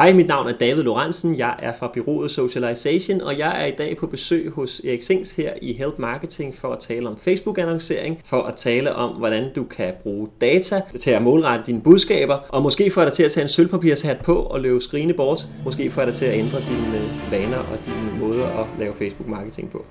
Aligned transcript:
Hej, 0.00 0.12
mit 0.12 0.26
navn 0.26 0.48
er 0.48 0.52
David 0.52 0.82
Lorentzen. 0.82 1.38
Jeg 1.38 1.54
er 1.58 1.72
fra 1.72 1.90
byrået 1.94 2.30
Socialization, 2.30 3.20
og 3.20 3.38
jeg 3.38 3.62
er 3.62 3.66
i 3.66 3.70
dag 3.78 3.96
på 3.96 4.06
besøg 4.06 4.50
hos 4.50 4.80
Erik 4.84 5.02
Sings 5.02 5.36
her 5.36 5.52
i 5.62 5.72
Help 5.72 5.98
Marketing 5.98 6.56
for 6.56 6.72
at 6.72 6.78
tale 6.78 7.08
om 7.08 7.16
Facebook-annoncering, 7.16 8.20
for 8.24 8.42
at 8.42 8.54
tale 8.54 8.94
om, 8.94 9.16
hvordan 9.16 9.54
du 9.54 9.64
kan 9.64 9.94
bruge 10.02 10.28
data 10.40 10.82
til 11.00 11.10
at 11.10 11.22
målrette 11.22 11.64
dine 11.66 11.80
budskaber, 11.80 12.38
og 12.48 12.62
måske 12.62 12.90
få 12.90 13.04
dig 13.04 13.12
til 13.12 13.22
at 13.22 13.32
tage 13.32 13.42
en 13.42 13.48
sølvpapirshat 13.48 14.18
på 14.24 14.34
og 14.34 14.60
løbe 14.60 14.80
skrigende 14.80 15.14
bort. 15.14 15.48
Måske 15.64 15.90
få 15.90 16.04
dig 16.04 16.14
til 16.14 16.26
at 16.26 16.38
ændre 16.38 16.58
dine 16.58 17.00
vaner 17.30 17.58
og 17.58 17.78
dine 17.86 18.18
måder 18.20 18.46
at 18.46 18.66
lave 18.78 18.94
Facebook-marketing 18.94 19.70
på. 19.70 19.84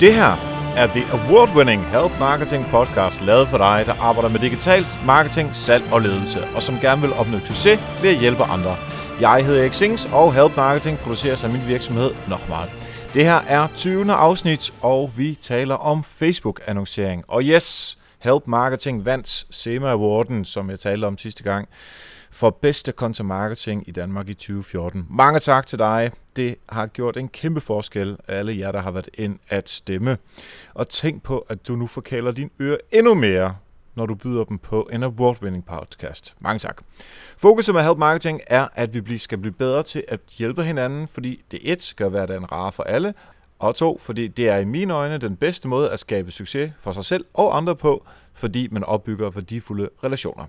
Det 0.00 0.14
her 0.14 0.51
er 0.76 0.86
The 0.86 1.04
Award-winning 1.12 1.80
Help 1.90 2.18
Marketing 2.18 2.64
Podcast, 2.64 3.22
lavet 3.22 3.48
for 3.48 3.58
dig, 3.58 3.82
der 3.86 3.94
arbejder 4.00 4.28
med 4.28 4.40
digital 4.40 4.86
marketing, 5.06 5.54
salg 5.54 5.92
og 5.92 6.00
ledelse, 6.00 6.44
og 6.56 6.62
som 6.62 6.78
gerne 6.80 7.00
vil 7.00 7.12
opnå 7.12 7.38
succes 7.44 7.80
ved 8.02 8.10
at 8.10 8.20
hjælpe 8.20 8.42
andre. 8.42 8.76
Jeg 9.20 9.44
hedder 9.46 9.60
Erik 9.60 9.72
Sings, 9.72 10.08
og 10.12 10.34
Help 10.34 10.56
Marketing 10.56 10.98
produceres 10.98 11.44
af 11.44 11.50
min 11.50 11.60
virksomhed 11.66 12.10
Nochmal. 12.28 12.70
Det 13.14 13.24
her 13.24 13.40
er 13.48 13.68
20. 13.74 14.12
afsnit, 14.12 14.74
og 14.82 15.10
vi 15.16 15.38
taler 15.40 15.74
om 15.74 16.04
Facebook-annoncering. 16.04 17.24
Og 17.28 17.42
yes, 17.42 17.98
Help 18.18 18.42
Marketing 18.46 19.04
vandt 19.04 19.44
SEMA 19.50 19.90
Awarden, 19.90 20.44
som 20.44 20.70
jeg 20.70 20.80
talte 20.80 21.04
om 21.04 21.18
sidste 21.18 21.42
gang 21.42 21.68
for 22.32 22.50
bedste 22.50 22.92
content 22.92 23.26
marketing 23.28 23.88
i 23.88 23.90
Danmark 23.90 24.28
i 24.28 24.34
2014. 24.34 25.06
Mange 25.10 25.40
tak 25.40 25.66
til 25.66 25.78
dig. 25.78 26.10
Det 26.36 26.56
har 26.68 26.86
gjort 26.86 27.16
en 27.16 27.28
kæmpe 27.28 27.60
forskel, 27.60 28.16
alle 28.28 28.58
jer, 28.58 28.72
der 28.72 28.80
har 28.80 28.90
været 28.90 29.08
ind 29.14 29.38
at 29.48 29.68
stemme. 29.68 30.18
Og 30.74 30.88
tænk 30.88 31.22
på, 31.22 31.38
at 31.38 31.68
du 31.68 31.76
nu 31.76 31.86
forkæler 31.86 32.32
din 32.32 32.50
øre 32.60 32.78
endnu 32.92 33.14
mere, 33.14 33.56
når 33.94 34.06
du 34.06 34.14
byder 34.14 34.44
dem 34.44 34.58
på 34.58 34.88
en 34.92 35.02
award-winning 35.02 35.64
podcast. 35.66 36.34
Mange 36.40 36.58
tak. 36.58 36.82
Fokuset 37.38 37.74
med 37.74 37.82
Help 37.82 37.98
Marketing 37.98 38.40
er, 38.46 38.68
at 38.74 39.08
vi 39.10 39.18
skal 39.18 39.38
blive 39.38 39.54
bedre 39.54 39.82
til 39.82 40.04
at 40.08 40.20
hjælpe 40.38 40.64
hinanden, 40.64 41.08
fordi 41.08 41.42
det 41.50 41.60
et 41.62 41.94
gør 41.96 42.08
hverdagen 42.08 42.52
rar 42.52 42.70
for 42.70 42.82
alle, 42.82 43.14
og 43.58 43.74
to, 43.74 43.98
fordi 43.98 44.28
det 44.28 44.48
er 44.48 44.56
i 44.56 44.64
mine 44.64 44.94
øjne 44.94 45.18
den 45.18 45.36
bedste 45.36 45.68
måde 45.68 45.90
at 45.90 45.98
skabe 45.98 46.30
succes 46.30 46.72
for 46.80 46.92
sig 46.92 47.04
selv 47.04 47.24
og 47.34 47.56
andre 47.56 47.76
på, 47.76 48.06
fordi 48.34 48.68
man 48.70 48.84
opbygger 48.84 49.30
værdifulde 49.30 49.88
relationer. 50.04 50.44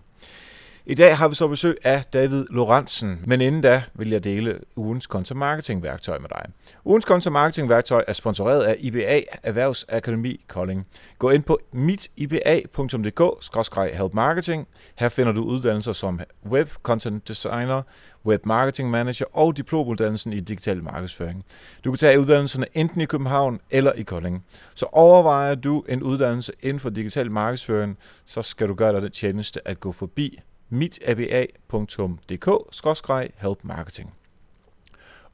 I 0.86 0.94
dag 0.94 1.17
har 1.17 1.28
vi 1.28 1.36
så 1.36 1.48
besøg 1.48 1.78
af 1.84 2.03
David 2.14 2.45
Lorentzen, 2.50 3.20
men 3.26 3.42
inden 3.42 3.62
da 3.62 3.84
vil 3.94 4.09
jeg 4.09 4.23
dele 4.23 4.59
ugens 4.76 5.08
kontomarketingværktøj 5.08 5.92
værktøj 5.92 6.20
med 6.20 6.30
dig. 6.30 6.45
Ugens 6.86 7.06
kontomarketingværktøj 7.06 7.98
værktøj 7.98 8.03
er 8.08 8.14
sponsoreret 8.14 8.62
af 8.62 8.75
IBA 8.80 9.22
Erhvervsakademi 9.44 10.45
Kolding. 10.48 10.88
Gå 11.20 11.30
ind 11.30 11.44
på 11.44 11.59
mitiba.dk-help 11.72 14.14
marketing. 14.14 14.67
Her 14.95 15.09
finder 15.09 15.34
du 15.34 15.44
uddannelser 15.44 15.94
som 15.94 16.20
Web 16.45 16.70
Content 16.70 17.28
Designer, 17.28 17.81
Web 18.25 18.45
Marketing 18.45 18.90
Manager 18.90 19.25
og 19.34 19.58
diplomuddannelsen 19.58 20.34
i 20.34 20.40
digital 20.40 20.84
markedsføring. 20.84 21.45
Du 21.84 21.92
kan 21.92 21.97
tage 21.97 22.20
uddannelserne 22.20 22.66
enten 22.73 23.02
i 23.02 23.06
København 23.06 23.59
eller 23.72 23.92
i 23.92 24.03
Kolding. 24.03 24.45
Så 24.73 24.86
overvejer 24.92 25.56
du 25.56 25.84
en 25.90 26.03
uddannelse 26.03 26.53
inden 26.62 26.80
for 26.80 26.90
digital 26.90 27.31
markedsføring, 27.31 27.97
så 28.25 28.42
skal 28.42 28.68
du 28.68 28.73
gøre 28.73 28.94
dig 28.94 29.02
den 29.02 29.12
tjeneste 29.12 29.68
at 29.68 29.80
gå 29.80 29.92
forbi 29.92 30.40
mitaba.dk-help 30.73 33.63
marketing. 33.63 34.13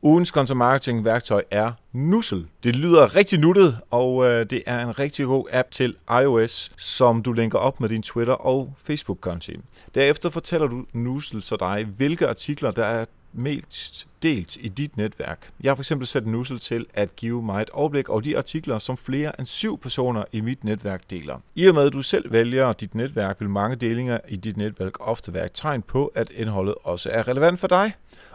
Ugens 0.02 0.30
content 0.30 0.58
marketing 0.58 1.06
værktøj 1.06 1.44
er 1.52 1.72
Nussel. 1.92 2.48
Det 2.64 2.76
lyder 2.76 3.16
rigtig 3.16 3.40
nuttet, 3.40 3.78
og 3.92 4.26
øh, 4.26 4.50
det 4.50 4.64
er 4.66 4.80
en 4.80 5.00
rigtig 5.00 5.26
god 5.26 5.46
app 5.52 5.72
til 5.72 5.96
iOS, 6.22 6.72
som 6.78 7.24
du 7.24 7.34
linker 7.34 7.58
op 7.58 7.82
med 7.82 7.90
din 7.90 8.04
Twitter 8.04 8.34
og 8.34 8.74
Facebook-konti. 8.78 9.58
Derefter 9.96 10.30
fortæller 10.30 10.68
du 10.68 10.86
Nussel 10.94 11.42
så 11.42 11.56
dig, 11.56 11.88
hvilke 11.98 12.28
artikler 12.28 12.72
der 12.72 12.86
er 12.86 13.06
mest 13.34 14.08
delt 14.24 14.56
i 14.56 14.68
dit 14.68 14.98
netværk. 14.98 15.52
Jeg 15.64 15.70
har 15.70 15.76
for 15.76 15.82
eksempel 15.82 16.08
sat 16.08 16.28
Nussel 16.28 16.60
til 16.60 16.86
at 16.94 17.16
give 17.16 17.44
mig 17.44 17.62
et 17.62 17.70
overblik 17.70 18.10
over 18.10 18.22
de 18.22 18.38
artikler, 18.38 18.80
som 18.80 18.98
flere 18.98 19.40
end 19.40 19.48
syv 19.48 19.80
personer 19.80 20.24
i 20.32 20.42
mit 20.42 20.64
netværk 20.64 21.10
deler. 21.10 21.42
I 21.56 21.68
og 21.68 21.76
med 21.76 21.86
at 21.86 21.94
du 21.94 22.02
selv 22.02 22.32
vælger 22.32 22.74
dit 22.74 22.96
netværk, 22.96 23.40
vil 23.40 23.50
mange 23.50 23.76
delinger 23.76 24.20
i 24.28 24.36
dit 24.36 24.58
netværk 24.58 24.94
ofte 25.00 25.34
være 25.34 25.46
et 25.46 25.52
tegn 25.54 25.82
på, 25.82 26.12
at 26.16 26.32
indholdet 26.32 26.76
også 26.84 27.10
er 27.10 27.28
relevant 27.28 27.60
for 27.60 27.68
dig. 27.68 27.94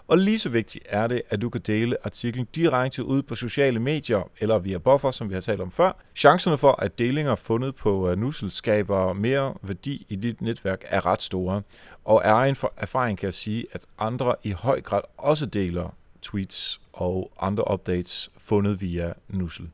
Og 0.08 0.18
lige 0.18 0.38
så 0.38 0.48
vigtigt 0.48 0.84
er 0.88 1.06
det, 1.06 1.22
at 1.30 1.42
du 1.42 1.50
kan 1.50 1.60
dele 1.66 1.96
artiklen 2.04 2.46
direkte 2.54 3.04
ud 3.04 3.22
på 3.22 3.34
sociale 3.34 3.80
medier 3.80 4.30
eller 4.40 4.58
via 4.58 4.78
buffer, 4.78 5.10
som 5.10 5.28
vi 5.28 5.34
har 5.34 5.40
talt 5.40 5.60
om 5.60 5.70
før. 5.70 5.92
Chancerne 6.16 6.58
for, 6.58 6.80
at 6.82 6.98
delinger 6.98 7.34
fundet 7.34 7.74
på 7.74 8.10
øh, 8.10 8.18
Nussel 8.18 8.50
skaber 8.50 9.12
mere 9.12 9.54
værdi 9.62 10.06
i 10.08 10.16
dit 10.16 10.42
netværk 10.42 10.84
er 10.86 11.06
ret 11.06 11.22
store. 11.22 11.62
Og 12.04 12.22
er 12.24 12.34
en 12.34 12.56
erfaring 12.76 13.18
kan 13.18 13.26
jeg 13.26 13.34
sige, 13.34 13.66
at 13.72 13.82
andre 13.98 14.34
i 14.42 14.50
høj 14.50 14.80
grad 14.80 15.00
også 15.16 15.46
deler 15.46 15.94
tweets 16.22 16.80
og 16.92 17.32
andre 17.40 17.72
updates 17.72 18.30
fundet 18.38 18.80
via 18.80 19.12
Nussel. 19.28 19.70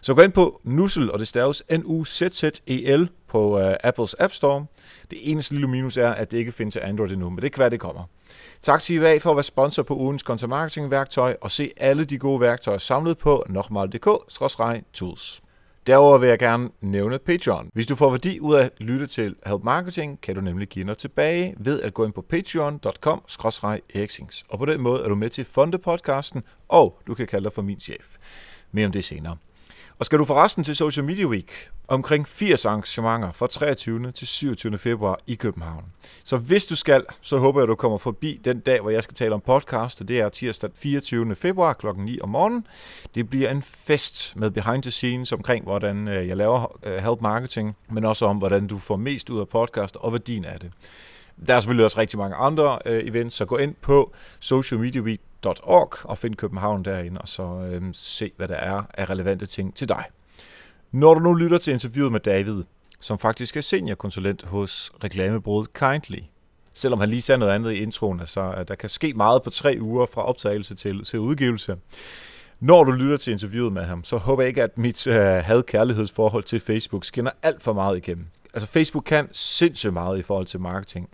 Så 0.00 0.14
gå 0.14 0.22
ind 0.22 0.32
på 0.32 0.60
Nussel, 0.64 1.10
og 1.10 1.18
det 1.18 1.28
staves 1.28 1.62
N-U-Z-Z-E-L 1.70 3.08
på 3.28 3.60
uh, 3.60 3.74
Apples 3.84 4.16
App 4.18 4.32
Store. 4.32 4.66
Det 5.10 5.18
eneste 5.30 5.54
lille 5.54 5.68
minus 5.68 5.96
er, 5.96 6.10
at 6.10 6.30
det 6.30 6.38
ikke 6.38 6.52
findes 6.52 6.72
til 6.72 6.80
Android 6.80 7.10
endnu, 7.10 7.30
men 7.30 7.42
det 7.42 7.52
kan 7.52 7.60
være, 7.60 7.70
det 7.70 7.80
kommer. 7.80 8.04
Tak 8.62 8.80
til 8.80 8.96
IVA 8.96 9.18
for 9.18 9.30
at 9.30 9.36
være 9.36 9.42
sponsor 9.42 9.82
på 9.82 9.96
ugens 9.96 10.22
content 10.22 10.48
marketing 10.48 10.90
værktøj 10.90 11.36
og 11.40 11.50
se 11.50 11.70
alle 11.76 12.04
de 12.04 12.18
gode 12.18 12.40
værktøjer 12.40 12.78
samlet 12.78 13.18
på 13.18 13.44
nokmal.dk-tools. 13.48 15.40
Derover 15.86 16.18
vil 16.18 16.28
jeg 16.28 16.38
gerne 16.38 16.70
nævne 16.80 17.18
Patreon. 17.18 17.70
Hvis 17.72 17.86
du 17.86 17.94
får 17.94 18.10
værdi 18.10 18.40
ud 18.40 18.54
af 18.54 18.64
at 18.64 18.70
lytte 18.78 19.06
til 19.06 19.36
Help 19.46 19.62
Marketing, 19.62 20.20
kan 20.20 20.34
du 20.34 20.40
nemlig 20.40 20.68
give 20.68 20.84
noget 20.84 20.98
tilbage 20.98 21.54
ved 21.58 21.80
at 21.82 21.94
gå 21.94 22.04
ind 22.04 22.12
på 22.12 22.22
patreon.com 22.22 23.22
eriksings. 23.94 24.44
Og 24.48 24.58
på 24.58 24.64
den 24.64 24.80
måde 24.80 25.04
er 25.04 25.08
du 25.08 25.14
med 25.14 25.30
til 25.30 25.42
at 25.42 25.46
funde 25.46 25.78
podcasten, 25.78 26.42
og 26.68 27.00
du 27.06 27.14
kan 27.14 27.26
kalde 27.26 27.44
dig 27.44 27.52
for 27.52 27.62
min 27.62 27.80
chef. 27.80 28.16
Mere 28.72 28.86
om 28.86 28.92
det 28.92 29.04
senere. 29.04 29.36
Og 30.00 30.06
skal 30.06 30.18
du 30.18 30.24
forresten 30.24 30.64
til 30.64 30.76
Social 30.76 31.04
Media 31.06 31.26
Week, 31.26 31.70
omkring 31.88 32.28
80 32.28 32.66
arrangementer 32.66 33.32
fra 33.32 33.46
23. 33.46 34.12
til 34.12 34.26
27. 34.26 34.78
februar 34.78 35.18
i 35.26 35.34
København. 35.34 35.84
Så 36.24 36.36
hvis 36.36 36.66
du 36.66 36.76
skal, 36.76 37.04
så 37.20 37.38
håber 37.38 37.60
jeg, 37.60 37.62
at 37.62 37.68
du 37.68 37.74
kommer 37.74 37.98
forbi 37.98 38.40
den 38.44 38.60
dag, 38.60 38.80
hvor 38.80 38.90
jeg 38.90 39.02
skal 39.02 39.14
tale 39.14 39.34
om 39.34 39.40
podcast, 39.40 40.00
og 40.00 40.08
det 40.08 40.20
er 40.20 40.28
tirsdag 40.28 40.70
24. 40.74 41.36
februar 41.36 41.72
kl. 41.72 41.86
9 41.96 42.20
om 42.20 42.28
morgenen. 42.28 42.66
Det 43.14 43.30
bliver 43.30 43.50
en 43.50 43.62
fest 43.62 44.36
med 44.36 44.50
behind 44.50 44.82
the 44.82 44.90
scenes 44.90 45.32
omkring, 45.32 45.64
hvordan 45.64 46.08
øh, 46.08 46.28
jeg 46.28 46.36
laver 46.36 46.78
øh, 46.82 46.96
help 46.96 47.20
marketing, 47.20 47.76
men 47.90 48.04
også 48.04 48.26
om, 48.26 48.36
hvordan 48.38 48.66
du 48.66 48.78
får 48.78 48.96
mest 48.96 49.30
ud 49.30 49.40
af 49.40 49.48
podcast 49.48 49.96
og 49.96 50.12
værdien 50.12 50.44
af 50.44 50.60
det. 50.60 50.72
Der 51.46 51.54
er 51.54 51.60
selvfølgelig 51.60 51.84
også 51.84 52.00
rigtig 52.00 52.18
mange 52.18 52.36
andre 52.36 52.78
øh, 52.86 53.08
events, 53.08 53.36
så 53.36 53.44
gå 53.44 53.56
ind 53.56 53.74
på 53.82 54.12
socialmediaweek.org 54.40 56.06
og 56.10 56.18
find 56.18 56.34
København 56.34 56.84
derinde, 56.84 57.20
og 57.20 57.28
så 57.28 57.42
øh, 57.42 57.82
se, 57.92 58.30
hvad 58.36 58.48
der 58.48 58.56
er 58.56 58.82
af 58.94 59.10
relevante 59.10 59.46
ting 59.46 59.74
til 59.74 59.88
dig. 59.88 60.04
Når 60.92 61.14
du 61.14 61.20
nu 61.20 61.34
lytter 61.34 61.58
til 61.58 61.72
interviewet 61.72 62.12
med 62.12 62.20
David, 62.20 62.62
som 63.00 63.18
faktisk 63.18 63.56
er 63.56 63.60
seniorkonsulent 63.60 64.42
hos 64.42 64.92
reklamebureauet 65.04 65.72
Kindly, 65.72 66.18
selvom 66.72 67.00
han 67.00 67.08
lige 67.08 67.22
sagde 67.22 67.38
noget 67.38 67.52
andet 67.52 67.72
i 67.72 67.76
introen, 67.76 68.20
så 68.26 68.64
der 68.68 68.74
kan 68.74 68.88
ske 68.88 69.12
meget 69.14 69.42
på 69.42 69.50
tre 69.50 69.78
uger 69.80 70.06
fra 70.06 70.22
optagelse 70.22 70.74
til, 70.74 71.04
til 71.04 71.18
udgivelse. 71.18 71.76
Når 72.60 72.84
du 72.84 72.90
lytter 72.90 73.16
til 73.16 73.32
interviewet 73.32 73.72
med 73.72 73.82
ham, 73.82 74.04
så 74.04 74.16
håber 74.16 74.42
jeg 74.42 74.48
ikke, 74.48 74.62
at 74.62 74.78
mit 74.78 75.06
øh, 75.06 75.14
had-kærlighedsforhold 75.16 76.44
til 76.44 76.60
Facebook 76.60 77.04
skinner 77.04 77.30
alt 77.42 77.62
for 77.62 77.72
meget 77.72 77.96
igennem. 77.96 78.26
Altså 78.54 78.66
Facebook 78.68 79.04
kan 79.04 79.28
sindssygt 79.32 79.92
meget 79.92 80.18
i 80.18 80.22
forhold 80.22 80.46
til 80.46 80.60
marketing. 80.60 81.08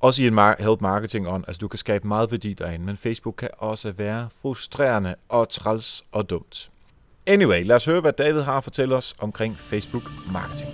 Også 0.00 0.22
i 0.24 0.26
en 0.26 0.38
mar- 0.38 0.62
help 0.62 0.80
marketing 0.80 1.28
on. 1.28 1.44
Altså 1.48 1.58
du 1.60 1.68
kan 1.68 1.78
skabe 1.78 2.08
meget 2.08 2.30
værdi 2.30 2.52
derinde, 2.54 2.86
men 2.86 2.96
Facebook 2.96 3.34
kan 3.38 3.48
også 3.58 3.92
være 3.92 4.28
frustrerende 4.42 5.14
og 5.28 5.48
træls 5.48 6.02
og 6.12 6.30
dumt. 6.30 6.70
Anyway, 7.26 7.66
lad 7.66 7.76
os 7.76 7.84
høre, 7.84 8.00
hvad 8.00 8.12
David 8.12 8.40
har 8.40 8.56
at 8.56 8.64
fortælle 8.64 8.94
os 8.96 9.14
omkring 9.18 9.56
Facebook 9.58 10.02
marketing. 10.32 10.70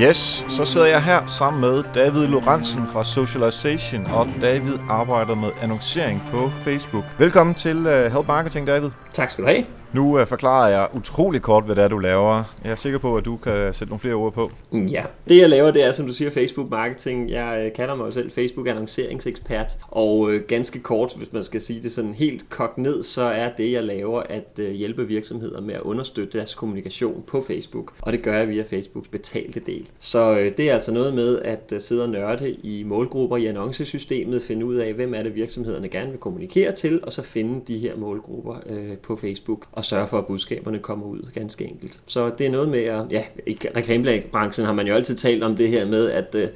Yes, 0.00 0.44
så 0.48 0.64
sidder 0.64 0.86
jeg 0.86 1.04
her 1.04 1.26
sammen 1.26 1.60
med 1.60 1.84
David 1.94 2.26
Lorentzen 2.26 2.86
fra 2.88 3.04
Socialization, 3.04 4.06
og 4.06 4.28
David 4.40 4.74
arbejder 4.88 5.34
med 5.34 5.50
annoncering 5.62 6.22
på 6.30 6.50
Facebook. 6.50 7.04
Velkommen 7.18 7.54
til 7.54 7.76
øh, 7.86 8.12
Help 8.12 8.26
Marketing, 8.26 8.66
David. 8.66 8.90
Tak 9.12 9.30
skal 9.30 9.44
du 9.44 9.48
have. 9.48 9.64
Nu 9.94 10.20
uh, 10.20 10.26
forklarer 10.26 10.68
jeg 10.70 10.88
utrolig 10.94 11.42
kort, 11.42 11.64
hvad 11.64 11.76
det 11.76 11.84
er, 11.84 11.88
du 11.88 11.98
laver. 11.98 12.54
Jeg 12.64 12.70
er 12.70 12.76
sikker 12.76 12.98
på, 12.98 13.16
at 13.16 13.24
du 13.24 13.36
kan 13.36 13.74
sætte 13.74 13.90
nogle 13.90 14.00
flere 14.00 14.14
ord 14.14 14.32
på. 14.32 14.50
Ja, 14.72 15.04
det 15.28 15.38
jeg 15.38 15.48
laver, 15.48 15.70
det 15.70 15.84
er, 15.84 15.92
som 15.92 16.06
du 16.06 16.12
siger, 16.12 16.30
Facebook 16.30 16.70
marketing. 16.70 17.30
Jeg 17.30 17.66
uh, 17.66 17.72
kalder 17.76 17.94
mig 17.94 18.12
selv 18.12 18.30
Facebook 18.30 18.68
annonceringsekspert. 18.68 19.78
Og 19.88 20.18
uh, 20.18 20.34
ganske 20.34 20.78
kort, 20.78 21.14
hvis 21.16 21.32
man 21.32 21.42
skal 21.42 21.60
sige 21.60 21.82
det 21.82 21.92
sådan 21.92 22.14
helt 22.14 22.50
kogt 22.50 22.78
ned, 22.78 23.02
så 23.02 23.22
er 23.22 23.50
det, 23.58 23.72
jeg 23.72 23.84
laver, 23.84 24.22
at 24.28 24.58
uh, 24.58 24.64
hjælpe 24.64 25.06
virksomheder 25.06 25.60
med 25.60 25.74
at 25.74 25.80
understøtte 25.80 26.38
deres 26.38 26.54
kommunikation 26.54 27.22
på 27.26 27.44
Facebook. 27.46 27.92
Og 28.00 28.12
det 28.12 28.22
gør 28.22 28.38
jeg 28.38 28.48
via 28.48 28.64
Facebooks 28.70 29.08
betalte 29.08 29.60
del. 29.60 29.88
Så 29.98 30.30
uh, 30.30 30.36
det 30.36 30.60
er 30.60 30.74
altså 30.74 30.92
noget 30.92 31.14
med 31.14 31.38
at 31.38 31.72
uh, 31.74 31.80
sidde 31.80 32.02
og 32.02 32.08
nørde 32.08 32.50
i 32.50 32.82
målgrupper 32.82 33.36
i 33.36 33.46
annoncesystemet, 33.46 34.42
finde 34.42 34.66
ud 34.66 34.74
af, 34.74 34.92
hvem 34.92 35.14
er 35.14 35.22
det 35.22 35.34
virksomhederne 35.34 35.88
gerne 35.88 36.10
vil 36.10 36.20
kommunikere 36.20 36.72
til, 36.72 37.00
og 37.02 37.12
så 37.12 37.22
finde 37.22 37.60
de 37.66 37.78
her 37.78 37.96
målgrupper 37.96 38.54
uh, 38.66 38.98
på 39.02 39.16
Facebook. 39.16 39.66
Og 39.72 39.83
og 39.84 39.88
sørge 39.88 40.06
for, 40.06 40.18
at 40.18 40.26
budskaberne 40.26 40.78
kommer 40.78 41.06
ud 41.06 41.30
ganske 41.34 41.64
enkelt. 41.64 42.00
Så 42.06 42.30
det 42.38 42.46
er 42.46 42.50
noget 42.50 42.68
med 42.68 42.84
at, 42.84 43.04
ja, 43.10 43.24
i 43.46 43.58
reklamebranchen 43.76 44.66
har 44.66 44.72
man 44.72 44.86
jo 44.86 44.94
altid 44.94 45.14
talt 45.14 45.42
om 45.42 45.56
det 45.56 45.68
her 45.68 45.86
med, 45.86 46.10
at 46.10 46.34
øh, 46.34 46.48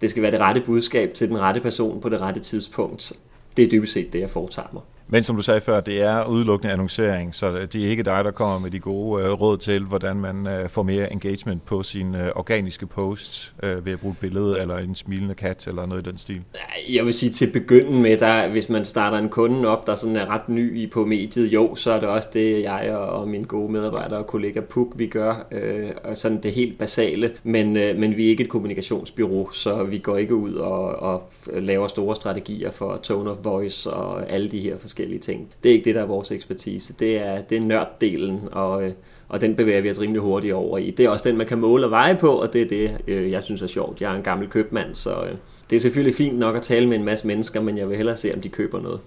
det 0.00 0.10
skal 0.10 0.22
være 0.22 0.32
det 0.32 0.40
rette 0.40 0.60
budskab 0.60 1.14
til 1.14 1.28
den 1.28 1.38
rette 1.38 1.60
person 1.60 2.00
på 2.00 2.08
det 2.08 2.20
rette 2.20 2.40
tidspunkt. 2.40 3.12
Det 3.56 3.64
er 3.64 3.68
dybest 3.68 3.92
set 3.92 4.12
det, 4.12 4.20
jeg 4.20 4.30
foretager 4.30 4.68
mig. 4.72 4.82
Men 5.08 5.22
som 5.22 5.36
du 5.36 5.42
sagde 5.42 5.60
før, 5.60 5.80
det 5.80 6.02
er 6.02 6.24
udelukkende 6.24 6.72
annoncering, 6.72 7.34
så 7.34 7.66
det 7.72 7.84
er 7.84 7.88
ikke 7.90 8.02
dig, 8.02 8.24
der 8.24 8.30
kommer 8.30 8.58
med 8.58 8.70
de 8.70 8.80
gode 8.80 9.24
øh, 9.24 9.32
råd 9.32 9.58
til, 9.58 9.84
hvordan 9.84 10.16
man 10.16 10.46
øh, 10.46 10.68
får 10.68 10.82
mere 10.82 11.12
engagement 11.12 11.64
på 11.64 11.82
sine 11.82 12.24
øh, 12.24 12.30
organiske 12.34 12.86
posts 12.86 13.54
øh, 13.62 13.86
ved 13.86 13.92
at 13.92 14.00
bruge 14.00 14.12
et 14.12 14.18
billede 14.18 14.60
eller 14.60 14.78
en 14.78 14.94
smilende 14.94 15.34
kat 15.34 15.66
eller 15.66 15.86
noget 15.86 16.06
i 16.06 16.10
den 16.10 16.18
stil. 16.18 16.40
Jeg 16.88 17.04
vil 17.04 17.12
sige 17.12 17.32
til 17.32 17.50
begynden 17.52 18.02
med, 18.02 18.16
der, 18.16 18.48
hvis 18.48 18.68
man 18.68 18.84
starter 18.84 19.18
en 19.18 19.28
kunde 19.28 19.68
op, 19.68 19.86
der 19.86 19.94
sådan 19.94 20.16
er 20.16 20.30
ret 20.30 20.48
ny 20.48 20.78
i 20.78 20.86
på 20.86 21.04
mediet, 21.04 21.46
jo, 21.46 21.74
så 21.74 21.92
er 21.92 22.00
det 22.00 22.08
også 22.08 22.28
det, 22.32 22.62
jeg 22.62 22.94
og, 22.96 23.20
og 23.20 23.28
mine 23.28 23.44
gode 23.44 23.72
medarbejdere 23.72 24.18
og 24.18 24.26
kollega 24.26 24.60
Puk, 24.60 24.92
vi 24.96 25.06
gør, 25.06 25.46
øh, 25.52 25.90
og 26.04 26.16
sådan 26.16 26.42
det 26.42 26.52
helt 26.52 26.78
basale, 26.78 27.32
men, 27.42 27.76
øh, 27.76 27.98
men 27.98 28.16
vi 28.16 28.26
er 28.26 28.30
ikke 28.30 28.42
et 28.44 28.50
kommunikationsbyrå, 28.50 29.50
så 29.52 29.84
vi 29.84 29.98
går 29.98 30.16
ikke 30.16 30.34
ud 30.34 30.54
og, 30.54 30.84
og 30.84 31.30
laver 31.52 31.88
store 31.88 32.16
strategier 32.16 32.70
for 32.70 32.96
tone 33.02 33.30
of 33.30 33.36
voice 33.42 33.90
og 33.90 34.30
alle 34.30 34.50
de 34.50 34.60
her 34.60 34.78
forskellige 34.78 34.95
forskellige 34.96 35.18
ting. 35.18 35.48
Det 35.62 35.68
er 35.68 35.72
ikke 35.72 35.84
det, 35.84 35.94
der 35.94 36.00
er 36.00 36.06
vores 36.06 36.30
ekspertise. 36.30 36.92
Det 36.92 37.16
er, 37.16 37.42
det 37.42 37.56
er 37.56 37.60
nørddelen, 37.60 38.40
og, 38.52 38.84
øh, 38.84 38.92
og 39.28 39.40
den 39.40 39.56
bevæger 39.56 39.80
vi 39.80 39.90
os 39.90 40.00
rimelig 40.00 40.22
hurtigt 40.22 40.54
over 40.54 40.78
i. 40.78 40.90
Det 40.90 41.04
er 41.04 41.10
også 41.10 41.28
den, 41.28 41.36
man 41.36 41.46
kan 41.46 41.58
måle 41.58 41.84
og 41.84 41.90
veje 41.90 42.16
på, 42.16 42.28
og 42.28 42.52
det 42.52 42.62
er 42.62 42.68
det, 42.68 42.96
øh, 43.06 43.30
jeg 43.30 43.42
synes 43.42 43.62
er 43.62 43.66
sjovt. 43.66 44.00
Jeg 44.00 44.12
er 44.12 44.16
en 44.16 44.22
gammel 44.22 44.48
købmand, 44.48 44.94
så 44.94 45.22
øh, 45.24 45.36
det 45.70 45.76
er 45.76 45.80
selvfølgelig 45.80 46.14
fint 46.14 46.38
nok 46.38 46.56
at 46.56 46.62
tale 46.62 46.88
med 46.88 46.96
en 46.96 47.04
masse 47.04 47.26
mennesker, 47.26 47.60
men 47.60 47.78
jeg 47.78 47.88
vil 47.88 47.96
hellere 47.96 48.16
se, 48.16 48.34
om 48.34 48.40
de 48.40 48.48
køber 48.48 48.80
noget. 48.80 49.00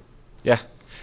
Ja, 0.46 0.58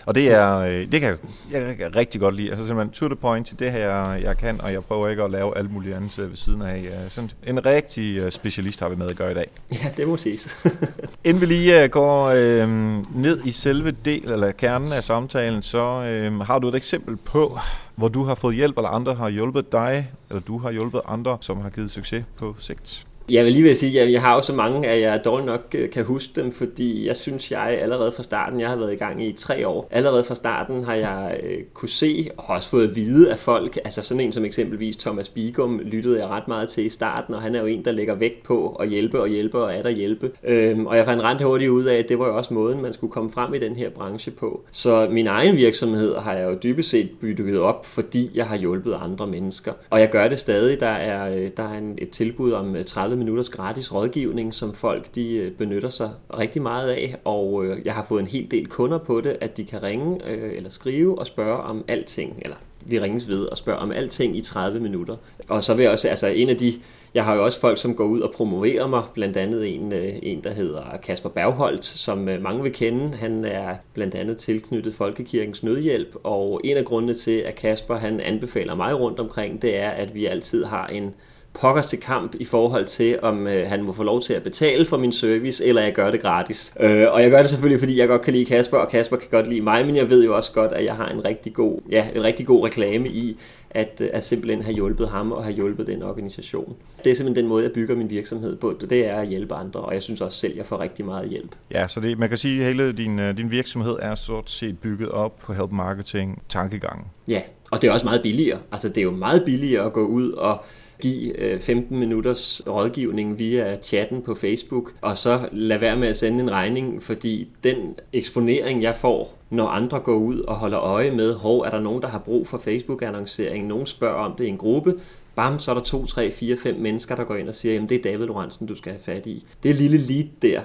og 0.07 0.15
det 0.15 0.33
er 0.33 0.57
øh, 0.57 0.93
det 0.93 1.01
kan 1.01 1.19
jeg, 1.53 1.67
jeg 1.67 1.77
kan 1.77 1.97
rigtig 1.97 2.21
godt 2.21 2.35
lide. 2.35 2.51
Altså 2.51 2.67
simpelthen 2.67 2.93
to 2.93 3.09
the 3.09 3.17
point, 3.17 3.55
det 3.59 3.73
her 3.73 4.13
jeg 4.13 4.37
kan, 4.39 4.61
og 4.61 4.73
jeg 4.73 4.85
prøver 4.85 5.09
ikke 5.09 5.23
at 5.23 5.31
lave 5.31 5.59
alt 5.59 5.73
muligt 5.73 5.97
andet 5.97 6.19
ved 6.19 6.37
siden 6.37 6.63
af. 6.63 6.89
Sådan 7.09 7.31
en 7.47 7.67
rigtig 7.67 8.19
øh, 8.19 8.31
specialist 8.31 8.81
har 8.81 8.89
vi 8.89 8.97
med 8.97 9.11
at 9.11 9.17
gøre 9.17 9.31
i 9.31 9.35
dag. 9.35 9.51
Ja, 9.83 9.91
det 9.97 10.09
må 10.09 10.17
siges. 10.17 10.57
Inden 11.25 11.41
vi 11.41 11.47
lige 11.47 11.83
øh, 11.83 11.91
går 11.91 12.27
øh, 12.27 12.69
ned 13.15 13.45
i 13.45 13.51
selve 13.51 13.91
del 13.91 14.31
eller 14.31 14.53
kernen 14.53 14.93
af 14.93 15.05
samtalen, 15.05 15.63
så 15.63 16.03
øh, 16.03 16.41
har 16.41 16.59
du 16.59 16.69
et 16.69 16.75
eksempel 16.75 17.17
på, 17.17 17.59
hvor 17.97 18.09
du 18.09 18.25
har 18.25 18.35
fået 18.35 18.57
hjælp, 18.57 18.77
eller 18.77 18.89
andre 18.89 19.15
har 19.15 19.29
hjulpet 19.29 19.73
dig, 19.73 20.11
eller 20.31 20.41
du 20.41 20.59
har 20.59 20.71
hjulpet 20.71 21.01
andre, 21.07 21.39
som 21.41 21.61
har 21.61 21.71
givet 21.71 21.91
succes 21.91 22.25
på 22.39 22.55
sigt. 22.59 23.06
Jeg 23.31 23.45
vil 23.45 23.53
lige 23.53 23.63
vil 23.63 23.77
sige, 23.77 24.01
at 24.01 24.13
jeg 24.13 24.21
har 24.21 24.35
jo 24.35 24.43
så 24.43 24.53
mange, 24.53 24.89
at 24.89 25.01
jeg 25.01 25.25
dårligt 25.25 25.47
nok 25.47 25.75
øh, 25.75 25.91
kan 25.91 26.05
huske 26.05 26.41
dem, 26.41 26.53
fordi 26.53 27.07
jeg 27.07 27.17
synes, 27.17 27.51
jeg 27.51 27.79
allerede 27.83 28.13
fra 28.13 28.23
starten, 28.23 28.61
jeg 28.61 28.69
har 28.69 28.77
været 28.77 28.93
i 28.93 28.97
gang 28.97 29.25
i 29.25 29.33
tre 29.33 29.69
år, 29.69 29.89
allerede 29.91 30.25
fra 30.25 30.35
starten 30.35 30.85
har 30.85 30.95
jeg 30.95 31.41
øh, 31.43 31.59
kunne 31.75 31.89
se 31.89 32.29
og 32.37 32.45
har 32.45 32.55
også 32.55 32.71
fået 32.71 32.89
at 32.89 32.97
vide 32.97 33.31
af 33.33 33.39
folk, 33.39 33.79
altså 33.85 34.03
sådan 34.03 34.21
en 34.21 34.33
som 34.33 34.45
eksempelvis 34.45 34.97
Thomas 34.97 35.29
Bigum 35.29 35.81
lyttede 35.85 36.19
jeg 36.19 36.29
ret 36.29 36.49
meget 36.49 36.69
til 36.69 36.87
i 36.87 36.89
starten, 36.89 37.35
og 37.35 37.43
han 37.43 37.55
er 37.55 37.61
jo 37.61 37.67
en, 37.67 37.85
der 37.85 37.93
lægger 37.93 38.15
vægt 38.15 38.43
på 38.43 38.69
at 38.69 38.89
hjælpe 38.89 39.21
og 39.21 39.29
hjælpe 39.29 39.59
og 39.59 39.75
er 39.75 39.83
der 39.83 39.91
hjælpe. 39.91 40.31
Øhm, 40.45 40.87
og 40.87 40.97
jeg 40.97 41.05
fandt 41.05 41.23
ret 41.23 41.43
hurtigt 41.43 41.71
ud 41.71 41.85
af, 41.85 41.99
at 41.99 42.09
det 42.09 42.19
var 42.19 42.27
jo 42.27 42.37
også 42.37 42.55
måden, 42.55 42.83
man 42.83 42.93
skulle 42.93 43.13
komme 43.13 43.31
frem 43.31 43.55
i 43.55 43.59
den 43.59 43.77
her 43.77 43.91
branche 43.91 44.33
på. 44.33 44.65
Så 44.71 45.09
min 45.11 45.27
egen 45.27 45.57
virksomhed 45.57 46.17
har 46.17 46.33
jeg 46.33 46.51
jo 46.51 46.59
dybest 46.63 46.91
set 46.91 47.11
bygget 47.21 47.59
op, 47.59 47.87
fordi 47.87 48.31
jeg 48.35 48.47
har 48.47 48.57
hjulpet 48.57 48.97
andre 49.03 49.27
mennesker. 49.27 49.73
Og 49.91 50.01
jeg 50.01 50.11
gør 50.11 50.29
det 50.29 50.39
stadig. 50.39 50.81
Der 50.81 50.87
er, 50.87 51.37
øh, 51.37 51.51
der 51.57 51.63
er 51.63 51.79
en, 51.79 51.95
et 51.99 52.11
tilbud 52.11 52.53
om 52.53 52.77
øh, 52.77 52.85
30 52.85 53.16
30 53.17 53.25
minutters 53.25 53.49
gratis 53.49 53.95
rådgivning, 53.95 54.55
som 54.55 54.75
folk 54.75 55.15
de 55.15 55.37
øh, 55.37 55.53
benytter 55.53 55.89
sig 55.89 56.11
rigtig 56.39 56.63
meget 56.63 56.91
af, 56.91 57.17
og 57.25 57.65
øh, 57.65 57.79
jeg 57.85 57.95
har 57.95 58.03
fået 58.03 58.21
en 58.21 58.27
hel 58.27 58.51
del 58.51 58.67
kunder 58.67 58.99
på 58.99 59.21
det, 59.21 59.37
at 59.41 59.57
de 59.57 59.65
kan 59.65 59.83
ringe 59.83 60.31
øh, 60.31 60.57
eller 60.57 60.71
skrive 60.71 61.19
og 61.19 61.27
spørge 61.27 61.63
om 61.63 61.85
alting, 61.89 62.39
eller 62.43 62.57
vi 62.81 63.01
ringes 63.01 63.29
ved 63.29 63.45
og 63.45 63.57
spørger 63.57 63.79
om 63.79 63.93
alting 63.93 64.37
i 64.37 64.41
30 64.41 64.81
minutter. 64.81 65.17
Og 65.49 65.65
så 65.65 65.75
vil 65.75 65.83
jeg 65.83 65.93
også, 65.93 66.09
altså 66.09 66.27
en 66.27 66.49
af 66.49 66.57
de, 66.57 66.73
jeg 67.15 67.25
har 67.25 67.35
jo 67.35 67.45
også 67.45 67.61
folk, 67.61 67.79
som 67.79 67.95
går 67.95 68.05
ud 68.05 68.21
og 68.21 68.33
promoverer 68.35 68.87
mig, 68.87 69.03
blandt 69.15 69.37
andet 69.37 69.75
en, 69.75 69.93
en 70.23 70.45
der 70.45 70.53
hedder 70.53 70.83
Kasper 71.03 71.29
Bergholt, 71.29 71.85
som 71.85 72.19
mange 72.19 72.63
vil 72.63 72.73
kende. 72.73 73.17
Han 73.17 73.45
er 73.45 73.77
blandt 73.95 74.15
andet 74.15 74.37
tilknyttet 74.37 74.95
Folkekirkens 74.95 75.63
Nødhjælp, 75.63 76.17
og 76.25 76.61
en 76.65 76.77
af 76.77 76.85
grundene 76.85 77.15
til, 77.15 77.37
at 77.37 77.55
Kasper 77.55 77.95
han 77.95 78.21
anbefaler 78.21 78.75
mig 78.75 79.01
rundt 79.01 79.21
omkring, 79.21 79.63
det 79.63 79.77
er, 79.77 79.91
at 79.91 80.15
vi 80.15 80.27
altid 80.27 80.65
har 80.65 80.87
en 80.87 81.15
pokkers 81.61 81.87
til 81.87 82.01
kamp 82.01 82.35
i 82.41 82.45
forhold 82.45 82.87
til, 82.87 83.19
om 83.23 83.47
øh, 83.47 83.69
han 83.69 83.83
må 83.83 83.93
få 83.93 84.03
lov 84.03 84.23
til 84.23 84.33
at 84.33 84.43
betale 84.43 84.85
for 84.85 84.97
min 84.97 85.13
service, 85.13 85.65
eller 85.65 85.83
jeg 85.83 85.93
gør 85.93 86.11
det 86.11 86.21
gratis. 86.21 86.73
Øh, 86.81 87.07
og 87.11 87.23
jeg 87.23 87.31
gør 87.31 87.41
det 87.41 87.51
selvfølgelig, 87.51 87.81
fordi 87.81 88.01
jeg 88.01 88.09
godt 88.09 88.23
kan 88.23 88.33
lide 88.33 88.45
Kasper, 88.45 88.77
og 88.77 88.89
Kasper 88.89 89.17
kan 89.17 89.29
godt 89.31 89.49
lide 89.49 89.61
mig, 89.61 89.87
men 89.87 89.97
jeg 89.97 90.11
ved 90.11 90.25
jo 90.25 90.37
også 90.37 90.53
godt, 90.53 90.73
at 90.73 90.85
jeg 90.85 90.95
har 90.95 91.09
en 91.09 91.25
rigtig 91.25 91.55
god, 91.55 91.81
ja, 91.91 92.07
en 92.15 92.23
rigtig 92.23 92.47
god 92.47 92.65
reklame 92.65 93.09
i, 93.09 93.41
at, 93.71 94.01
øh, 94.01 94.09
at 94.13 94.25
simpelthen 94.25 94.63
have 94.63 94.75
hjulpet 94.75 95.09
ham 95.09 95.33
og 95.33 95.45
have 95.45 95.55
hjulpet 95.55 95.87
den 95.87 96.03
organisation. 96.03 96.77
Det 97.05 97.13
er 97.13 97.17
simpelthen 97.17 97.45
den 97.45 97.49
måde, 97.49 97.65
jeg 97.65 97.73
bygger 97.73 97.97
min 97.97 98.11
virksomhed 98.11 98.57
på. 98.57 98.75
Det 98.91 99.07
er 99.07 99.17
at 99.17 99.29
hjælpe 99.29 99.55
andre, 99.55 99.81
og 99.81 99.95
jeg 99.95 100.03
synes 100.03 100.21
også 100.21 100.39
selv, 100.39 100.53
at 100.53 100.59
jeg 100.59 100.67
får 100.67 100.81
rigtig 100.81 101.05
meget 101.05 101.29
hjælp. 101.29 101.55
Ja, 101.71 101.89
så 101.89 102.01
det, 102.01 102.19
man 102.19 102.29
kan 102.29 102.39
sige, 102.39 102.61
at 102.61 102.67
hele 102.67 102.93
din, 102.93 103.19
øh, 103.19 103.37
din 103.37 103.51
virksomhed 103.51 103.97
er 104.03 104.15
sort 104.15 104.51
set 104.51 104.79
bygget 104.79 105.09
op 105.09 105.39
på 105.39 105.53
help 105.53 105.73
marketing 105.73 106.43
tankegangen. 106.49 107.07
Ja, 107.29 107.41
og 107.71 107.83
det 107.83 107.89
er 107.89 107.93
også 107.93 108.07
meget 108.07 108.23
billigere. 108.23 108.59
Altså 108.73 108.89
det 108.89 108.99
er 108.99 109.03
jo 109.03 109.11
meget 109.11 109.45
billigere 109.45 109.87
at 109.87 109.93
gå 109.93 110.07
ud 110.07 110.33
og 110.33 110.65
give 111.01 111.39
øh, 111.39 111.61
15 111.61 111.99
minutters 111.99 112.63
rådgivning 112.67 113.39
via 113.39 113.77
chatten 113.77 114.23
på 114.23 114.35
Facebook, 114.35 114.93
og 115.01 115.19
så 115.19 115.49
lade 115.53 115.81
være 115.81 115.97
med 115.97 116.09
at 116.09 116.17
sende 116.17 116.41
en 116.41 116.51
regning, 116.51 117.03
fordi 117.03 117.49
den 117.65 117.97
eksponering, 118.13 118.83
jeg 118.83 118.97
får, 118.97 119.39
når 119.51 119.67
andre 119.67 120.01
går 120.01 120.17
ud 120.17 120.41
og 120.41 120.55
holder 120.55 120.81
øje 120.81 121.11
med, 121.11 121.35
hov, 121.35 121.61
er 121.61 121.71
der 121.71 121.81
nogen, 121.81 122.03
der 122.03 122.09
har 122.09 122.19
brug 122.19 122.49
for 122.49 122.59
Facebook-annoncering, 122.59 123.67
nogen 123.67 123.87
spørger 123.87 124.25
om 124.25 124.35
det 124.39 124.45
i 124.45 124.49
en 124.49 124.59
gruppe, 124.59 124.95
bam, 125.35 125.59
så 125.59 125.71
er 125.71 125.75
der 125.75 125.83
2, 125.83 126.07
3, 126.07 126.31
4, 126.31 126.57
5 126.57 126.77
mennesker, 126.77 127.15
der 127.15 127.25
går 127.25 127.35
ind 127.35 127.49
og 127.49 127.55
siger, 127.55 127.73
jamen 127.75 127.89
det 127.89 127.99
er 127.99 128.03
David 128.03 128.27
Lorentzen, 128.27 128.67
du 128.67 128.75
skal 128.75 128.93
have 128.93 129.03
fat 129.03 129.27
i. 129.27 129.45
Det 129.63 129.75
lille 129.75 129.99
lead 129.99 130.27
der, 130.43 130.61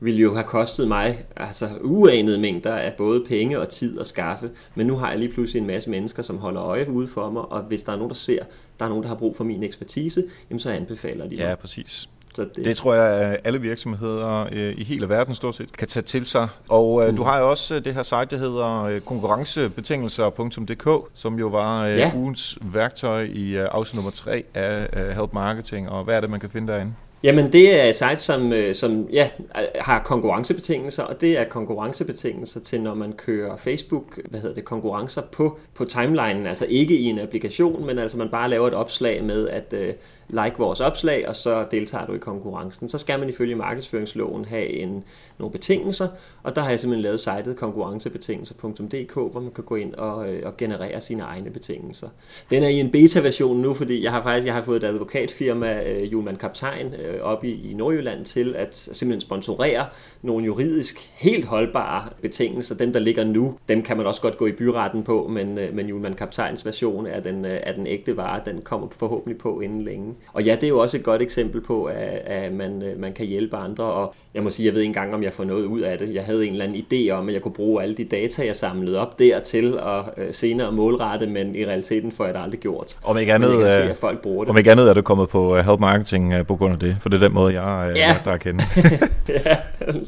ville 0.00 0.20
jo 0.20 0.34
have 0.34 0.44
kostet 0.44 0.88
mig 0.88 1.24
altså 1.36 1.68
uanede 1.80 2.38
mængder 2.38 2.74
af 2.74 2.94
både 2.98 3.24
penge 3.28 3.60
og 3.60 3.68
tid 3.68 4.00
at 4.00 4.06
skaffe. 4.06 4.50
Men 4.74 4.86
nu 4.86 4.96
har 4.96 5.10
jeg 5.10 5.18
lige 5.18 5.32
pludselig 5.32 5.60
en 5.60 5.66
masse 5.66 5.90
mennesker, 5.90 6.22
som 6.22 6.38
holder 6.38 6.62
øje 6.62 6.90
ude 6.90 7.08
for 7.08 7.30
mig, 7.30 7.42
og 7.42 7.62
hvis 7.62 7.82
der 7.82 7.92
er 7.92 7.96
nogen, 7.96 8.10
der 8.10 8.14
ser, 8.14 8.42
der 8.78 8.84
er 8.84 8.88
nogen, 8.88 9.02
der 9.02 9.08
har 9.08 9.16
brug 9.16 9.36
for 9.36 9.44
min 9.44 9.62
ekspertise, 9.62 10.24
jamen 10.50 10.60
så 10.60 10.70
anbefaler 10.70 11.24
de 11.24 11.30
mig. 11.30 11.38
Ja, 11.38 11.54
præcis. 11.54 12.08
Så 12.34 12.46
det... 12.56 12.64
det 12.64 12.76
tror 12.76 12.94
jeg, 12.94 13.04
at 13.04 13.40
alle 13.44 13.60
virksomheder 13.60 14.46
øh, 14.52 14.74
i 14.78 14.84
hele 14.84 15.08
verden 15.08 15.34
stort 15.34 15.54
set 15.54 15.76
kan 15.76 15.88
tage 15.88 16.02
til 16.02 16.26
sig. 16.26 16.48
Og 16.68 17.02
øh, 17.02 17.08
mm. 17.08 17.16
du 17.16 17.22
har 17.22 17.38
jo 17.38 17.50
også 17.50 17.74
øh, 17.74 17.84
det 17.84 17.94
her 17.94 18.02
site, 18.02 18.26
der 18.30 18.36
hedder 18.36 19.00
konkurrencebetingelser.dk, 19.04 21.10
som 21.14 21.38
jo 21.38 21.48
var 21.48 21.86
ja. 21.86 22.12
ugens 22.14 22.58
værktøj 22.62 23.22
i 23.22 23.56
afsnit 23.56 23.94
nummer 23.94 24.10
3 24.10 24.44
af 24.54 25.14
Help 25.14 25.32
Marketing. 25.32 25.88
Og 25.88 26.04
hvad 26.04 26.16
er 26.16 26.20
det, 26.20 26.30
man 26.30 26.40
kan 26.40 26.50
finde 26.50 26.72
derinde? 26.72 26.94
Jamen 27.22 27.52
det 27.52 27.80
er 27.80 27.84
et 27.84 27.96
site, 27.96 28.16
som, 28.16 28.52
øh, 28.52 28.74
som 28.74 29.08
ja, 29.12 29.28
øh, 29.40 29.64
har 29.74 30.02
konkurrencebetingelser, 30.02 31.02
og 31.02 31.20
det 31.20 31.38
er 31.38 31.44
konkurrencebetingelser 31.44 32.60
til, 32.60 32.80
når 32.80 32.94
man 32.94 33.12
kører 33.12 33.56
Facebook, 33.56 34.20
hvad 34.30 34.40
hedder 34.40 34.54
det, 34.54 34.64
konkurrencer 34.64 35.22
på, 35.32 35.58
på 35.74 35.84
timelinen, 35.84 36.46
altså 36.46 36.66
ikke 36.68 36.96
i 36.96 37.04
en 37.04 37.18
applikation, 37.18 37.86
men 37.86 37.98
altså 37.98 38.18
man 38.18 38.28
bare 38.28 38.50
laver 38.50 38.68
et 38.68 38.74
opslag 38.74 39.24
med, 39.24 39.48
at 39.48 39.74
uh, 39.76 39.94
like 40.32 40.58
vores 40.58 40.80
opslag, 40.80 41.28
og 41.28 41.36
så 41.36 41.66
deltager 41.70 42.06
du 42.06 42.12
i 42.12 42.18
konkurrencen. 42.18 42.88
Så 42.88 42.98
skal 42.98 43.18
man 43.18 43.28
ifølge 43.28 43.54
markedsføringsloven 43.54 44.44
have 44.44 44.66
en, 44.66 45.04
nogle 45.38 45.52
betingelser, 45.52 46.08
og 46.42 46.56
der 46.56 46.62
har 46.62 46.70
jeg 46.70 46.80
simpelthen 46.80 47.02
lavet 47.02 47.20
sitet 47.20 47.56
konkurrencebetingelser.dk, 47.56 49.14
hvor 49.14 49.40
man 49.40 49.50
kan 49.50 49.64
gå 49.64 49.74
ind 49.74 49.94
og, 49.94 50.32
øh, 50.32 50.42
og 50.44 50.56
generere 50.56 51.00
sine 51.00 51.22
egne 51.22 51.50
betingelser. 51.50 52.08
Den 52.50 52.62
er 52.62 52.68
i 52.68 52.80
en 52.80 52.90
beta-version 52.90 53.60
nu, 53.60 53.74
fordi 53.74 54.04
jeg 54.04 54.12
har 54.12 54.22
faktisk 54.22 54.46
jeg 54.46 54.54
har 54.54 54.62
fået 54.62 54.82
et 54.82 54.86
advokatfirma, 54.86 55.82
øh, 55.82 56.12
Julman 56.12 56.36
Kaptajn, 56.36 56.94
øh, 56.94 57.20
op 57.22 57.44
i, 57.44 57.70
i 57.70 57.74
Nordjylland 57.74 58.24
til 58.24 58.56
at 58.56 58.76
simpelthen 58.76 59.20
sponsorere 59.20 59.86
nogle 60.22 60.44
juridisk 60.44 61.10
helt 61.14 61.44
holdbare 61.44 62.08
betingelser. 62.22 62.74
Dem, 62.74 62.92
der 62.92 63.00
ligger 63.00 63.24
nu, 63.24 63.58
dem 63.68 63.82
kan 63.82 63.96
man 63.96 64.06
også 64.06 64.20
godt 64.20 64.36
gå 64.36 64.46
i 64.46 64.52
byretten 64.52 65.02
på, 65.02 65.26
men, 65.30 65.58
øh, 65.58 65.74
men 65.74 65.88
Julman 65.88 66.14
Kaptajns 66.14 66.66
version 66.66 67.06
er 67.06 67.20
den, 67.20 67.44
øh, 67.44 67.60
er 67.62 67.72
den 67.72 67.86
ægte 67.86 68.16
vare. 68.16 68.40
Den 68.44 68.62
kommer 68.62 68.88
forhåbentlig 68.90 69.38
på 69.38 69.60
inden 69.60 69.82
længe. 69.82 70.14
Og 70.32 70.42
ja, 70.42 70.54
det 70.54 70.64
er 70.64 70.68
jo 70.68 70.78
også 70.78 70.96
et 70.96 71.02
godt 71.02 71.22
eksempel 71.22 71.60
på, 71.60 71.84
at, 71.84 72.22
at 72.26 72.52
man, 72.52 72.82
øh, 72.82 73.00
man 73.00 73.12
kan 73.12 73.26
hjælpe 73.26 73.56
andre, 73.56 73.84
og 73.84 74.14
jeg 74.34 74.42
må 74.42 74.50
sige, 74.50 74.66
jeg 74.66 74.74
ved 74.74 74.80
ikke 74.80 74.88
engang, 74.88 75.14
om 75.14 75.22
jeg 75.22 75.32
får 75.32 75.44
noget 75.44 75.64
ud 75.64 75.80
af 75.80 75.98
det. 75.98 76.14
Jeg 76.14 76.24
havde 76.24 76.46
en 76.46 76.52
eller 76.52 76.64
anden 76.64 76.84
idé 76.92 77.10
om, 77.10 77.28
at 77.28 77.34
jeg 77.34 77.42
kunne 77.42 77.54
bruge 77.54 77.82
alle 77.82 77.94
de 77.94 78.04
data, 78.04 78.46
jeg 78.46 78.56
samlede 78.56 78.98
op 78.98 79.18
dertil, 79.18 79.80
og 79.80 80.04
øh, 80.16 80.34
senere 80.34 80.72
målrette, 80.72 81.26
men 81.26 81.56
i 81.56 81.66
realiteten 81.66 82.12
får 82.12 82.24
jeg 82.24 82.34
det 82.34 82.40
aldrig 82.40 82.60
gjort. 82.60 82.98
Om 83.04 83.18
ikke 83.18 83.34
andet, 83.34 83.50
men 83.50 83.60
jeg 83.60 83.70
kan 83.70 83.82
se, 83.84 83.90
at 83.90 83.96
folk 83.96 84.22
bruger 84.22 84.44
det. 84.44 84.50
Om 84.50 84.58
ikke 84.58 84.70
andet 84.70 84.88
er 84.90 84.94
du 84.94 85.02
kommet 85.02 85.28
på 85.28 85.56
øh, 85.56 85.64
Help 85.64 85.80
Marketing 85.80 86.46
på 86.46 86.56
grund 86.56 86.72
af 86.72 86.78
det, 86.78 86.96
for 87.00 87.08
det 87.08 87.22
er 87.22 87.26
den 87.26 87.34
måde, 87.34 87.62
jeg 87.62 87.92
ja. 87.96 88.16
der 88.24 88.30
er 88.30 88.36
kendt. 88.36 88.62
ja, 89.28 89.56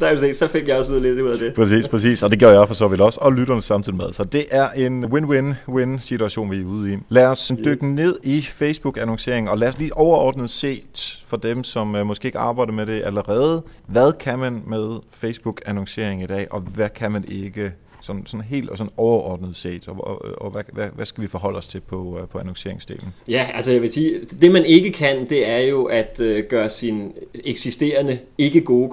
der 0.00 0.16
se, 0.16 0.35
så 0.35 0.47
fik 0.47 0.69
jeg 0.69 0.76
også 0.76 0.99
lidt 0.99 1.21
ud 1.21 1.31
af 1.31 1.37
det. 1.38 1.54
Præcis, 1.54 1.88
præcis, 1.88 2.23
og 2.23 2.31
det 2.31 2.38
gjorde 2.38 2.59
jeg 2.59 2.69
for 2.69 2.75
så 2.75 2.88
vidt 2.88 3.00
også, 3.00 3.19
og 3.23 3.33
lytterne 3.33 3.62
samtidig 3.62 3.97
med. 3.97 4.12
Så 4.12 4.25
det 4.25 4.45
er 4.50 4.69
en 4.71 5.04
win-win-win 5.04 5.99
situation, 5.99 6.50
vi 6.50 6.61
er 6.61 6.64
ude 6.64 6.92
i. 6.92 6.97
Lad 7.09 7.26
os 7.26 7.52
dykke 7.64 7.87
ned 7.87 8.16
i 8.23 8.40
Facebook-annoncering, 8.40 9.50
og 9.50 9.59
lad 9.59 9.69
os 9.69 9.78
lige 9.78 9.97
overordnet 10.02 10.50
set 10.50 11.23
for 11.26 11.37
dem, 11.37 11.64
som 11.64 11.94
øh, 11.97 12.06
måske 12.06 12.26
ikke 12.26 12.38
arbejder 12.38 12.73
med 12.73 12.87
det 12.87 13.02
allerede, 13.04 13.62
hvad 13.87 14.12
kan 14.12 14.38
man 14.38 14.62
med 14.66 14.99
Facebook-annoncering 15.11 16.23
i 16.23 16.26
dag, 16.26 16.47
og 16.50 16.61
hvad 16.61 16.88
kan 16.88 17.12
man 17.12 17.25
ikke 17.28 17.73
sådan, 18.02 18.26
sådan 18.26 18.44
helt 18.44 18.71
og 18.71 18.78
sådan 18.78 18.92
overordnet 18.97 19.56
set, 19.56 19.88
og, 19.88 20.06
og, 20.06 20.42
og 20.42 20.50
hvad, 20.50 20.62
hvad, 20.73 20.88
hvad 20.94 21.06
skal 21.06 21.23
vi 21.23 21.28
forholde 21.28 21.59
os 21.59 21.68
til 21.68 21.80
på, 21.80 22.18
øh, 22.21 22.28
på 22.28 22.38
annonceringsdelen? 22.38 23.14
Ja, 23.28 23.49
altså 23.54 23.73
jeg 23.73 23.82
vil 23.82 23.92
sige, 23.92 24.21
det 24.40 24.52
man 24.52 24.64
ikke 24.64 24.92
kan, 24.92 25.28
det 25.28 25.49
er 25.49 25.59
jo 25.59 25.85
at 25.85 26.21
øh, 26.21 26.44
gøre 26.44 26.68
sin 26.68 27.12
eksisterende 27.44 28.18
ikke 28.38 28.61
gode 28.61 28.90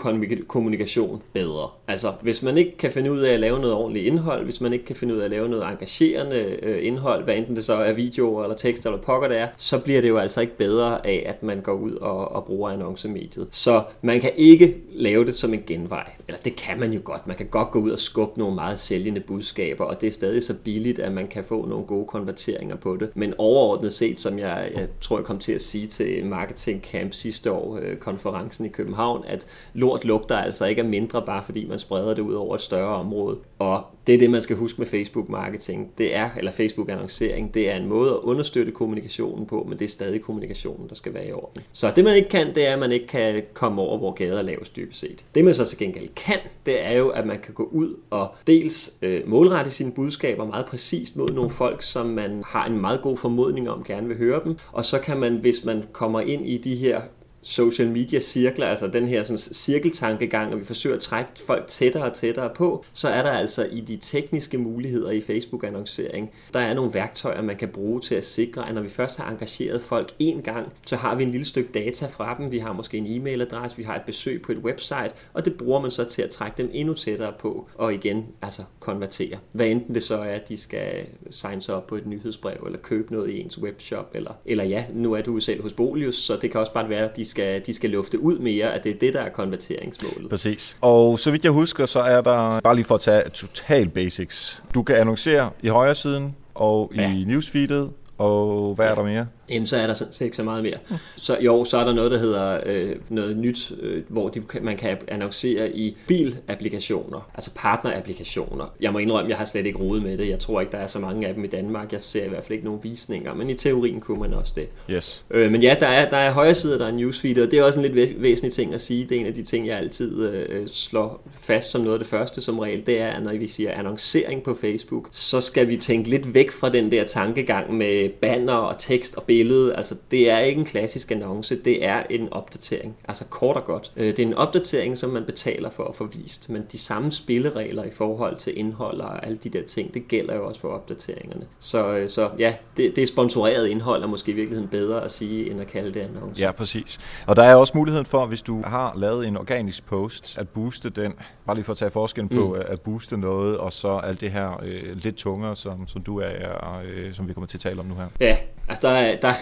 kommunikation 0.47 1.21
bedre. 1.33 1.69
Altså 1.87 2.13
hvis 2.21 2.43
man 2.43 2.57
ikke 2.57 2.77
kan 2.77 2.91
finde 2.91 3.11
ud 3.11 3.19
af 3.19 3.33
at 3.33 3.39
lave 3.39 3.59
noget 3.59 3.75
ordentligt 3.75 4.05
indhold, 4.05 4.43
hvis 4.43 4.61
man 4.61 4.73
ikke 4.73 4.85
kan 4.85 4.95
finde 4.95 5.15
ud 5.15 5.19
af 5.19 5.25
at 5.25 5.31
lave 5.31 5.49
noget 5.49 5.67
engagerende 5.71 6.35
øh, 6.61 6.87
indhold, 6.87 7.23
hvad 7.23 7.35
enten 7.35 7.55
det 7.55 7.65
så 7.65 7.73
er 7.73 7.93
videoer 7.93 8.43
eller 8.43 8.55
tekst 8.55 8.85
eller 8.85 9.01
pokker 9.01 9.27
det 9.27 9.37
er, 9.37 9.47
så 9.57 9.79
bliver 9.79 10.01
det 10.01 10.09
jo 10.09 10.17
altså 10.17 10.41
ikke 10.41 10.57
bedre 10.57 11.07
af, 11.07 11.23
at 11.25 11.43
man 11.43 11.61
går 11.61 11.73
ud 11.73 11.91
og, 11.91 12.31
og 12.31 12.45
bruger 12.45 12.69
annoncemediet. 12.69 13.47
Så 13.51 13.83
man 14.01 14.21
kan 14.21 14.31
ikke 14.35 14.75
lave 14.91 15.25
det 15.25 15.35
som 15.35 15.53
en 15.53 15.63
genvej. 15.67 16.11
Eller 16.27 16.39
det 16.41 16.55
kan 16.55 16.79
man 16.79 16.93
jo 16.93 16.99
godt. 17.03 17.27
Man 17.27 17.35
kan 17.35 17.45
godt 17.45 17.71
gå 17.71 17.79
ud 17.79 17.91
og 17.91 17.99
skubbe 17.99 18.39
nogle 18.39 18.55
meget 18.55 18.79
sælgende 18.99 19.21
budskaber, 19.21 19.85
og 19.85 20.01
det 20.01 20.07
er 20.07 20.11
stadig 20.11 20.43
så 20.43 20.53
billigt, 20.63 20.99
at 20.99 21.11
man 21.11 21.27
kan 21.27 21.43
få 21.43 21.65
nogle 21.65 21.85
gode 21.85 22.05
konverteringer 22.05 22.75
på 22.75 22.95
det. 22.95 23.09
Men 23.15 23.33
overordnet 23.37 23.93
set, 23.93 24.19
som 24.19 24.39
jeg, 24.39 24.71
jeg 24.75 24.87
tror, 25.01 25.17
jeg 25.17 25.25
kom 25.25 25.39
til 25.39 25.51
at 25.51 25.61
sige 25.61 25.87
til 25.87 26.25
Marketing 26.25 26.81
Camp 26.81 27.13
sidste 27.13 27.51
år, 27.51 27.79
øh, 27.81 27.97
konferencen 27.97 28.65
i 28.65 28.69
København, 28.69 29.23
at 29.27 29.47
lort 29.73 30.05
lugter 30.05 30.37
altså 30.37 30.65
ikke 30.65 30.81
er 30.81 30.85
mindre, 30.85 31.21
bare 31.25 31.43
fordi 31.43 31.65
man 31.65 31.79
spreder 31.79 32.13
det 32.13 32.21
ud 32.21 32.33
over 32.33 32.55
et 32.55 32.61
større 32.61 32.95
område. 32.95 33.37
Og 33.59 33.83
det 34.07 34.15
er 34.15 34.19
det, 34.19 34.29
man 34.29 34.41
skal 34.41 34.55
huske 34.55 34.81
med 34.81 34.87
Facebook 34.87 35.29
marketing. 35.29 35.91
Det 35.97 36.15
er, 36.15 36.29
eller 36.37 36.51
Facebook 36.51 36.89
annoncering, 36.89 37.53
det 37.53 37.71
er 37.71 37.75
en 37.75 37.85
måde 37.85 38.11
at 38.11 38.17
understøtte 38.17 38.71
kommunikationen 38.71 39.45
på, 39.45 39.65
men 39.69 39.79
det 39.79 39.85
er 39.85 39.89
stadig 39.89 40.21
kommunikationen, 40.21 40.89
der 40.89 40.95
skal 40.95 41.13
være 41.13 41.27
i 41.27 41.31
orden. 41.31 41.61
Så 41.71 41.91
det 41.95 42.03
man 42.03 42.15
ikke 42.15 42.29
kan, 42.29 42.55
det 42.55 42.67
er, 42.67 42.73
at 42.73 42.79
man 42.79 42.91
ikke 42.91 43.07
kan 43.07 43.43
komme 43.53 43.81
over, 43.81 43.97
hvor 43.97 44.11
gader 44.11 44.41
laves 44.41 44.69
dybest 44.69 44.99
set. 44.99 45.25
Det 45.35 45.45
man 45.45 45.53
så 45.53 45.65
til 45.65 45.77
gengæld 45.77 46.09
kan, 46.15 46.39
det 46.65 46.85
er 46.85 46.91
jo, 46.91 47.09
at 47.09 47.25
man 47.25 47.39
kan 47.39 47.53
gå 47.53 47.63
ud 47.63 47.95
og 48.09 48.27
dels 48.47 48.88
øh, 49.01 49.27
målrette 49.27 49.71
sine 49.71 49.91
budskaber 49.91 50.45
meget 50.45 50.65
præcist 50.65 51.15
mod 51.15 51.29
nogle 51.29 51.49
folk, 51.49 51.81
som 51.81 52.05
man 52.05 52.43
har 52.45 52.65
en 52.65 52.81
meget 52.81 53.01
god 53.01 53.17
formodning 53.17 53.69
om 53.69 53.83
gerne 53.83 54.07
vil 54.07 54.17
høre 54.17 54.41
dem, 54.43 54.57
og 54.71 54.85
så 54.85 54.99
kan 54.99 55.17
man, 55.17 55.35
hvis 55.35 55.65
man 55.65 55.83
kommer 55.91 56.21
ind 56.21 56.47
i 56.47 56.57
de 56.57 56.75
her 56.75 57.01
social 57.41 57.87
media 57.87 58.19
cirkler, 58.19 58.67
altså 58.67 58.87
den 58.87 59.07
her 59.07 59.23
sådan, 59.23 59.37
cirkeltankegang, 59.37 60.53
og 60.53 60.59
vi 60.59 60.65
forsøger 60.65 60.95
at 60.95 61.01
trække 61.01 61.31
folk 61.45 61.67
tættere 61.67 62.03
og 62.03 62.13
tættere 62.13 62.49
på, 62.55 62.85
så 62.93 63.09
er 63.09 63.21
der 63.21 63.31
altså 63.31 63.67
i 63.71 63.81
de 63.81 63.97
tekniske 64.01 64.57
muligheder 64.57 65.11
i 65.11 65.21
Facebook-annoncering, 65.21 66.31
der 66.53 66.59
er 66.59 66.73
nogle 66.73 66.93
værktøjer, 66.93 67.41
man 67.41 67.55
kan 67.55 67.69
bruge 67.69 68.01
til 68.01 68.15
at 68.15 68.25
sikre, 68.25 68.69
at 68.69 68.75
når 68.75 68.81
vi 68.81 68.89
først 68.89 69.17
har 69.17 69.31
engageret 69.31 69.81
folk 69.81 70.13
en 70.19 70.41
gang, 70.41 70.73
så 70.85 70.95
har 70.95 71.15
vi 71.15 71.23
en 71.23 71.29
lille 71.29 71.45
stykke 71.45 71.69
data 71.73 72.07
fra 72.07 72.35
dem, 72.37 72.51
vi 72.51 72.59
har 72.59 72.73
måske 72.73 72.97
en 72.97 73.07
e-mailadresse, 73.07 73.77
vi 73.77 73.83
har 73.83 73.95
et 73.95 74.01
besøg 74.05 74.41
på 74.41 74.51
et 74.51 74.57
website, 74.57 75.11
og 75.33 75.45
det 75.45 75.57
bruger 75.57 75.81
man 75.81 75.91
så 75.91 76.03
til 76.03 76.21
at 76.21 76.29
trække 76.29 76.57
dem 76.57 76.69
endnu 76.73 76.93
tættere 76.93 77.33
på, 77.39 77.69
og 77.75 77.93
igen, 77.93 78.25
altså 78.41 78.63
konvertere. 78.79 79.37
Hvad 79.51 79.67
enten 79.67 79.95
det 79.95 80.03
så 80.03 80.17
er, 80.17 80.31
at 80.31 80.49
de 80.49 80.57
skal 80.57 81.05
signe 81.29 81.61
sig 81.61 81.75
op 81.75 81.87
på 81.87 81.95
et 81.95 82.07
nyhedsbrev, 82.07 82.63
eller 82.65 82.79
købe 82.79 83.13
noget 83.13 83.29
i 83.29 83.39
ens 83.39 83.61
webshop, 83.61 84.11
eller, 84.15 84.31
eller 84.45 84.63
ja, 84.63 84.85
nu 84.93 85.13
er 85.13 85.21
du 85.21 85.39
selv 85.39 85.61
hos 85.61 85.73
Bolius, 85.73 86.15
så 86.15 86.37
det 86.41 86.51
kan 86.51 86.59
også 86.59 86.73
bare 86.73 86.89
være, 86.89 87.03
at 87.03 87.17
de 87.17 87.25
skal, 87.29 87.61
de 87.65 87.73
skal 87.73 87.89
lufte 87.89 88.19
ud 88.19 88.39
mere, 88.39 88.73
at 88.73 88.83
det 88.83 88.89
er 88.95 88.99
det, 88.99 89.13
der 89.13 89.21
er 89.21 89.29
konverteringsmålet. 89.29 90.29
Præcis. 90.29 90.77
Og 90.81 91.19
så 91.19 91.31
vidt 91.31 91.43
jeg 91.43 91.51
husker, 91.51 91.85
så 91.85 91.99
er 91.99 92.21
der, 92.21 92.59
bare 92.59 92.75
lige 92.75 92.85
for 92.85 92.95
at 92.95 93.01
tage 93.01 93.29
total 93.29 93.89
basics, 93.89 94.63
du 94.73 94.83
kan 94.83 94.95
annoncere 94.95 95.49
i 95.61 95.67
højre 95.67 95.95
siden 95.95 96.35
og 96.55 96.91
ja. 96.95 97.13
i 97.13 97.23
newsfeedet, 97.27 97.91
og 98.17 98.75
hvad 98.75 98.87
er 98.87 98.95
der 98.95 99.03
mere? 99.03 99.27
Jamen, 99.49 99.65
så 99.65 99.77
er 99.77 99.87
der 99.87 99.93
sådan 99.93 100.13
set 100.13 100.25
ikke 100.25 100.37
så 100.37 100.43
meget 100.43 100.63
mere. 100.63 100.77
Så 101.15 101.37
jo, 101.41 101.65
så 101.65 101.77
er 101.77 101.83
der 101.83 101.93
noget, 101.93 102.11
der 102.11 102.17
hedder 102.17 102.59
øh, 102.65 102.95
noget 103.09 103.37
nyt, 103.37 103.71
øh, 103.81 104.03
hvor 104.07 104.29
de, 104.29 104.41
man 104.61 104.77
kan 104.77 104.97
annoncere 105.07 105.71
i 105.75 105.97
bilapplikationer, 106.07 107.29
altså 107.35 107.51
partnerapplikationer. 107.55 108.65
Jeg 108.81 108.93
må 108.93 108.99
indrømme, 108.99 109.29
jeg 109.29 109.37
har 109.37 109.45
slet 109.45 109.65
ikke 109.65 109.79
rodet 109.79 110.03
med 110.03 110.17
det. 110.17 110.29
Jeg 110.29 110.39
tror 110.39 110.61
ikke, 110.61 110.71
der 110.71 110.77
er 110.77 110.87
så 110.87 110.99
mange 110.99 111.27
af 111.27 111.33
dem 111.33 111.43
i 111.43 111.47
Danmark. 111.47 111.93
Jeg 111.93 111.99
ser 112.03 112.25
i 112.25 112.29
hvert 112.29 112.43
fald 112.43 112.51
ikke 112.51 112.65
nogen 112.65 112.79
visninger, 112.83 113.33
men 113.33 113.49
i 113.49 113.53
teorien 113.53 114.01
kunne 114.01 114.19
man 114.19 114.33
også 114.33 114.53
det. 114.55 114.67
Yes. 114.89 115.25
Øh, 115.31 115.51
men 115.51 115.61
ja, 115.61 115.75
der 115.79 115.87
er, 115.87 116.09
der 116.09 116.17
er 116.17 116.31
højre 116.31 116.55
side, 116.55 116.79
der 116.79 116.87
er 116.87 116.91
newsfeed, 116.91 117.41
og 117.41 117.51
det 117.51 117.59
er 117.59 117.63
også 117.63 117.79
en 117.79 117.85
lidt 117.91 118.21
væsentlig 118.21 118.53
ting 118.53 118.73
at 118.73 118.81
sige. 118.81 119.03
Det 119.05 119.17
er 119.17 119.19
en 119.19 119.25
af 119.25 119.33
de 119.33 119.43
ting, 119.43 119.67
jeg 119.67 119.77
altid 119.77 120.29
øh, 120.29 120.67
slår 120.67 121.21
fast 121.41 121.71
som 121.71 121.81
noget 121.81 121.93
af 121.93 121.99
det 121.99 122.07
første 122.07 122.41
som 122.41 122.59
regel. 122.59 122.85
Det 122.85 123.01
er, 123.01 123.07
at 123.07 123.23
når 123.23 123.33
vi 123.33 123.47
siger 123.47 123.71
annoncering 123.71 124.43
på 124.43 124.57
Facebook, 124.61 125.07
så 125.11 125.41
skal 125.41 125.69
vi 125.69 125.77
tænke 125.77 126.09
lidt 126.09 126.33
væk 126.33 126.51
fra 126.51 126.69
den 126.69 126.91
der 126.91 127.03
tankegang 127.03 127.73
med 127.73 128.09
banner 128.09 128.53
og 128.53 128.79
tekst 128.79 129.15
og 129.15 129.23
billeder 129.23 129.38
billede, 129.39 129.75
altså 129.75 129.95
det 130.11 130.29
er 130.29 130.39
ikke 130.39 130.59
en 130.59 130.65
klassisk 130.65 131.11
annonce, 131.11 131.55
det 131.55 131.85
er 131.85 132.03
en 132.09 132.33
opdatering, 132.33 132.95
altså 133.07 133.25
kort 133.25 133.55
og 133.55 133.65
godt. 133.65 133.91
Øh, 133.95 134.07
det 134.07 134.19
er 134.19 134.23
en 134.23 134.33
opdatering, 134.33 134.97
som 134.97 135.09
man 135.09 135.23
betaler 135.25 135.69
for 135.69 135.83
at 135.83 135.95
få 135.95 136.05
vist, 136.05 136.49
men 136.49 136.65
de 136.71 136.77
samme 136.77 137.11
spilleregler 137.11 137.83
i 137.83 137.91
forhold 137.91 138.37
til 138.37 138.59
indhold 138.59 139.01
og 139.01 139.25
alle 139.25 139.37
de 139.37 139.49
der 139.49 139.63
ting, 139.63 139.93
det 139.93 140.07
gælder 140.07 140.35
jo 140.35 140.47
også 140.47 140.61
for 140.61 140.67
opdateringerne. 140.67 141.45
Så, 141.59 141.87
øh, 141.87 142.09
så 142.09 142.29
ja, 142.39 142.53
det, 142.77 142.95
det 142.95 143.01
er 143.01 143.07
sponsoreret 143.07 143.67
indhold 143.67 144.03
er 144.03 144.07
måske 144.07 144.31
i 144.31 144.35
virkeligheden 144.35 144.69
bedre 144.69 145.03
at 145.03 145.11
sige, 145.11 145.51
end 145.51 145.61
at 145.61 145.67
kalde 145.67 145.93
det 145.93 145.99
annonce. 145.99 146.41
Ja, 146.41 146.51
præcis. 146.51 146.99
Og 147.27 147.35
der 147.35 147.43
er 147.43 147.55
også 147.55 147.73
muligheden 147.75 148.05
for, 148.05 148.25
hvis 148.25 148.41
du 148.41 148.61
har 148.65 148.93
lavet 148.97 149.27
en 149.27 149.37
organisk 149.37 149.85
post, 149.85 150.37
at 150.37 150.49
booste 150.49 150.89
den, 150.89 151.13
bare 151.45 151.55
lige 151.55 151.65
for 151.65 151.71
at 151.71 151.77
tage 151.77 151.91
forskellen 151.91 152.29
på, 152.29 152.47
mm. 152.47 152.61
at 152.67 152.81
booste 152.81 153.17
noget, 153.17 153.57
og 153.57 153.73
så 153.73 153.89
alt 154.03 154.21
det 154.21 154.31
her 154.31 154.63
øh, 154.63 154.95
lidt 154.95 155.15
tungere, 155.15 155.55
som, 155.55 155.87
som 155.87 156.01
du 156.01 156.19
er, 156.19 156.81
øh, 156.85 157.13
som 157.13 157.27
vi 157.27 157.33
kommer 157.33 157.47
til 157.47 157.57
at 157.57 157.61
tale 157.61 157.79
om 157.79 157.85
nu 157.85 157.95
her. 157.95 158.07
Ja, 158.19 158.37
altså 158.69 158.87
der 158.87 159.15
der 159.15 159.33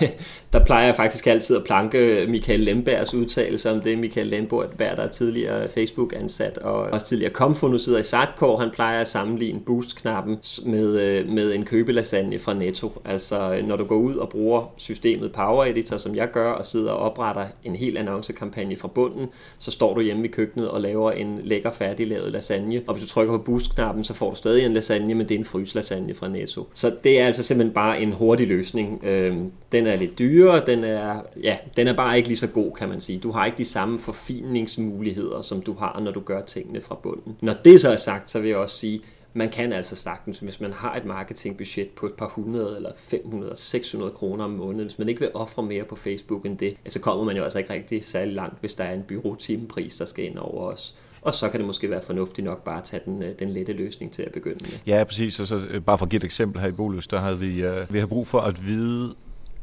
der, 0.54 0.66
plejer 0.66 0.86
jeg 0.86 0.96
faktisk 0.96 1.28
altid 1.28 1.56
at 1.56 1.64
planke 1.64 2.26
Michael 2.30 2.60
Lembergs 2.60 3.14
udtalelse 3.14 3.72
om 3.72 3.82
det. 3.82 3.98
Michael 3.98 4.28
Lemberg, 4.28 4.80
der 4.80 4.86
er 4.86 5.08
tidligere 5.08 5.70
Facebook-ansat 5.70 6.58
og 6.58 6.74
også 6.74 7.06
tidligere 7.06 7.34
Komfo, 7.34 7.78
sidder 7.78 8.00
i 8.00 8.04
Sartkår. 8.04 8.60
Han 8.60 8.70
plejer 8.74 9.00
at 9.00 9.08
sammenligne 9.08 9.60
boost-knappen 9.60 10.38
med, 10.66 11.00
øh, 11.00 11.30
med 11.30 11.54
en 11.54 11.66
købelasagne 11.66 12.40
fra 12.40 12.54
Netto. 12.54 13.02
Altså 13.06 13.62
når 13.64 13.76
du 13.76 13.84
går 13.84 13.96
ud 13.96 14.16
og 14.16 14.30
bruger 14.30 14.74
systemet 14.78 15.32
Power 15.32 15.66
Editor, 15.66 15.98
som 15.98 16.16
jeg 16.16 16.32
gør, 16.32 16.52
og 16.52 16.66
sidder 16.66 16.92
og 16.92 17.12
opretter 17.12 17.46
en 17.64 17.76
hel 17.76 17.98
annoncekampagne 17.98 18.78
fra 18.78 18.88
bunden, 18.88 19.28
så 19.60 19.72
står 19.72 19.94
du 19.94 20.02
hjemme 20.02 20.26
i 20.26 20.28
køkkenet 20.28 20.70
og 20.70 20.82
laver 20.82 21.12
en 21.12 21.40
lækker 21.44 21.72
færdiglavet 21.72 22.32
lasagne. 22.32 22.82
Og 22.88 22.94
hvis 22.94 23.04
du 23.04 23.10
trykker 23.10 23.38
på 23.38 23.44
boost-knappen, 23.44 24.04
så 24.04 24.14
får 24.14 24.30
du 24.30 24.36
stadig 24.36 24.66
en 24.66 24.74
lasagne, 24.74 25.16
men 25.16 25.30
det 25.30 25.36
er 25.36 25.40
en 25.40 25.46
fryslasagne 25.46 26.14
fra 26.14 26.28
Netto. 26.28 26.68
Så 26.74 26.92
det 27.04 27.20
er 27.20 27.26
altså 27.26 27.44
simpelthen 27.44 27.74
bare 27.74 28.02
en 28.02 28.14
hurtig 28.14 28.48
løsning. 28.48 29.04
Øh, 29.04 29.17
Øh, 29.18 29.38
den 29.72 29.88
er 29.88 29.96
lidt 29.96 30.20
dyrere, 30.20 30.66
den 30.66 30.84
er, 30.84 31.22
ja, 31.44 31.58
den 31.78 31.88
er 31.88 31.94
bare 31.94 32.18
ikke 32.18 32.30
lige 32.30 32.38
så 32.38 32.48
god, 32.48 32.72
kan 32.72 32.90
man 32.90 33.02
sige. 33.02 33.20
Du 33.20 33.32
har 33.32 33.46
ikke 33.46 33.58
de 33.58 33.66
samme 33.66 34.00
forfiningsmuligheder, 34.00 35.42
som 35.42 35.62
du 35.62 35.74
har, 35.74 36.00
når 36.00 36.12
du 36.12 36.20
gør 36.20 36.42
tingene 36.42 36.82
fra 36.82 36.96
bunden. 36.96 37.38
Når 37.42 37.54
det 37.54 37.82
så 37.82 37.92
er 37.92 37.96
sagt, 37.96 38.30
så 38.30 38.40
vil 38.40 38.50
jeg 38.50 38.58
også 38.58 38.78
sige, 38.78 39.02
man 39.34 39.50
kan 39.50 39.74
altså 39.74 39.96
sagtens, 39.96 40.40
hvis 40.40 40.62
man 40.62 40.74
har 40.74 40.96
et 40.96 41.06
marketingbudget 41.06 41.90
på 41.90 42.06
et 42.06 42.14
par 42.14 42.30
hundrede 42.30 42.76
eller 42.76 42.92
500, 42.96 43.56
600 43.56 44.12
kroner 44.12 44.44
om 44.44 44.52
måneden, 44.52 44.86
hvis 44.86 45.00
man 45.00 45.10
ikke 45.10 45.20
vil 45.20 45.30
ofre 45.34 45.64
mere 45.64 45.84
på 45.84 45.96
Facebook 45.96 46.46
end 46.46 46.58
det, 46.58 46.78
så 46.88 47.00
kommer 47.00 47.24
man 47.24 47.38
jo 47.38 47.44
altså 47.44 47.60
ikke 47.60 47.74
rigtig 47.74 48.06
særlig 48.06 48.34
langt, 48.34 48.60
hvis 48.60 48.76
der 48.76 48.84
er 48.84 48.94
en 48.94 49.04
byråtimepris, 49.08 49.96
der 49.96 50.06
skal 50.06 50.26
ind 50.26 50.38
over 50.38 50.72
os. 50.72 50.96
Og 51.22 51.34
så 51.34 51.50
kan 51.50 51.60
det 51.60 51.68
måske 51.68 51.90
være 51.90 52.02
fornuftigt 52.02 52.46
nok 52.46 52.64
bare 52.64 52.78
at 52.78 52.84
tage 52.84 53.02
den, 53.06 53.24
øh, 53.24 53.40
den 53.40 53.50
lette 53.50 53.74
løsning 53.74 54.12
til 54.12 54.22
at 54.22 54.32
begynde 54.32 54.58
med. 54.62 54.70
Ja, 54.88 55.04
præcis. 55.04 55.40
Og 55.40 55.48
så 55.48 55.62
øh, 55.70 55.82
bare 55.82 55.98
for 55.98 56.06
at 56.06 56.10
give 56.10 56.18
et 56.18 56.24
eksempel 56.24 56.62
her 56.62 56.68
i 56.68 56.72
Bolus, 56.72 57.08
der 57.08 57.20
havde 57.20 57.40
vi, 57.40 57.68
uh, 57.68 57.94
vi 57.94 58.00
har 58.00 58.08
brug 58.08 58.28
for 58.28 58.40
at 58.40 58.66
vide, 58.66 59.16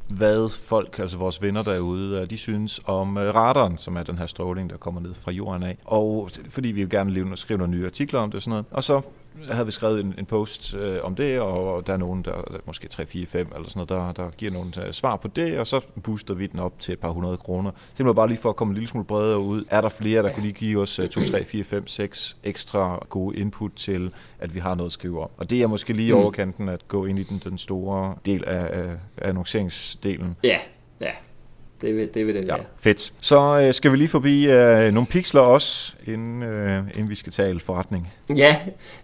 hvad 0.08 0.48
folk, 0.48 0.98
altså 0.98 1.16
vores 1.16 1.42
venner 1.42 1.62
derude, 1.62 2.26
de 2.26 2.36
synes 2.36 2.80
om 2.84 3.16
radaren, 3.16 3.78
som 3.78 3.96
er 3.96 4.02
den 4.02 4.18
her 4.18 4.26
stråling, 4.26 4.70
der 4.70 4.76
kommer 4.76 5.00
ned 5.00 5.14
fra 5.14 5.30
jorden 5.32 5.62
af. 5.62 5.78
Og 5.84 6.30
fordi 6.48 6.68
vi 6.68 6.82
jo 6.82 6.88
gerne 6.90 7.12
vil 7.12 7.36
skrive 7.36 7.58
nogle 7.58 7.76
nye 7.76 7.86
artikler 7.86 8.20
om 8.20 8.30
det 8.30 8.34
og 8.34 8.42
sådan 8.42 8.50
noget. 8.50 8.64
Og 8.70 8.84
så 8.84 9.00
havde 9.50 9.66
vi 9.66 9.72
skrevet 9.72 10.00
en, 10.00 10.14
en 10.18 10.26
post 10.26 10.74
øh, 10.74 10.96
om 11.02 11.14
det, 11.14 11.40
og 11.40 11.86
der 11.86 11.92
er 11.92 11.96
nogen, 11.96 12.22
der 12.22 12.60
måske 12.66 12.88
3, 12.88 13.06
4, 13.06 13.26
5 13.26 13.48
eller 13.54 13.68
sådan 13.68 13.86
noget, 13.90 14.16
der, 14.16 14.24
der 14.24 14.30
giver 14.30 14.52
nogle 14.52 14.70
uh, 14.86 14.90
svar 14.90 15.16
på 15.16 15.28
det, 15.28 15.58
og 15.58 15.66
så 15.66 15.80
booster 16.02 16.34
vi 16.34 16.46
den 16.46 16.58
op 16.58 16.80
til 16.80 16.92
et 16.92 16.98
par 16.98 17.10
hundrede 17.10 17.36
kroner. 17.36 17.70
Det 17.98 18.06
var 18.06 18.12
bare 18.12 18.28
lige 18.28 18.38
for 18.38 18.48
at 18.48 18.56
komme 18.56 18.72
en 18.72 18.74
lille 18.74 18.88
smule 18.88 19.04
bredere 19.04 19.38
ud. 19.38 19.64
Er 19.70 19.80
der 19.80 19.88
flere, 19.88 20.22
der 20.22 20.32
kunne 20.32 20.42
lige 20.42 20.52
give 20.52 20.80
os 20.80 20.98
uh, 20.98 21.06
2, 21.06 21.20
3, 21.20 21.44
4, 21.44 21.64
5, 21.64 21.86
6 21.86 22.36
ekstra 22.44 23.06
gode 23.08 23.36
input 23.36 23.72
til, 23.76 24.10
at 24.38 24.54
vi 24.54 24.60
har 24.60 24.74
noget 24.74 24.88
at 24.88 24.92
skrive 24.92 25.22
om? 25.22 25.30
Og 25.36 25.50
det 25.50 25.62
er 25.62 25.66
måske 25.66 25.92
lige 25.92 26.12
mm. 26.12 26.20
overkanten 26.20 26.68
at 26.68 26.88
gå 26.88 27.06
ind 27.06 27.18
i 27.18 27.22
den, 27.22 27.40
den 27.44 27.58
store 27.58 28.14
del 28.26 28.44
af, 28.44 28.80
af 28.80 28.96
annonceringsdelen. 29.28 30.36
Ja, 30.42 30.58
ja. 31.00 31.10
Det 31.84 31.96
vil 31.96 32.14
det, 32.14 32.26
vil 32.26 32.34
det 32.34 32.44
ja, 32.44 32.54
være. 32.54 32.64
Fedt. 32.78 33.12
Så 33.20 33.60
øh, 33.60 33.74
skal 33.74 33.92
vi 33.92 33.96
lige 33.96 34.08
forbi 34.08 34.50
øh, 34.50 34.92
nogle 34.92 35.06
pixler 35.06 35.40
også, 35.40 35.94
inden, 36.06 36.42
øh, 36.42 36.78
inden 36.78 37.10
vi 37.10 37.14
skal 37.14 37.32
tale 37.32 37.60
forretning. 37.60 38.12
Ja, 38.30 38.56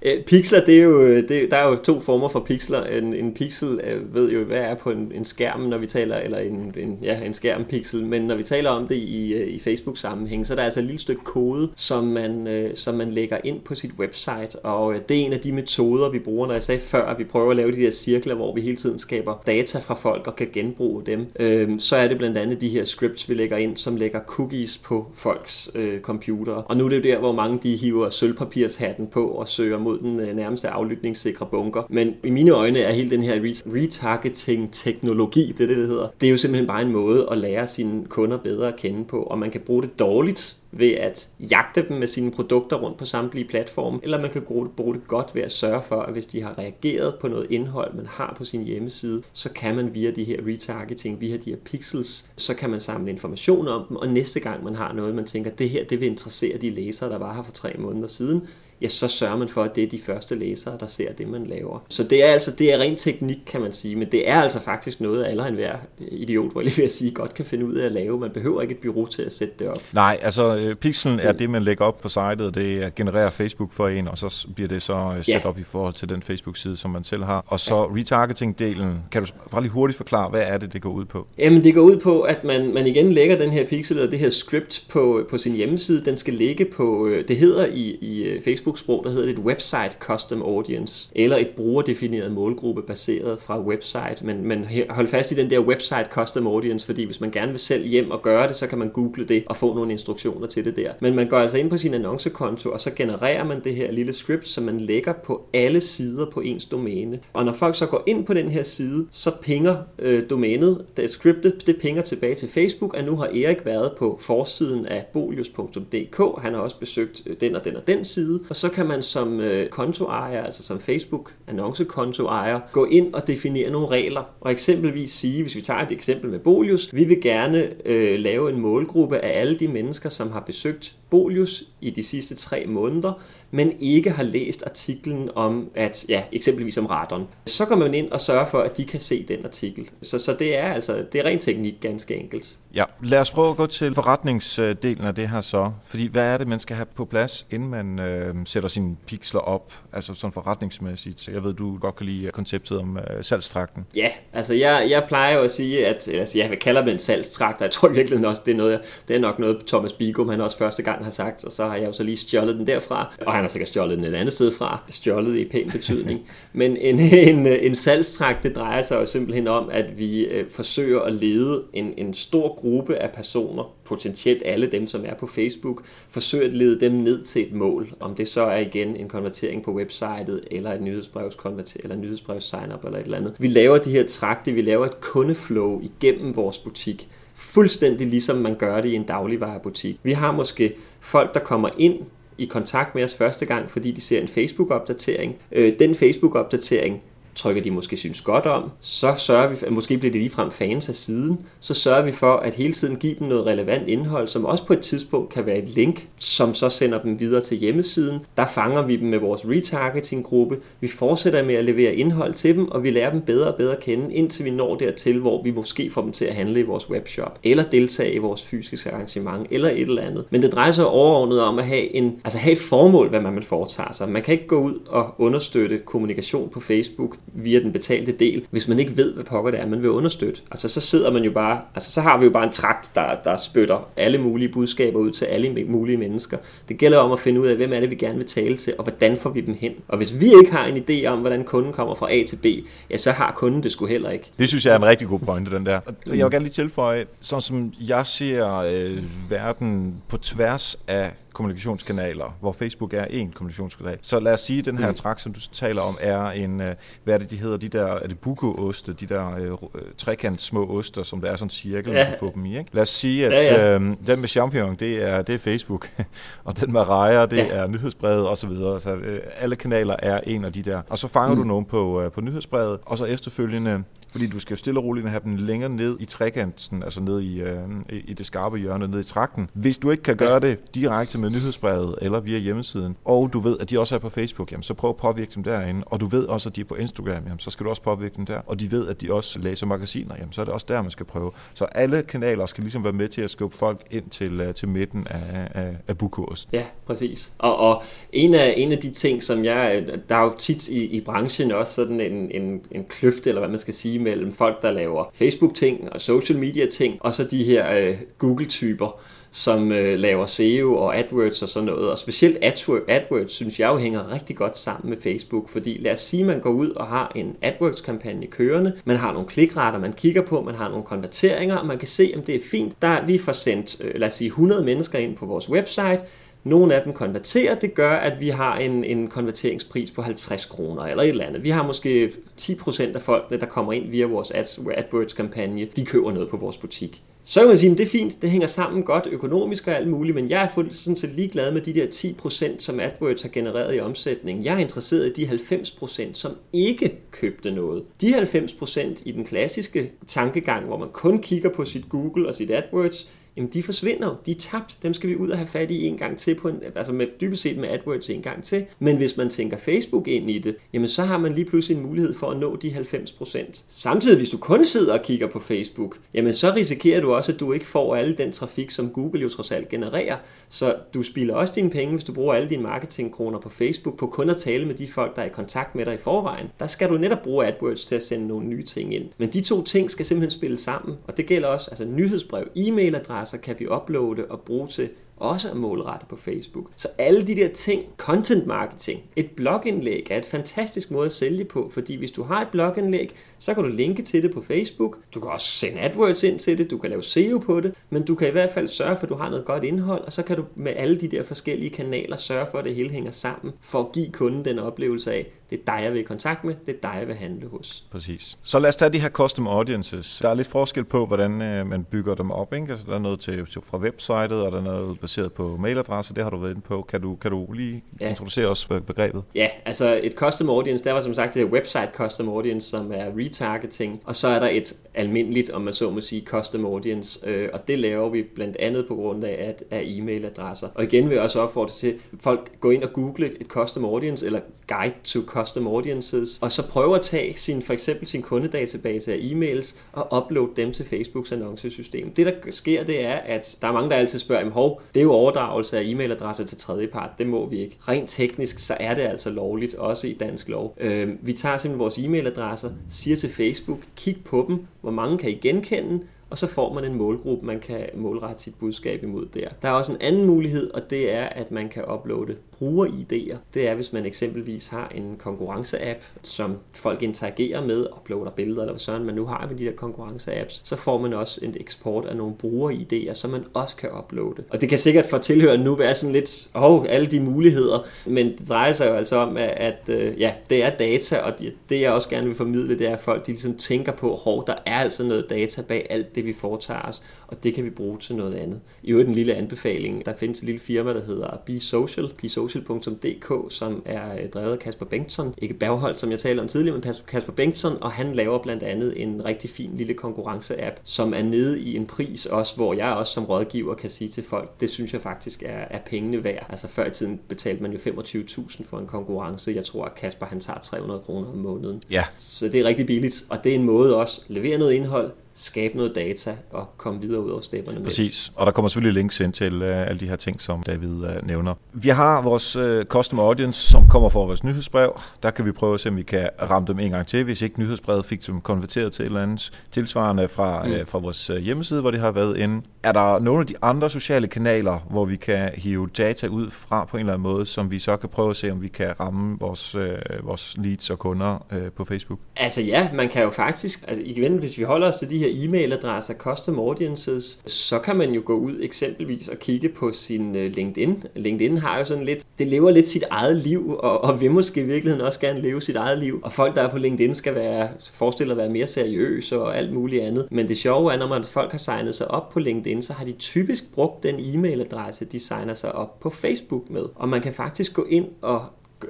øh, 0.03 0.25
pixler, 0.25 0.65
det 0.65 0.79
er 0.79 0.83
jo, 0.83 1.17
det, 1.17 1.51
der 1.51 1.57
er 1.57 1.69
jo 1.69 1.77
to 1.77 2.01
former 2.01 2.29
for 2.29 2.41
pixler. 2.41 2.85
En, 2.85 3.15
en 3.15 3.35
pixel 3.35 3.81
øh, 3.85 4.15
ved 4.15 4.31
jo, 4.31 4.45
hvad 4.45 4.59
er 4.59 4.75
på 4.75 4.91
en, 4.91 5.13
en 5.15 5.25
skærm, 5.25 5.61
når 5.61 5.79
vi 5.79 5.87
taler, 5.87 6.17
eller 6.17 6.39
en, 6.39 6.75
en, 6.77 6.99
ja, 7.03 7.21
en 7.21 7.35
skærmpixel, 7.35 8.05
men 8.07 8.23
når 8.23 8.35
vi 8.35 8.43
taler 8.43 8.71
om 8.71 8.87
det 8.87 8.95
i, 8.95 9.35
øh, 9.35 9.49
i 9.49 9.59
Facebook-sammenhæng, 9.59 10.47
så 10.47 10.55
er 10.55 10.57
der 10.57 10.63
altså 10.63 10.81
et 10.81 10.87
lille 10.87 11.01
stykke 11.01 11.25
kode, 11.25 11.71
som 11.77 12.05
man, 12.05 12.47
øh, 12.47 12.75
som 12.75 12.95
man 12.95 13.11
lægger 13.11 13.39
ind 13.45 13.61
på 13.61 13.75
sit 13.75 13.91
website, 13.99 14.59
og 14.63 14.95
øh, 14.95 15.01
det 15.09 15.21
er 15.21 15.27
en 15.27 15.33
af 15.33 15.41
de 15.41 15.53
metoder, 15.53 16.11
vi 16.11 16.19
bruger, 16.19 16.47
når 16.47 16.55
jeg 16.55 16.63
sagde 16.63 16.81
før, 16.81 17.07
at 17.07 17.19
vi 17.19 17.25
prøver 17.25 17.51
at 17.51 17.57
lave 17.57 17.73
de 17.73 17.77
der 17.77 17.91
cirkler, 17.91 18.35
hvor 18.35 18.55
vi 18.55 18.61
hele 18.61 18.77
tiden 18.77 18.99
skaber 18.99 19.43
data 19.47 19.79
fra 19.79 19.95
folk 19.95 20.27
og 20.27 20.37
kan 20.37 20.49
genbruge 20.53 21.03
dem. 21.07 21.27
Øh, 21.41 21.71
så 21.79 21.97
er 21.97 22.09
det 22.09 22.19
blandt 22.19 22.39
andet 22.39 22.61
de 22.61 22.69
her 22.69 22.85
scripts, 22.85 23.29
vi 23.29 23.35
lægger 23.35 23.57
ind, 23.57 23.77
som 23.77 23.97
lægger 23.97 24.21
cookies 24.21 24.79
på 24.79 25.07
folks 25.15 25.71
øh, 25.75 26.01
computer. 26.01 26.53
Og 26.53 26.77
nu 26.77 26.85
er 26.85 26.89
det 26.89 26.97
jo 26.97 27.03
der, 27.03 27.19
hvor 27.19 27.33
mange 27.33 27.59
de 27.63 27.77
hiver 27.77 28.11
sølvpapirshatten 28.11 29.10
på 29.13 29.29
og 29.29 29.49
søger 29.49 29.79
mod 29.79 29.99
den 29.99 30.21
øh, 30.21 30.37
nærmeste 30.37 30.69
aflytningssikre 30.69 31.47
bunker. 31.47 31.83
Men 31.89 32.15
i 32.25 32.31
mine 32.31 32.51
øjne 32.51 32.79
er 32.79 32.93
hele 32.93 33.11
den 33.11 33.23
her 33.23 33.55
retargeting-teknologi, 33.67 35.55
det 35.59 35.65
er 35.65 35.67
det, 35.67 35.77
det 35.77 35.89
hedder, 35.89 36.09
det 36.21 36.27
er 36.27 36.31
jo 36.31 36.37
simpelthen 36.37 36.67
bare 36.67 36.83
en 36.83 36.93
måde 36.93 37.29
at 37.31 37.39
lære 37.39 37.67
sine 37.67 38.05
kunder 38.05 38.37
bedre 38.37 38.69
at 38.69 38.77
kende 38.77 39.05
på, 39.05 39.23
og 39.23 39.39
man 39.39 39.51
kan 39.51 39.61
bruge 39.61 39.83
det 39.83 39.99
dårligt 39.99 40.57
ved 40.73 40.93
at 40.93 41.29
jagte 41.41 41.89
dem 41.89 41.97
med 41.97 42.07
sine 42.07 42.31
produkter 42.31 42.77
rundt 42.77 42.99
på 42.99 43.05
samtlige 43.05 43.49
platforme, 43.49 44.01
eller 44.03 44.21
man 44.21 44.31
kan 44.31 44.43
bruge 44.43 44.95
det 44.95 45.07
godt 45.07 45.35
ved 45.35 45.43
at 45.43 45.53
sørge 45.53 45.83
for, 45.83 45.97
at 45.97 46.13
hvis 46.13 46.27
de 46.27 46.43
har 46.43 46.59
reageret 46.59 47.15
på 47.21 47.29
noget 47.29 47.47
indhold, 47.51 47.95
man 47.95 48.07
har 48.07 48.35
på 48.39 48.45
sin 48.45 48.65
hjemmeside, 48.65 49.23
så 49.33 49.53
kan 49.53 49.77
man 49.77 49.95
via 49.95 50.11
de 50.11 50.25
her 50.25 50.41
retargeting, 50.47 51.21
via 51.21 51.37
de 51.37 51.51
her 51.51 51.57
pixels, 51.57 52.29
så 52.37 52.55
kan 52.55 52.71
man 52.71 52.81
samle 52.81 53.11
information 53.11 53.69
om 53.69 53.87
dem, 53.89 53.97
og 53.97 54.09
næste 54.09 54.41
gang 54.41 54.65
man 54.65 54.75
har 54.75 54.93
noget, 54.93 55.15
man 55.15 55.25
tænker, 55.25 55.51
det 55.51 55.71
her 55.71 55.85
det 55.85 56.01
vil 56.01 56.09
interessere 56.09 56.59
de 56.59 56.71
læsere, 56.71 57.11
der 57.11 57.19
var 57.19 57.35
her 57.35 57.43
for 57.43 57.53
tre 57.53 57.75
måneder 57.79 58.09
siden, 58.09 58.43
ja, 58.83 58.89
så 58.89 59.09
sørger 59.09 59.37
man 59.37 59.49
for, 59.49 59.63
at 59.63 59.77
det 59.77 59.85
er 59.85 59.89
de 59.89 59.99
første 59.99 60.35
læsere, 60.35 60.77
der 60.81 60.87
ser 60.87 61.13
det, 61.13 61.29
man 61.29 61.47
laver. 61.47 61.85
Så 61.89 62.03
det 62.03 62.25
er 62.25 62.33
altså 62.33 62.51
det 62.51 62.75
er 62.75 62.79
ren 62.79 62.97
teknik, 62.97 63.39
kan 63.47 63.61
man 63.61 63.73
sige, 63.73 63.97
men 63.97 64.09
det 64.13 64.29
er 64.29 64.43
altså 64.43 64.61
faktisk 64.61 65.01
noget, 65.01 65.27
alle 65.27 65.49
enhver 65.49 65.77
idiot, 65.99 66.53
hvor 66.53 66.61
jeg 66.61 66.73
vil 66.77 66.91
sige, 66.91 67.11
godt 67.11 67.35
kan 67.35 67.45
finde 67.45 67.67
ud 67.67 67.75
af 67.75 67.87
at 67.87 67.93
lave. 67.93 68.21
Man 68.21 68.31
behøver 68.31 68.63
ikke 68.63 68.75
et 68.75 68.81
bureau 68.81 69.07
til 69.07 69.23
at 69.23 69.33
sætte 69.33 69.55
det 69.59 69.69
op. 69.69 69.83
Nej, 69.93 70.19
altså 70.23 70.57
øh, 70.57 70.75
pixelen 70.75 71.21
er 71.21 71.33
det, 71.33 71.51
man 71.51 71.63
lægger 71.63 71.85
op 71.85 72.01
på 72.01 72.09
sitet, 72.09 72.55
det 72.55 72.95
genererer 72.95 73.31
Facebook 73.31 73.73
for 73.73 73.89
en, 73.89 74.09
og 74.09 74.19
så 74.19 74.47
bliver 74.55 74.69
det 74.69 74.83
så 74.83 75.13
øh, 75.17 75.25
sat 75.25 75.29
ja. 75.29 75.49
op 75.49 75.59
i 75.59 75.65
forhold 75.65 75.95
til 75.95 76.09
den 76.09 76.23
Facebook-side, 76.23 76.77
som 76.77 76.91
man 76.91 77.05
selv 77.05 77.25
har. 77.25 77.45
Og 77.47 77.61
så 77.61 77.75
ja. 77.75 77.85
retargeting-delen, 77.85 78.95
kan 79.11 79.25
du 79.25 79.29
bare 79.51 79.63
lige 79.63 79.73
hurtigt 79.73 79.97
forklare, 79.97 80.31
hvad 80.31 80.43
er 80.47 80.59
det, 80.59 80.73
det 80.73 80.83
går 80.83 80.91
ud 80.91 81.05
på? 81.05 81.27
Jamen, 81.39 81.65
det 81.65 81.75
går 81.75 81.83
ud 81.83 81.97
på, 81.97 82.21
at 82.21 82.45
man, 82.45 82.75
man 82.75 82.87
igen 82.87 83.13
lægger 83.13 83.39
den 83.39 83.51
her 83.51 83.67
pixel, 83.67 83.97
eller 83.97 84.11
det 84.11 84.19
her 84.19 84.31
script 84.31 84.85
på, 84.89 85.27
på 85.31 85.39
sin 85.39 85.53
hjemmeside. 85.53 86.05
Den 86.05 86.17
skal 86.17 86.35
ligge 86.35 86.65
på, 86.65 87.07
øh, 87.07 87.29
det 87.29 87.37
hedder 87.37 87.67
i, 87.67 87.89
i 87.91 88.41
Facebook 88.45 88.70
Facebook-sprog, 88.71 89.05
der 89.05 89.11
hedder 89.11 89.27
det 89.27 89.33
et 89.33 89.39
Website 89.39 89.97
Custom 89.99 90.43
Audience, 90.43 91.13
eller 91.15 91.37
et 91.37 91.49
brugerdefineret 91.57 92.33
målgruppe 92.33 92.83
baseret 92.83 93.39
fra 93.39 93.61
website. 93.61 94.17
Men, 94.25 94.45
men 94.45 94.67
hold 94.91 95.09
fast 95.09 95.33
i 95.33 95.35
den 95.35 95.51
der 95.51 95.59
Website 95.59 96.05
Custom 96.11 96.47
Audience, 96.47 96.87
fordi 96.87 97.05
hvis 97.05 97.21
man 97.21 97.31
gerne 97.31 97.51
vil 97.51 97.61
selv 97.61 97.87
hjem 97.87 98.11
og 98.11 98.23
gøre 98.23 98.49
det, 98.49 98.57
så 98.57 98.67
kan 98.67 98.79
man 98.79 98.89
google 98.89 99.25
det 99.25 99.45
og 99.47 99.57
få 99.57 99.75
nogle 99.75 99.93
instruktioner 99.93 100.47
til 100.47 100.65
det 100.65 100.77
der. 100.77 100.93
Men 101.01 101.15
man 101.15 101.29
går 101.29 101.39
altså 101.39 101.57
ind 101.57 101.71
på 101.71 101.79
sin 101.79 101.95
annoncekonto, 101.95 102.71
og 102.71 102.81
så 102.81 102.91
genererer 102.97 103.45
man 103.45 103.65
det 103.65 103.75
her 103.75 103.93
lille 103.93 104.13
script, 104.13 104.49
som 104.49 104.65
man 104.65 104.81
lægger 104.81 105.13
på 105.13 105.45
alle 105.55 105.81
sider 105.81 106.27
på 106.27 106.41
ens 106.41 106.65
domæne. 106.65 107.21
Og 107.33 107.45
når 107.45 107.53
folk 107.53 107.75
så 107.75 107.87
går 107.87 108.03
ind 108.07 108.27
på 108.27 108.35
den 108.35 108.49
her 108.51 108.63
side, 108.63 109.07
så 109.11 109.31
pinger 109.43 109.77
øh, 109.99 110.31
domænet, 110.31 110.85
det 110.97 111.11
scriptet, 111.11 111.67
det 111.67 111.77
pinger 111.81 112.03
tilbage 112.03 112.35
til 112.35 112.49
Facebook, 112.49 112.97
at 112.99 113.05
nu 113.05 113.17
har 113.17 113.27
Erik 113.27 113.65
været 113.65 113.93
på 113.99 114.19
forsiden 114.21 114.87
af 114.87 115.07
bolius.dk. 115.13 116.43
Han 116.43 116.55
har 116.55 116.61
også 116.61 116.79
besøgt 116.79 117.23
øh, 117.27 117.37
den 117.41 117.57
og 117.57 117.65
den 117.65 117.77
og 117.77 117.87
den 117.87 118.05
side, 118.05 118.41
og 118.51 118.57
så 118.61 118.69
kan 118.69 118.87
man 118.87 119.03
som 119.03 119.41
øh, 119.41 119.69
kontoejer, 119.69 120.43
altså 120.43 120.63
som 120.63 120.81
Facebook 120.81 121.35
annoncekontoejer, 121.47 122.61
gå 122.73 122.85
ind 122.85 123.15
og 123.15 123.27
definere 123.27 123.71
nogle 123.71 123.87
regler. 123.87 124.23
Og 124.41 124.51
eksempelvis 124.51 125.11
sige, 125.11 125.43
hvis 125.43 125.57
vi 125.57 125.61
tager 125.61 125.81
et 125.81 125.93
eksempel 125.93 126.31
med 126.31 126.39
Bolius, 126.39 126.89
vi 126.93 127.05
vil 127.05 127.21
gerne 127.21 127.71
øh, 127.85 128.19
lave 128.19 128.51
en 128.51 128.61
målgruppe 128.61 129.19
af 129.19 129.41
alle 129.41 129.59
de 129.59 129.69
mennesker, 129.69 130.09
som 130.09 130.33
har 130.33 130.41
besøgt 130.41 130.97
Bolius 131.11 131.65
i 131.81 131.91
de 131.91 132.03
sidste 132.03 132.35
tre 132.35 132.67
måneder, 132.67 133.13
men 133.51 133.73
ikke 133.81 134.11
har 134.11 134.23
læst 134.23 134.63
artiklen 134.67 135.31
om, 135.35 135.71
at 135.75 136.05
ja, 136.09 136.23
eksempelvis 136.33 136.77
om 136.77 136.87
radon. 136.87 137.29
Så 137.47 137.65
går 137.65 137.77
man 137.77 137.95
ind 137.95 138.11
og 138.11 138.21
sørger 138.21 138.47
for, 138.47 138.59
at 138.59 138.77
de 138.77 138.85
kan 138.85 139.01
se 139.01 139.25
den 139.29 139.45
artikel. 139.45 139.91
Så, 140.03 140.19
så 140.19 140.37
det 140.39 140.59
er 140.59 140.73
altså, 140.73 141.07
det 141.13 141.21
er 141.21 141.25
ren 141.25 141.39
teknik 141.39 141.75
ganske 141.81 142.17
enkelt. 142.17 142.57
Ja, 142.75 142.85
lad 143.03 143.21
os 143.21 143.31
prøve 143.31 143.51
at 143.51 143.57
gå 143.57 143.67
til 143.67 143.95
forretningsdelen 143.95 145.05
af 145.05 145.15
det 145.15 145.29
her 145.29 145.41
så. 145.41 145.71
Fordi 145.85 146.07
hvad 146.07 146.35
er 146.35 146.39
det, 146.39 146.49
man 146.49 146.59
skal 146.59 146.77
have 146.77 146.87
på 146.87 147.05
plads, 147.05 147.47
inden 147.51 147.71
man 147.71 147.99
øh, 147.99 148.35
sætter 148.45 148.69
sine 148.69 148.97
pixler 149.07 149.41
op, 149.41 149.73
altså 149.93 150.15
sådan 150.15 150.33
forretningsmæssigt? 150.33 151.29
Jeg 151.29 151.45
ved, 151.45 151.55
du 151.55 151.79
godt 151.79 151.97
kan 151.97 152.07
lide 152.07 152.31
konceptet 152.31 152.79
om 152.79 152.97
øh, 152.97 153.25
salgstrakten. 153.25 153.87
Ja, 153.97 154.09
altså 154.33 154.55
jeg, 154.55 154.87
jeg 154.91 155.05
plejer 155.09 155.37
jo 155.37 155.43
at 155.43 155.51
sige, 155.51 155.87
at 155.87 156.09
altså 156.09 156.39
jeg 156.39 156.59
kalder 156.61 156.85
det 156.85 156.93
en 156.93 156.99
salgstrakt, 156.99 157.59
og 157.59 157.63
jeg 157.65 157.71
tror 157.71 157.89
virkelig 157.89 158.29
også, 158.29 158.43
det 158.47 158.53
er, 158.53 158.57
noget, 158.57 158.81
det 159.09 159.17
er 159.17 159.21
nok 159.21 159.39
noget, 159.39 159.63
Thomas 159.67 159.93
Bigum 159.93 160.29
han 160.29 160.41
også 160.41 160.59
første 160.59 160.83
gang 160.83 161.00
har 161.03 161.11
sagt, 161.11 161.45
og 161.45 161.53
så 161.53 161.67
har 161.67 161.77
jeg 161.77 161.87
jo 161.87 161.93
så 161.93 162.03
lige 162.03 162.17
stjålet 162.17 162.57
den 162.57 162.67
derfra, 162.67 163.15
og 163.27 163.33
han 163.33 163.43
har 163.43 163.49
sikkert 163.49 163.69
stjålet 163.69 163.99
den 163.99 164.07
et 164.07 164.15
andet 164.15 164.33
sted 164.33 164.53
fra, 164.53 164.83
stjålet 164.89 165.37
i 165.37 165.45
pæn 165.45 165.71
betydning. 165.71 166.21
Men 166.53 166.77
en, 166.77 167.01
en, 167.01 167.47
en 167.47 167.75
salgstrakt, 167.75 168.43
det 168.43 168.57
drejer 168.57 168.83
sig 168.83 168.97
jo 168.97 169.07
simpelthen 169.07 169.47
om, 169.47 169.69
at 169.73 169.99
vi 169.99 170.25
øh, 170.25 170.51
forsøger 170.51 171.01
at 171.01 171.13
lede 171.13 171.63
en, 171.73 171.95
en 171.97 172.15
stor 172.15 172.55
gruppe 172.55 172.97
af 172.97 173.11
personer, 173.11 173.75
potentielt 173.85 174.43
alle 174.47 174.67
dem, 174.67 174.87
som 174.87 175.05
er 175.07 175.15
på 175.15 175.27
Facebook, 175.27 175.85
forsøger 176.11 176.47
at 176.47 176.55
lede 176.55 176.81
dem 176.81 176.93
ned 176.93 177.25
til 177.25 177.47
et 177.47 177.53
mål. 177.53 177.89
Om 178.01 178.15
det 178.15 178.29
så 178.29 178.43
er 178.43 178.59
igen 178.59 178.97
en 178.97 179.09
konvertering 179.09 179.63
på 179.63 179.73
websitet, 179.73 180.41
eller 180.51 180.73
et 180.73 180.83
nyhedsbrevs 180.83 181.37
eller 181.83 181.97
nyhedsbrevs 181.97 182.45
sign-up, 182.45 182.85
eller 182.85 182.99
et 182.99 183.05
eller 183.05 183.19
andet. 183.19 183.35
Vi 183.39 183.49
laver 183.49 183.79
de 183.79 183.91
her 183.91 184.07
trakte, 184.07 184.53
vi 184.53 184.63
laver 184.63 184.87
et 184.87 185.01
kundeflow 185.01 185.81
igennem 185.83 186.37
vores 186.37 186.59
butik, 186.59 187.09
fuldstændig 187.41 188.07
ligesom 188.07 188.37
man 188.37 188.55
gør 188.55 188.81
det 188.81 188.89
i 188.89 188.95
en 188.95 189.05
dagligvarebutik. 189.05 189.99
Vi 190.03 190.13
har 190.13 190.33
måske 190.33 190.75
folk, 191.01 191.35
der 191.35 191.41
kommer 191.41 191.69
ind 191.79 191.99
i 192.39 192.45
kontakt 192.45 192.95
med 192.95 193.05
os 193.05 193.15
første 193.15 193.47
gang, 193.47 193.71
fordi 193.71 193.91
de 193.91 194.01
ser 194.01 194.21
en 194.21 194.29
Facebook-opdatering. 194.29 195.37
Øh, 195.53 195.79
den 195.79 195.95
Facebook-opdatering 195.95 197.03
trykker 197.35 197.63
de 197.63 197.71
måske 197.71 197.97
synes 197.97 198.21
godt 198.21 198.47
om, 198.47 198.71
så 198.81 199.15
sørger 199.17 199.49
vi, 199.49 199.57
at 199.67 199.73
måske 199.73 199.99
bliver 199.99 200.13
det 200.13 200.21
ligefrem 200.21 200.51
fans 200.51 200.89
af 200.89 200.95
siden, 200.95 201.47
så 201.61 201.75
sørger 201.75 202.03
vi 202.03 202.13
for 202.13 202.37
at 202.37 202.55
hele 202.55 202.73
tiden 202.73 202.97
give 202.97 203.15
dem 203.19 203.27
noget 203.27 203.47
relevant 203.47 203.89
indhold, 203.89 204.29
som 204.29 204.45
også 204.45 204.67
på 204.67 204.73
et 204.73 204.81
tidspunkt 204.81 205.33
kan 205.33 205.47
være 205.47 205.59
et 205.59 205.69
link, 205.69 206.09
som 206.19 206.55
så 206.55 206.69
sender 206.69 207.03
dem 207.03 207.21
videre 207.21 207.43
til 207.43 207.57
hjemmesiden. 207.57 208.19
Der 208.37 208.47
fanger 208.47 208.83
vi 208.83 208.97
dem 208.97 209.09
med 209.09 209.19
vores 209.19 209.47
retargeting-gruppe. 209.49 210.57
Vi 210.81 210.89
fortsætter 210.89 211.45
med 211.45 211.55
at 211.55 211.65
levere 211.65 211.95
indhold 211.95 212.35
til 212.35 212.55
dem, 212.57 212.69
og 212.69 212.83
vi 212.83 212.91
lærer 212.91 213.11
dem 213.11 213.21
bedre 213.21 213.49
og 213.49 213.55
bedre 213.55 213.77
at 213.77 213.81
kende, 213.81 214.15
indtil 214.15 214.45
vi 214.45 214.51
når 214.51 214.75
dertil, 214.75 215.19
hvor 215.19 215.43
vi 215.43 215.51
måske 215.51 215.91
får 215.91 216.03
dem 216.03 216.13
til 216.13 216.25
at 216.25 216.35
handle 216.35 216.61
i 216.61 216.63
vores 216.63 216.91
webshop, 216.91 217.39
eller 217.43 217.63
deltage 217.63 218.15
i 218.15 218.19
vores 218.19 218.43
fysiske 218.43 218.91
arrangement, 218.91 219.47
eller 219.51 219.69
et 219.69 219.81
eller 219.81 220.03
andet. 220.03 220.25
Men 220.31 220.43
det 220.43 220.53
drejer 220.53 220.73
sig 220.73 220.87
overordnet 220.87 221.41
om 221.41 221.59
at 221.59 221.67
have, 221.67 221.95
en, 221.95 222.21
altså 222.25 222.39
have 222.39 222.53
et 222.53 222.59
formål, 222.59 223.09
hvad 223.09 223.21
man 223.21 223.43
foretager 223.43 223.93
sig. 223.93 224.09
Man 224.09 224.23
kan 224.23 224.33
ikke 224.33 224.47
gå 224.47 224.61
ud 224.61 224.75
og 224.87 225.15
understøtte 225.19 225.79
kommunikation 225.79 226.49
på 226.49 226.61
Facebook 226.61 227.17
via 227.27 227.61
den 227.61 227.73
betalte 227.73 228.13
del, 228.13 228.45
hvis 228.51 228.69
man 228.69 228.79
ikke 228.79 228.97
ved, 228.97 229.15
hvad 229.15 229.25
pokker 229.25 229.51
det 229.51 229.61
er, 229.61 229.67
man 229.67 229.83
vil 229.83 229.91
understøtte. 229.91 230.41
Altså 230.51 230.69
så 230.69 230.81
sidder 230.81 231.11
man 231.13 231.25
jo 231.25 231.31
bare, 231.31 231.61
altså 231.75 231.93
så 231.93 232.01
har 232.01 232.19
vi 232.19 232.25
jo 232.25 232.31
bare 232.31 232.45
en 232.45 232.53
trakt, 232.53 232.91
der, 232.95 233.15
der 233.25 233.37
spytter 233.37 233.89
alle 233.97 234.19
mulige 234.19 234.49
budskaber 234.49 234.99
ud 234.99 235.11
til 235.11 235.25
alle 235.25 235.65
mulige 235.65 235.97
mennesker. 235.97 236.37
Det 236.69 236.79
gælder 236.79 236.99
om 236.99 237.13
at 237.13 237.21
finde 237.21 237.41
ud 237.41 237.47
af, 237.47 237.57
hvem 237.57 237.73
er 237.73 237.81
det, 237.81 237.91
vi 237.91 237.95
gerne 237.95 238.17
vil 238.17 238.27
tale 238.27 238.57
til, 238.57 238.75
og 238.79 238.85
hvordan 238.85 239.17
får 239.17 239.31
vi 239.31 239.41
dem 239.41 239.57
hen. 239.61 239.73
Og 239.89 239.97
hvis 239.97 240.21
vi 240.21 240.27
ikke 240.27 240.53
har 240.53 240.67
en 240.67 240.85
idé 240.89 241.07
om, 241.07 241.19
hvordan 241.19 241.45
kunden 241.45 241.73
kommer 241.73 241.95
fra 241.95 242.13
A 242.13 242.25
til 242.29 242.37
B, 242.37 242.47
ja, 242.91 242.97
så 242.97 243.13
har 243.13 243.33
kunden 243.37 243.63
det 243.63 243.73
sgu 243.73 243.87
heller 243.87 244.11
ikke. 244.11 244.31
Det 244.39 244.49
synes 244.49 244.67
jeg 244.67 244.73
er 244.73 244.79
en 244.79 244.87
rigtig 244.87 245.09
god 245.09 245.19
pointe, 245.19 245.51
den 245.51 245.67
der. 245.67 245.81
Jeg 246.07 246.13
vil 246.13 246.19
gerne 246.21 246.39
lige 246.39 246.53
tilføje, 246.53 247.07
sådan 247.21 247.43
som 247.43 247.73
jeg 247.81 248.07
ser 248.07 248.55
øh, 248.57 249.03
verden 249.31 249.95
på 250.09 250.17
tværs 250.17 250.79
af 250.89 251.13
kommunikationskanaler, 251.41 252.37
hvor 252.41 252.53
Facebook 252.53 252.95
er 252.95 253.05
en 253.05 253.33
kommunikationskanal. 253.33 253.99
Så 254.03 254.21
lad 254.21 254.33
os 254.33 254.41
sige, 254.41 254.59
at 254.59 254.65
den 254.65 254.79
her 254.79 254.89
mm. 254.89 254.95
trak, 254.95 255.21
som 255.21 255.33
du 255.33 255.41
taler 255.53 255.83
om, 255.83 255.99
er 256.01 256.31
en, 256.31 256.61
øh, 256.61 256.75
hvad 257.05 257.15
er 257.15 257.19
det, 257.19 257.31
de 257.31 257.37
hedder, 257.37 257.57
de 257.57 257.69
der, 257.69 257.87
er 257.87 258.07
det 258.07 258.19
buko-oste, 258.19 258.93
de 258.93 259.07
der 259.07 259.37
øh, 259.37 259.51
trekant 259.97 260.43
små 260.43 260.79
oster, 260.79 261.03
som 261.03 261.21
der 261.21 261.29
er 261.29 261.37
sådan 261.37 261.47
en 261.47 261.51
cirkel, 261.51 261.93
ja. 261.93 261.99
man 261.99 262.07
kan 262.07 262.17
få 262.21 262.33
dem 262.35 262.45
i. 262.45 262.59
Ikke? 262.59 262.71
Lad 262.73 262.83
os 262.83 262.89
sige, 262.89 263.27
at 263.27 263.33
ja, 263.33 263.55
ja. 263.55 263.79
Øh, 263.79 263.97
den 264.07 264.21
med 264.21 264.29
champignon, 264.29 264.75
det 264.75 265.09
er, 265.09 265.23
det 265.23 265.35
er 265.35 265.39
Facebook, 265.39 265.91
og 266.45 266.61
den 266.61 266.73
med 266.73 266.89
rejer, 266.89 267.27
det 267.27 267.37
ja. 267.37 267.47
er 267.49 267.67
nyhedsbrevet 267.67 268.29
osv. 268.29 268.51
Så, 268.51 268.79
så 268.79 268.95
øh, 268.95 269.21
alle 269.39 269.57
kanaler 269.57 269.97
er 269.99 270.21
en 270.27 270.45
af 270.45 270.53
de 270.53 270.63
der. 270.63 270.83
Og 270.89 270.99
så 270.99 271.09
fanger 271.09 271.35
mm. 271.35 271.41
du 271.41 271.49
nogen 271.49 271.65
på, 271.65 272.03
øh, 272.03 272.13
på 272.13 272.21
nyhedsbrevet, 272.21 272.79
og 272.87 272.99
så 272.99 273.05
efterfølgende 273.05 273.85
fordi 274.11 274.27
du 274.27 274.39
skal 274.39 274.57
stille 274.57 274.81
og 274.81 274.85
roligt 274.85 275.11
have 275.11 275.21
dem 275.25 275.37
længere 275.37 275.71
ned 275.71 275.97
i 276.01 276.05
trekanten, 276.05 276.83
altså 276.83 277.01
ned 277.01 277.21
i, 277.21 277.41
øh, 277.41 277.59
i 277.91 278.13
det 278.13 278.27
skarpe 278.27 278.59
hjørne, 278.59 278.89
ned 278.89 279.01
i 279.01 279.03
trakten. 279.03 279.51
Hvis 279.53 279.79
du 279.79 279.91
ikke 279.91 280.03
kan 280.03 280.17
gøre 280.17 280.41
det 280.41 280.75
direkte 280.75 281.19
med 281.19 281.31
nyhedsbrevet 281.31 281.95
eller 282.03 282.21
via 282.21 282.39
hjemmesiden, 282.39 282.97
og 283.05 283.33
du 283.33 283.41
ved, 283.41 283.57
at 283.61 283.71
de 283.71 283.81
også 283.81 283.95
er 283.95 283.99
på 283.99 284.09
Facebook, 284.09 284.53
jamen, 284.53 284.63
så 284.63 284.75
prøv 284.75 284.91
at 284.91 284.97
påvirke 284.97 285.33
dem 285.35 285.43
derinde. 285.43 285.85
Og 285.87 286.01
du 286.01 286.07
ved 286.07 286.25
også, 286.25 286.49
at 286.49 286.57
de 286.57 286.61
er 286.61 286.65
på 286.65 286.75
Instagram, 286.75 287.25
jamen, 287.25 287.39
så 287.39 287.51
skal 287.51 287.65
du 287.65 287.71
også 287.71 287.83
påvirke 287.83 288.17
dem 288.17 288.27
der. 288.27 288.41
Og 288.47 288.61
de 288.61 288.71
ved, 288.71 288.89
at 288.89 289.01
de 289.01 289.13
også 289.13 289.39
læser 289.39 289.67
magasiner, 289.67 290.15
jamen, 290.19 290.33
så 290.33 290.41
er 290.41 290.45
det 290.45 290.55
også 290.55 290.67
der, 290.69 290.83
man 290.83 290.91
skal 290.91 291.07
prøve. 291.07 291.31
Så 291.55 291.65
alle 291.65 292.03
kanaler 292.03 292.47
skal 292.47 292.65
ligesom 292.65 292.85
være 292.85 292.93
med 292.93 293.09
til 293.09 293.23
at 293.23 293.31
skubbe 293.31 293.57
folk 293.57 293.81
ind 293.91 294.11
til, 294.11 294.49
uh, 294.49 294.55
til 294.55 294.69
midten 294.69 295.07
af, 295.11 295.49
af, 295.55 295.77
af 295.89 295.99
bukurs. 295.99 296.49
Ja, 296.53 296.65
præcis. 296.87 297.33
Og, 297.39 297.57
og 297.57 297.83
en, 298.13 298.35
af, 298.35 298.55
en 298.57 298.73
af 298.73 298.79
de 298.79 298.91
ting, 298.91 299.23
som 299.23 299.45
jeg, 299.45 299.87
der 300.09 300.17
er 300.17 300.23
jo 300.23 300.35
tit 300.39 300.69
i, 300.69 300.85
i 300.85 301.01
branchen 301.01 301.53
også 301.53 301.75
sådan 301.75 302.01
en, 302.01 302.31
en, 302.31 302.61
en 302.71 302.85
kløfte, 302.85 303.29
eller 303.29 303.41
hvad 303.41 303.51
man 303.51 303.59
skal 303.59 303.75
sige, 303.75 304.00
mellem 304.01 304.33
folk, 304.33 304.63
der 304.63 304.71
laver 304.71 305.05
Facebook-ting 305.15 305.93
og 305.93 306.01
social 306.01 306.39
media-ting, 306.39 306.97
og 307.01 307.15
så 307.15 307.25
de 307.25 307.45
her 307.45 307.75
øh, 307.77 307.97
Google-typer, 308.19 309.01
som 309.31 309.73
øh, 309.73 309.99
laver 309.99 310.27
SEO 310.27 310.77
og 310.77 310.99
AdWords 310.99 311.43
og 311.43 311.49
sådan 311.49 311.67
noget. 311.67 311.91
Og 311.91 311.99
specielt 311.99 312.39
AdWords, 312.43 312.83
AdWords 312.89 313.33
synes 313.33 313.61
jeg 313.61 313.69
jo 313.69 313.79
hænger 313.79 314.13
rigtig 314.13 314.37
godt 314.37 314.59
sammen 314.59 314.91
med 314.91 314.99
Facebook, 315.03 315.49
fordi 315.49 315.79
lad 315.81 315.93
os 315.93 316.01
sige, 316.01 316.21
at 316.21 316.27
man 316.27 316.41
går 316.41 316.51
ud 316.51 316.71
og 316.71 316.87
har 316.87 317.13
en 317.15 317.37
AdWords-kampagne 317.43 318.27
kørende, 318.27 318.73
man 318.85 318.97
har 318.97 319.13
nogle 319.13 319.29
klikrater, 319.29 319.79
man 319.79 319.93
kigger 319.93 320.23
på, 320.23 320.43
man 320.43 320.55
har 320.55 320.69
nogle 320.69 320.85
konverteringer, 320.85 321.57
og 321.57 321.67
man 321.67 321.79
kan 321.79 321.89
se, 321.89 322.13
om 322.17 322.23
det 322.23 322.35
er 322.35 322.41
fint. 322.51 322.83
Der 322.83 323.07
vi 323.07 323.19
får 323.19 323.33
sendt, 323.33 323.77
øh, 323.81 323.95
lad 323.95 324.09
os 324.09 324.15
sige, 324.15 324.29
100 324.29 324.65
mennesker 324.65 324.99
ind 324.99 325.17
på 325.17 325.27
vores 325.27 325.49
website, 325.49 326.01
nogle 326.45 326.75
af 326.75 326.83
dem 326.83 326.93
konverterer, 326.93 327.55
det 327.55 327.75
gør, 327.75 327.93
at 327.93 328.21
vi 328.21 328.29
har 328.29 328.57
en, 328.57 328.85
en 328.85 329.09
konverteringspris 329.09 329.91
på 329.91 330.03
50 330.03 330.47
kroner 330.47 330.83
eller 330.83 331.03
et 331.03 331.09
eller 331.09 331.25
andet. 331.25 331.45
Vi 331.45 331.51
har 331.51 331.67
måske 331.67 332.13
10% 332.41 332.95
af 332.95 333.03
folkene, 333.03 333.41
der 333.41 333.47
kommer 333.47 333.73
ind 333.73 333.91
via 333.91 334.07
vores 334.07 334.31
ads, 334.31 334.61
AdWords-kampagne, 334.77 335.69
de 335.77 335.85
køber 335.85 336.13
noget 336.13 336.29
på 336.29 336.37
vores 336.37 336.59
butik. 336.59 337.03
Så 337.25 337.41
kan 337.41 337.49
man 337.49 337.59
sige, 337.59 337.73
at 337.73 337.79
det 337.79 337.85
er 337.85 337.91
fint, 337.91 338.23
det 338.23 338.31
hænger 338.31 338.47
sammen 338.47 338.83
godt 338.83 339.09
økonomisk 339.11 339.67
og 339.67 339.77
alt 339.77 339.89
muligt, 339.89 340.15
men 340.15 340.31
jeg 340.31 340.43
er 340.43 340.49
fuldstændig 340.49 341.01
set 341.01 341.13
ligeglad 341.13 341.53
med 341.53 341.61
de 341.61 341.75
der 341.75 341.87
10%, 341.87 342.59
som 342.59 342.81
AdWords 342.81 343.23
har 343.23 343.29
genereret 343.29 343.77
i 343.77 343.81
omsætning. 343.81 344.45
Jeg 344.45 344.55
er 344.55 344.59
interesseret 344.59 345.19
i 345.19 345.25
de 345.25 345.31
90%, 345.31 346.13
som 346.13 346.33
ikke 346.53 346.99
købte 347.11 347.51
noget. 347.51 347.83
De 348.01 348.19
90% 348.19 349.03
i 349.05 349.13
den 349.13 349.25
klassiske 349.25 349.93
tankegang, 350.07 350.67
hvor 350.67 350.79
man 350.79 350.89
kun 350.93 351.19
kigger 351.19 351.51
på 351.51 351.65
sit 351.65 351.89
Google 351.89 352.29
og 352.29 352.35
sit 352.35 352.51
AdWords, 352.51 353.09
jamen 353.37 353.51
de 353.51 353.63
forsvinder 353.63 354.09
jo. 354.09 354.15
De 354.27 354.31
er 354.31 354.35
tabt. 354.39 354.79
Dem 354.83 354.95
skal 354.95 355.11
vi 355.11 355.17
ud 355.17 355.31
og 355.31 355.39
have 355.39 355.47
fat 355.47 355.71
i 355.71 355.87
en 355.87 355.99
gang 355.99 356.19
til, 356.19 356.35
på 356.35 356.49
en, 356.49 356.63
altså 356.77 356.93
med, 356.93 357.07
dybest 357.21 357.43
set 357.43 357.59
med 357.59 357.69
AdWords 357.69 358.11
en 358.11 358.23
gang 358.23 358.45
til. 358.45 358.65
Men 358.79 358.97
hvis 358.97 359.17
man 359.17 359.31
tænker 359.31 359.57
Facebook 359.59 360.09
ind 360.09 360.31
i 360.31 360.39
det, 360.39 360.57
jamen 360.73 360.89
så 360.89 361.03
har 361.03 361.19
man 361.19 361.33
lige 361.33 361.45
pludselig 361.45 361.77
en 361.77 361.83
mulighed 361.83 362.15
for 362.15 362.27
at 362.27 362.39
nå 362.39 362.57
de 362.57 362.69
90%. 362.69 363.65
Samtidig, 363.69 364.17
hvis 364.17 364.31
du 364.31 364.37
kun 364.37 364.65
sidder 364.65 364.93
og 364.93 365.03
kigger 365.03 365.27
på 365.27 365.39
Facebook, 365.39 365.99
jamen 366.15 366.35
så 366.35 366.53
risikerer 366.57 367.01
du 367.01 367.13
også, 367.13 367.33
at 367.33 367.41
du 367.41 367.53
ikke 367.53 367.67
får 367.67 367.97
alle 367.97 368.17
den 368.17 368.33
trafik, 368.33 368.71
som 368.71 368.91
Google 368.91 369.21
jo 369.21 369.29
trods 369.29 369.51
alt 369.51 369.69
genererer. 369.69 370.17
Så 370.49 370.77
du 370.95 371.03
spilder 371.03 371.35
også 371.35 371.53
dine 371.57 371.71
penge, 371.71 371.95
hvis 371.95 372.05
du 372.05 372.13
bruger 372.13 372.35
alle 372.35 372.49
dine 372.49 372.63
marketingkroner 372.63 373.39
på 373.39 373.49
Facebook, 373.49 373.99
på 373.99 374.07
kun 374.07 374.31
at 374.31 374.37
tale 374.37 374.67
med 374.67 374.75
de 374.75 374.89
folk, 374.89 375.17
der 375.17 375.23
er 375.23 375.27
i 375.27 375.33
kontakt 375.33 375.75
med 375.75 375.87
dig 375.87 375.95
i 375.95 375.99
forvejen. 375.99 376.47
Der 376.61 376.67
skal 376.67 376.89
du 376.89 376.95
netop 376.95 377.23
bruge 377.23 377.47
AdWords 377.47 377.85
til 377.85 377.95
at 377.95 378.03
sende 378.03 378.27
nogle 378.27 378.47
nye 378.47 378.63
ting 378.63 378.95
ind. 378.95 379.05
Men 379.19 379.29
de 379.29 379.41
to 379.41 379.65
ting 379.65 379.91
skal 379.91 380.07
simpelthen 380.07 380.31
spille 380.31 380.57
sammen, 380.57 380.97
og 381.07 381.17
det 381.17 381.27
gælder 381.27 381.49
også 381.49 381.71
altså 381.71 381.85
nyhedsbrev, 381.85 382.45
e-mailadresse, 382.57 383.20
adresser 383.21 383.39
kan 383.39 383.57
vi 383.59 383.69
uploade 383.69 384.25
og 384.25 384.41
bruge 384.41 384.69
til 384.69 384.89
også 385.17 385.51
at 385.51 385.57
målrette 385.57 386.07
på 386.07 386.17
Facebook. 386.17 386.67
Så 386.77 386.89
alle 386.99 387.27
de 387.27 387.37
der 387.37 387.49
ting, 387.49 387.85
content 387.97 388.47
marketing, 388.47 389.03
et 389.17 389.31
blogindlæg 389.31 390.07
er 390.11 390.19
et 390.19 390.27
fantastisk 390.27 390.91
måde 390.91 391.07
at 391.07 391.13
sælge 391.13 391.45
på, 391.45 391.71
fordi 391.73 391.97
hvis 391.97 392.11
du 392.11 392.23
har 392.23 392.43
et 392.43 392.49
blogindlæg, 392.49 393.15
så 393.39 393.55
kan 393.55 393.65
du 393.65 393.69
linke 393.69 394.03
til 394.03 394.23
det 394.23 394.35
på 394.35 394.41
Facebook, 394.41 394.99
du 395.15 395.21
kan 395.21 395.31
også 395.31 395.47
sende 395.47 395.81
AdWords 395.81 396.23
ind 396.23 396.39
til 396.39 396.59
det, 396.59 396.71
du 396.71 396.79
kan 396.79 396.91
lave 396.91 397.03
SEO 397.03 397.39
på 397.39 397.61
det, 397.61 397.75
men 397.91 398.05
du 398.05 398.15
kan 398.15 398.29
i 398.29 398.31
hvert 398.31 398.51
fald 398.51 398.69
sørge 398.69 398.97
for, 398.97 399.03
at 399.03 399.09
du 399.09 399.15
har 399.15 399.31
noget 399.31 399.45
godt 399.45 399.65
indhold, 399.65 400.05
og 400.05 400.13
så 400.13 400.23
kan 400.23 400.37
du 400.37 400.45
med 400.55 400.73
alle 400.77 401.01
de 401.01 401.09
der 401.09 401.23
forskellige 401.23 401.71
kanaler 401.71 402.17
sørge 402.17 402.47
for, 402.51 402.59
at 402.59 402.65
det 402.65 402.75
hele 402.75 402.91
hænger 402.91 403.11
sammen, 403.11 403.55
for 403.61 403.81
at 403.81 403.93
give 403.93 404.13
kunden 404.13 404.45
den 404.45 404.59
oplevelse 404.59 405.13
af, 405.13 405.27
det 405.51 405.61
er 405.61 405.63
dig, 405.67 405.85
jeg 405.85 405.93
vil 405.93 406.01
i 406.01 406.05
kontakt 406.05 406.45
med, 406.45 406.55
det 406.67 406.75
er 406.75 406.89
dig, 406.89 406.97
jeg 406.99 407.09
vil 407.09 407.17
handle 407.17 407.49
hos. 407.49 407.85
Præcis. 407.91 408.39
Så 408.43 408.59
lad 408.59 408.69
os 408.69 408.77
tage 408.77 408.93
de 408.93 408.99
her 408.99 409.09
custom 409.09 409.47
audiences. 409.47 410.19
Der 410.23 410.29
er 410.29 410.35
lidt 410.35 410.49
forskel 410.49 410.85
på, 410.85 411.07
hvordan 411.07 411.43
øh, 411.43 411.67
man 411.67 411.85
bygger 411.85 412.15
dem 412.15 412.31
op. 412.31 412.55
Ikke? 412.55 412.67
Altså, 412.71 412.87
der 412.89 412.95
er 412.95 412.99
noget 412.99 413.21
til, 413.21 413.47
fra 413.63 413.79
websitet, 413.79 414.33
og 414.33 414.53
der 414.53 414.59
er 414.59 414.63
noget 414.63 415.01
baseret 415.01 415.33
på 415.33 415.57
mailadresse, 415.57 416.15
det 416.15 416.23
har 416.23 416.31
du 416.31 416.37
været 416.37 416.51
inde 416.51 416.61
på. 416.61 416.83
Kan 416.83 417.01
du, 417.01 417.15
kan 417.15 417.31
du 417.31 417.53
lige 417.53 417.85
ja. 418.01 418.09
introducere 418.09 418.47
os 418.47 418.65
for 418.65 418.79
begrebet? 418.79 419.23
Ja, 419.35 419.49
altså 419.65 420.01
et 420.03 420.13
custom 420.13 420.49
audience, 420.49 420.85
der 420.85 420.93
var 420.93 421.01
som 421.01 421.15
sagt 421.15 421.35
det 421.35 421.43
her 421.43 421.51
website 421.51 421.91
custom 421.95 422.29
audience, 422.29 422.69
som 422.69 422.93
er 422.93 423.07
retargeting, 423.19 424.03
og 424.05 424.17
så 424.17 424.29
er 424.29 424.39
der 424.39 424.49
et 424.49 424.77
almindeligt, 424.95 425.51
om 425.51 425.63
man 425.63 425.75
så 425.75 425.91
må 425.91 426.01
sige, 426.01 426.25
custom 426.25 426.65
audience, 426.65 427.27
øh, 427.27 427.49
og 427.53 427.69
det 427.69 427.79
laver 427.79 428.09
vi 428.09 428.23
blandt 428.23 428.57
andet 428.57 428.87
på 428.89 428.95
grund 428.95 429.25
af, 429.25 429.37
at, 429.49 429.65
af 429.71 429.83
e-mailadresser. 429.83 430.69
Og 430.75 430.85
igen 430.85 431.09
vil 431.09 431.15
jeg 431.15 431.23
også 431.23 431.41
opfordre 431.41 431.73
til, 431.75 431.89
at 431.89 431.95
folk 432.21 432.61
gå 432.61 432.71
ind 432.71 432.83
og 432.83 432.93
google 432.93 433.27
et 433.41 433.47
custom 433.47 433.85
audience, 433.85 434.27
eller 434.27 434.41
guide 434.69 434.95
to 435.05 435.21
custom 435.27 435.40
custom 435.41 435.67
audiences, 435.67 436.39
og 436.43 436.53
så 436.53 436.69
prøve 436.69 436.97
at 436.97 437.03
tage 437.03 437.35
sin, 437.35 437.63
for 437.63 437.73
eksempel 437.73 438.07
sin 438.07 438.23
kundedatabase 438.23 439.13
af 439.13 439.19
e-mails 439.19 439.77
og 439.93 440.23
uploade 440.23 440.51
dem 440.57 440.73
til 440.73 440.85
Facebooks 440.85 441.33
annoncesystem. 441.33 442.11
Det 442.11 442.27
der 442.27 442.33
sker, 442.51 442.85
det 442.85 443.05
er, 443.05 443.15
at 443.15 443.59
der 443.61 443.69
er 443.69 443.73
mange, 443.73 443.91
der 443.91 443.97
altid 443.97 444.19
spørger, 444.19 444.51
hov, 444.51 444.83
det 444.95 445.01
er 445.01 445.05
jo 445.05 445.13
overdragelse 445.13 445.79
af 445.79 445.83
e-mailadresser 445.83 446.45
til 446.45 446.59
tredjepart, 446.59 447.11
det 447.19 447.27
må 447.27 447.47
vi 447.47 447.59
ikke. 447.59 447.77
Rent 447.89 448.09
teknisk, 448.09 448.59
så 448.59 448.77
er 448.81 448.95
det 448.95 449.03
altså 449.03 449.31
lovligt, 449.31 449.75
også 449.75 450.07
i 450.07 450.13
dansk 450.13 450.49
lov. 450.49 450.77
Øh, 450.81 451.09
vi 451.23 451.33
tager 451.33 451.57
simpelthen 451.57 451.79
vores 451.79 451.99
e-mailadresser, 451.99 452.71
siger 452.89 453.17
til 453.17 453.31
Facebook, 453.31 453.79
kig 453.97 454.17
på 454.25 454.45
dem, 454.49 454.67
hvor 454.81 454.91
mange 454.91 455.19
kan 455.19 455.31
I 455.31 455.35
genkende, 455.35 456.01
og 456.31 456.39
så 456.39 456.47
får 456.47 456.73
man 456.73 456.85
en 456.85 456.95
målgruppe, 456.95 457.47
man 457.47 457.61
kan 457.61 457.87
målrette 457.95 458.43
sit 458.43 458.55
budskab 458.61 459.03
imod 459.03 459.27
der. 459.35 459.49
Der 459.63 459.69
er 459.69 459.73
også 459.73 459.93
en 459.93 460.01
anden 460.01 460.27
mulighed, 460.27 460.71
og 460.71 460.91
det 460.91 461.15
er, 461.15 461.25
at 461.25 461.51
man 461.51 461.69
kan 461.69 461.85
uploade 461.95 462.37
brugeridéer. 462.63 463.37
Det 463.55 463.69
er, 463.69 463.75
hvis 463.75 463.93
man 463.93 464.07
eksempelvis 464.07 464.67
har 464.67 464.93
en 464.95 465.17
konkurrenceapp, 465.19 466.01
som 466.23 466.57
folk 466.75 467.03
interagerer 467.03 467.67
med, 467.67 467.87
uploader 467.97 468.31
billeder, 468.31 468.63
eller 468.63 468.73
hvad 468.73 468.81
sådan 468.81 469.07
man 469.07 469.15
nu 469.15 469.27
har 469.27 469.47
med 469.51 469.59
de 469.59 469.65
der 469.65 469.73
konkurrenceapps, 469.73 470.63
så 470.65 470.77
får 470.77 470.99
man 470.99 471.13
også 471.13 471.45
en 471.45 471.57
eksport 471.61 472.07
af 472.07 472.17
nogle 472.17 472.35
brugeridéer, 472.43 473.15
som 473.15 473.31
man 473.31 473.45
også 473.55 473.77
kan 473.77 473.91
uploade. 473.99 474.45
Og 474.51 474.61
det 474.61 474.69
kan 474.69 474.79
sikkert 474.79 475.07
for 475.07 475.19
tilhørende 475.19 475.65
nu 475.65 475.75
være 475.75 475.95
sådan 475.95 476.13
lidt, 476.13 476.49
åh, 476.55 476.63
oh, 476.63 476.87
alle 476.89 477.07
de 477.07 477.21
muligheder, 477.21 477.87
men 478.07 478.27
det 478.27 478.49
drejer 478.49 478.73
sig 478.73 478.89
jo 478.89 478.95
altså 478.95 479.17
om, 479.17 479.37
at, 479.37 479.49
at 479.49 479.89
øh, 479.89 480.21
ja, 480.21 480.33
det 480.51 480.65
er 480.65 480.71
data, 480.71 481.19
og 481.19 481.33
det 481.69 481.81
jeg 481.81 481.93
også 481.93 482.09
gerne 482.09 482.27
vil 482.27 482.37
formidle, 482.37 482.79
det 482.79 482.87
er, 482.87 482.93
at 482.93 483.01
folk 483.01 483.27
de 483.27 483.31
ligesom 483.31 483.57
tænker 483.57 483.93
på, 483.93 484.15
hov, 484.15 484.47
der 484.47 484.55
er 484.67 484.77
altså 484.77 485.05
noget 485.05 485.31
data 485.31 485.63
bag 485.63 485.87
alt 485.91 486.15
det, 486.15 486.25
vi 486.25 486.33
foretager 486.33 486.83
os, 486.83 487.03
og 487.27 487.43
det 487.43 487.55
kan 487.55 487.65
vi 487.65 487.71
bruge 487.71 487.99
til 487.99 488.17
noget 488.17 488.35
andet. 488.35 488.61
I 488.83 488.91
øvrigt 488.91 489.09
en 489.09 489.15
lille 489.15 489.35
anbefaling, 489.35 490.07
der 490.07 490.15
findes 490.15 490.39
et 490.39 490.45
lille 490.45 490.61
firma, 490.61 490.95
der 490.95 491.05
hedder 491.05 491.43
Be 491.47 491.61
Social, 491.61 492.09
Be 492.23 492.29
Social 492.29 492.50
social.dk, 492.51 493.53
som 493.53 493.83
er 493.85 494.15
øh, 494.15 494.29
drevet 494.29 494.53
af 494.53 494.59
Kasper 494.59 494.87
Bengtsson. 494.87 495.35
Ikke 495.39 495.55
Bergholdt, 495.55 496.01
som 496.01 496.11
jeg 496.11 496.19
talte 496.19 496.41
om 496.41 496.49
tidligere, 496.49 496.79
men 496.85 496.95
Kasper 497.09 497.33
Bengtsson, 497.33 497.77
og 497.81 497.93
han 497.93 498.13
laver 498.13 498.43
blandt 498.43 498.63
andet 498.63 499.03
en 499.03 499.25
rigtig 499.25 499.51
fin 499.51 499.71
lille 499.77 499.95
konkurrence-app, 499.95 500.81
som 500.85 501.15
er 501.15 501.23
nede 501.23 501.61
i 501.61 501.77
en 501.77 501.87
pris 501.87 502.27
også, 502.27 502.57
hvor 502.57 502.75
jeg 502.75 502.93
også 502.93 503.13
som 503.13 503.25
rådgiver 503.25 503.75
kan 503.75 503.91
sige 503.91 504.09
til 504.09 504.25
folk, 504.25 504.61
det 504.61 504.71
synes 504.71 504.93
jeg 504.93 505.01
faktisk 505.01 505.43
er, 505.43 505.65
er 505.71 505.79
pengene 505.87 506.25
værd. 506.25 506.47
Altså 506.49 506.69
før 506.69 506.87
i 506.87 506.91
tiden 506.91 507.21
betalte 507.29 507.63
man 507.63 507.73
jo 507.73 507.79
25.000 507.79 508.65
for 508.65 508.79
en 508.79 508.87
konkurrence. 508.87 509.53
Jeg 509.55 509.65
tror, 509.65 509.85
at 509.85 509.95
Kasper 509.95 510.27
han 510.27 510.41
tager 510.41 510.59
300 510.59 511.01
kroner 511.01 511.29
om 511.29 511.39
måneden. 511.39 511.83
Ja. 511.91 512.05
Så 512.19 512.49
det 512.49 512.61
er 512.61 512.65
rigtig 512.65 512.87
billigt, 512.87 513.27
og 513.29 513.45
det 513.45 513.51
er 513.51 513.57
en 513.57 513.65
måde 513.65 513.97
også 513.97 514.23
at 514.25 514.35
levere 514.35 514.59
noget 514.59 514.73
indhold, 514.73 515.11
skabe 515.41 515.77
noget 515.77 515.95
data 515.95 516.37
og 516.51 516.69
komme 516.77 517.01
videre 517.01 517.21
ud 517.21 517.31
over 517.31 517.41
stepperne 517.41 517.79
med. 517.79 517.87
Præcis, 517.87 518.33
og 518.35 518.47
der 518.47 518.53
kommer 518.53 518.69
selvfølgelig 518.69 518.95
links 518.95 519.21
ind 519.21 519.33
til 519.33 519.63
uh, 519.63 519.89
alle 519.89 520.01
de 520.01 520.09
her 520.09 520.17
ting, 520.17 520.41
som 520.41 520.63
David 520.63 520.89
uh, 520.89 521.27
nævner. 521.27 521.55
Vi 521.73 521.89
har 521.89 522.23
vores 522.23 522.57
uh, 522.57 522.83
custom 522.83 523.19
audience, 523.19 523.71
som 523.71 523.89
kommer 523.89 524.09
fra 524.09 524.19
vores 524.19 524.45
nyhedsbrev. 524.45 525.01
Der 525.23 525.31
kan 525.31 525.45
vi 525.45 525.53
prøve 525.53 525.75
at 525.75 525.81
se, 525.81 525.89
om 525.89 525.97
vi 525.97 526.03
kan 526.03 526.29
ramme 526.51 526.67
dem 526.69 526.79
en 526.79 526.91
gang 526.91 527.07
til, 527.07 527.25
hvis 527.25 527.43
ikke 527.43 527.61
nyhedsbrevet 527.61 528.05
fik 528.05 528.27
dem 528.27 528.41
konverteret 528.41 528.93
til 528.93 529.03
et 529.03 529.07
eller 529.07 529.23
andet 529.23 529.51
tilsvarende 529.71 530.29
fra, 530.29 530.65
mm. 530.65 530.73
uh, 530.73 530.79
fra 530.87 530.99
vores 530.99 531.31
hjemmeside, 531.41 531.81
hvor 531.81 531.91
det 531.91 532.01
har 532.01 532.11
været 532.11 532.37
inde. 532.37 532.63
Er 532.83 532.93
der 532.93 533.19
nogle 533.19 533.41
af 533.41 533.47
de 533.47 533.55
andre 533.63 533.91
sociale 533.91 534.29
kanaler, 534.29 534.87
hvor 534.91 535.05
vi 535.05 535.17
kan 535.17 535.51
hive 535.55 535.89
data 535.99 536.27
ud 536.27 536.51
fra 536.51 536.85
på 536.85 536.97
en 536.97 537.01
eller 537.01 537.13
anden 537.13 537.23
måde, 537.23 537.47
som 537.47 537.71
vi 537.71 537.79
så 537.79 537.97
kan 537.97 538.09
prøve 538.09 538.31
at 538.31 538.37
se, 538.37 538.53
om 538.53 538.63
vi 538.63 538.69
kan 538.69 539.01
ramme 539.01 539.37
vores, 539.41 539.75
uh, 539.75 539.83
vores 540.23 540.55
leads 540.59 540.91
og 540.91 540.99
kunder 540.99 541.47
uh, 541.53 541.73
på 541.77 541.85
Facebook? 541.85 542.19
Altså 542.37 542.63
ja, 542.63 542.89
man 542.95 543.09
kan 543.09 543.23
jo 543.23 543.31
faktisk, 543.31 543.85
altså 543.89 544.03
igen, 544.07 544.37
hvis 544.37 544.59
vi 544.59 544.63
holder 544.63 544.89
os 544.89 544.97
til 544.97 545.11
de 545.11 545.19
her 545.19 545.30
e-mailadresser, 545.31 546.15
custom 546.15 546.59
audiences, 546.59 547.41
så 547.47 547.79
kan 547.79 547.97
man 547.97 548.13
jo 548.13 548.23
gå 548.25 548.35
ud 548.35 548.57
eksempelvis 548.61 549.29
og 549.29 549.39
kigge 549.39 549.69
på 549.69 549.93
sin 549.93 550.37
øh, 550.37 550.53
LinkedIn. 550.53 551.05
LinkedIn 551.17 551.57
har 551.57 551.79
jo 551.79 551.85
sådan 551.85 552.05
lidt, 552.05 552.27
det 552.39 552.47
lever 552.47 552.71
lidt 552.71 552.89
sit 552.89 553.05
eget 553.11 553.37
liv, 553.37 553.77
og, 553.79 554.05
og 554.05 554.21
vil 554.21 554.31
måske 554.31 554.61
i 554.61 554.65
virkeligheden 554.65 555.07
også 555.07 555.21
gerne 555.21 555.41
leve 555.41 555.63
sit 555.63 555.77
eget 555.77 555.99
liv. 555.99 556.21
Og 556.23 556.33
folk, 556.33 556.57
der 556.57 556.63
er 556.63 556.71
på 556.71 556.79
LinkedIn, 556.79 557.15
skal 557.15 557.35
være, 557.35 557.69
forestille 557.93 558.33
at 558.33 558.37
være 558.37 558.49
mere 558.49 558.67
seriøse 558.67 559.41
og 559.41 559.57
alt 559.57 559.73
muligt 559.73 560.03
andet. 560.03 560.29
Men 560.31 560.49
det 560.49 560.59
sjove 560.59 560.93
er, 560.93 560.99
når 560.99 561.09
man, 561.09 561.25
folk 561.25 561.51
har 561.51 561.59
signet 561.59 561.95
sig 561.95 562.11
op 562.11 562.29
på 562.29 562.39
LinkedIn, 562.39 562.83
så 562.83 562.93
har 562.93 563.05
de 563.05 563.13
typisk 563.13 563.75
brugt 563.75 564.03
den 564.03 564.15
e-mailadresse, 564.15 565.05
de 565.05 565.19
signer 565.19 565.55
sig 565.55 565.73
op 565.73 566.01
på 566.01 566.11
Facebook 566.11 566.71
med. 566.71 566.85
Og 566.95 567.09
man 567.09 567.21
kan 567.21 567.33
faktisk 567.33 567.75
gå 567.75 567.87
ind 567.91 568.07
og 568.23 568.45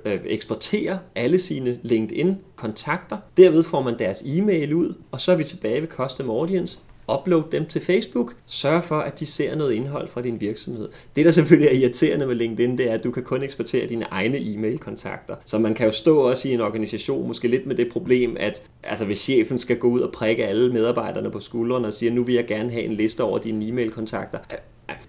Øh, 0.05 0.21
eksporterer 0.25 0.61
eksportere 0.61 0.99
alle 1.15 1.39
sine 1.39 1.79
LinkedIn-kontakter. 1.83 3.17
Derved 3.37 3.63
får 3.63 3.83
man 3.83 3.99
deres 3.99 4.23
e-mail 4.27 4.75
ud, 4.75 4.95
og 5.11 5.21
så 5.21 5.33
er 5.33 5.37
vi 5.37 5.45
tilbage 5.45 5.81
ved 5.81 5.89
Custom 5.89 6.31
Audience. 6.31 6.79
Upload 7.19 7.43
dem 7.53 7.67
til 7.67 7.81
Facebook. 7.81 8.35
Sørg 8.47 8.85
for, 8.85 8.99
at 8.99 9.21
de 9.21 9.27
ser 9.27 9.55
noget 9.55 9.73
indhold 9.73 10.09
fra 10.09 10.23
din 10.23 10.41
virksomhed. 10.41 10.89
Det, 11.17 11.25
der 11.25 11.31
selvfølgelig 11.31 11.69
er 11.69 11.81
irriterende 11.81 12.27
med 12.27 12.35
LinkedIn, 12.35 12.79
det 12.79 12.91
er, 12.91 12.95
at 12.95 13.05
du 13.05 13.11
kan 13.11 13.23
kun 13.23 13.43
eksportere 13.43 13.87
dine 13.87 14.05
egne 14.11 14.39
e-mail-kontakter. 14.39 15.37
Så 15.45 15.59
man 15.59 15.75
kan 15.75 15.87
jo 15.87 15.93
stå 15.93 16.19
også 16.19 16.49
i 16.49 16.53
en 16.53 16.61
organisation, 16.61 17.29
måske 17.29 17.49
lidt 17.49 17.67
med 17.67 17.77
det 17.77 17.89
problem, 17.93 18.37
at 18.41 18.63
altså, 18.83 19.05
hvis 19.05 19.19
chefen 19.19 19.59
skal 19.59 19.79
gå 19.79 19.89
ud 19.89 20.01
og 20.01 20.13
prikke 20.13 20.47
alle 20.47 20.73
medarbejderne 20.73 21.31
på 21.31 21.41
skuldrene 21.41 21.87
og 21.87 21.93
sige, 21.93 22.11
nu 22.11 22.25
vil 22.25 22.35
jeg 22.35 22.47
gerne 22.47 22.71
have 22.71 22.85
en 22.85 22.93
liste 22.93 23.25
over 23.25 23.39
dine 23.39 23.69
e-mail-kontakter, 23.69 24.39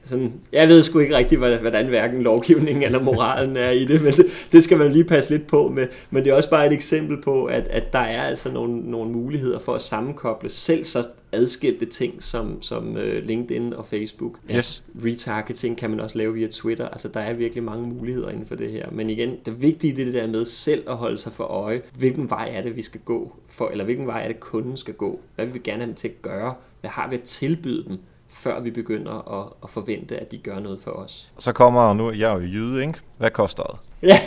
sådan, 0.06 0.34
jeg 0.52 0.67
ved 0.67 0.84
sgu 0.84 1.00
ikke 1.00 1.17
rigtigt, 1.17 1.39
hvordan 1.39 1.88
hverken 1.88 2.22
lovgivningen 2.22 2.84
eller 2.84 3.02
moralen 3.02 3.58
er 3.58 3.70
i 3.70 3.86
det, 3.86 4.02
men 4.02 4.13
det, 4.13 4.26
det 4.52 4.63
skal 4.63 4.78
man 4.78 4.91
lige 4.91 5.04
passe 5.04 5.30
lidt 5.30 5.48
på 5.48 5.67
med. 5.67 5.88
Men 6.10 6.24
det 6.24 6.32
er 6.32 6.36
også 6.36 6.50
bare 6.50 6.67
et 6.67 6.74
eksempel 6.74 7.22
på, 7.22 7.46
at, 7.46 7.67
at 7.67 7.94
der 7.94 8.00
er 8.00 8.24
altså 8.24 8.52
nogle, 8.52 8.91
nogle 8.91 9.12
muligheder 9.12 9.60
for 9.60 9.74
at 9.74 9.82
sammenkoble 9.82 10.50
selv 10.50 10.84
så 10.84 11.08
adskilte 11.32 11.86
ting 11.86 12.24
som, 12.24 12.62
som 12.62 12.98
øh, 12.98 13.26
LinkedIn 13.26 13.74
og 13.74 13.86
Facebook. 13.86 14.39
Yes. 14.56 14.84
Retargeting 15.06 15.78
kan 15.78 15.89
man 15.89 16.00
også 16.00 16.17
lave 16.17 16.34
via 16.34 16.48
Twitter. 16.48 16.88
Altså 16.88 17.08
der 17.08 17.20
er 17.20 17.34
virkelig 17.34 17.63
mange 17.63 17.88
muligheder 17.88 18.30
inden 18.30 18.46
for 18.46 18.56
det 18.56 18.72
her. 18.72 18.86
Men 18.91 19.10
igen, 19.10 19.36
det 19.46 19.62
vigtige 19.62 19.96
det 19.96 20.02
er 20.02 20.06
det 20.06 20.13
der 20.13 20.28
med 20.28 20.46
selv 20.46 20.84
at 20.89 20.96
holde 20.96 21.17
sig 21.17 21.32
for 21.32 21.44
øje, 21.44 21.82
hvilken 21.98 22.30
vej 22.30 22.52
er 22.54 22.62
det, 22.62 22.76
vi 22.76 22.82
skal 22.82 23.02
gå 23.06 23.36
for, 23.50 23.67
eller 23.67 23.84
hvilken 23.84 24.08
vej 24.08 24.24
er 24.24 24.28
det, 24.28 24.39
kunden 24.39 24.78
skal 24.78 24.94
gå. 24.94 25.20
Hvad 25.36 25.46
vil 25.46 25.54
vi 25.54 25.60
gerne 25.60 25.80
have 25.80 25.88
dem 25.88 25.96
til 25.96 26.08
at 26.08 26.22
gøre? 26.22 26.54
Hvad 26.82 26.89
har 26.89 27.10
vi 27.10 27.15
at 27.15 27.22
tilbyde 27.22 27.84
dem? 27.88 27.98
Før 28.32 28.60
vi 28.60 28.72
begynder 28.72 29.41
at, 29.41 29.54
at 29.63 29.70
forvente, 29.70 30.17
at 30.17 30.32
de 30.32 30.38
gør 30.38 30.60
noget 30.60 30.82
for 30.82 30.91
os. 30.91 31.32
Så 31.39 31.52
kommer, 31.52 31.94
nu 31.94 32.12
jeg 32.12 32.32
er 32.32 32.36
jo 32.36 32.41
jyde, 32.41 32.82
ikke? 32.82 33.00
Hvad 33.17 33.30
koster 33.30 33.63
det? 33.63 33.80
Ja, 34.08 34.20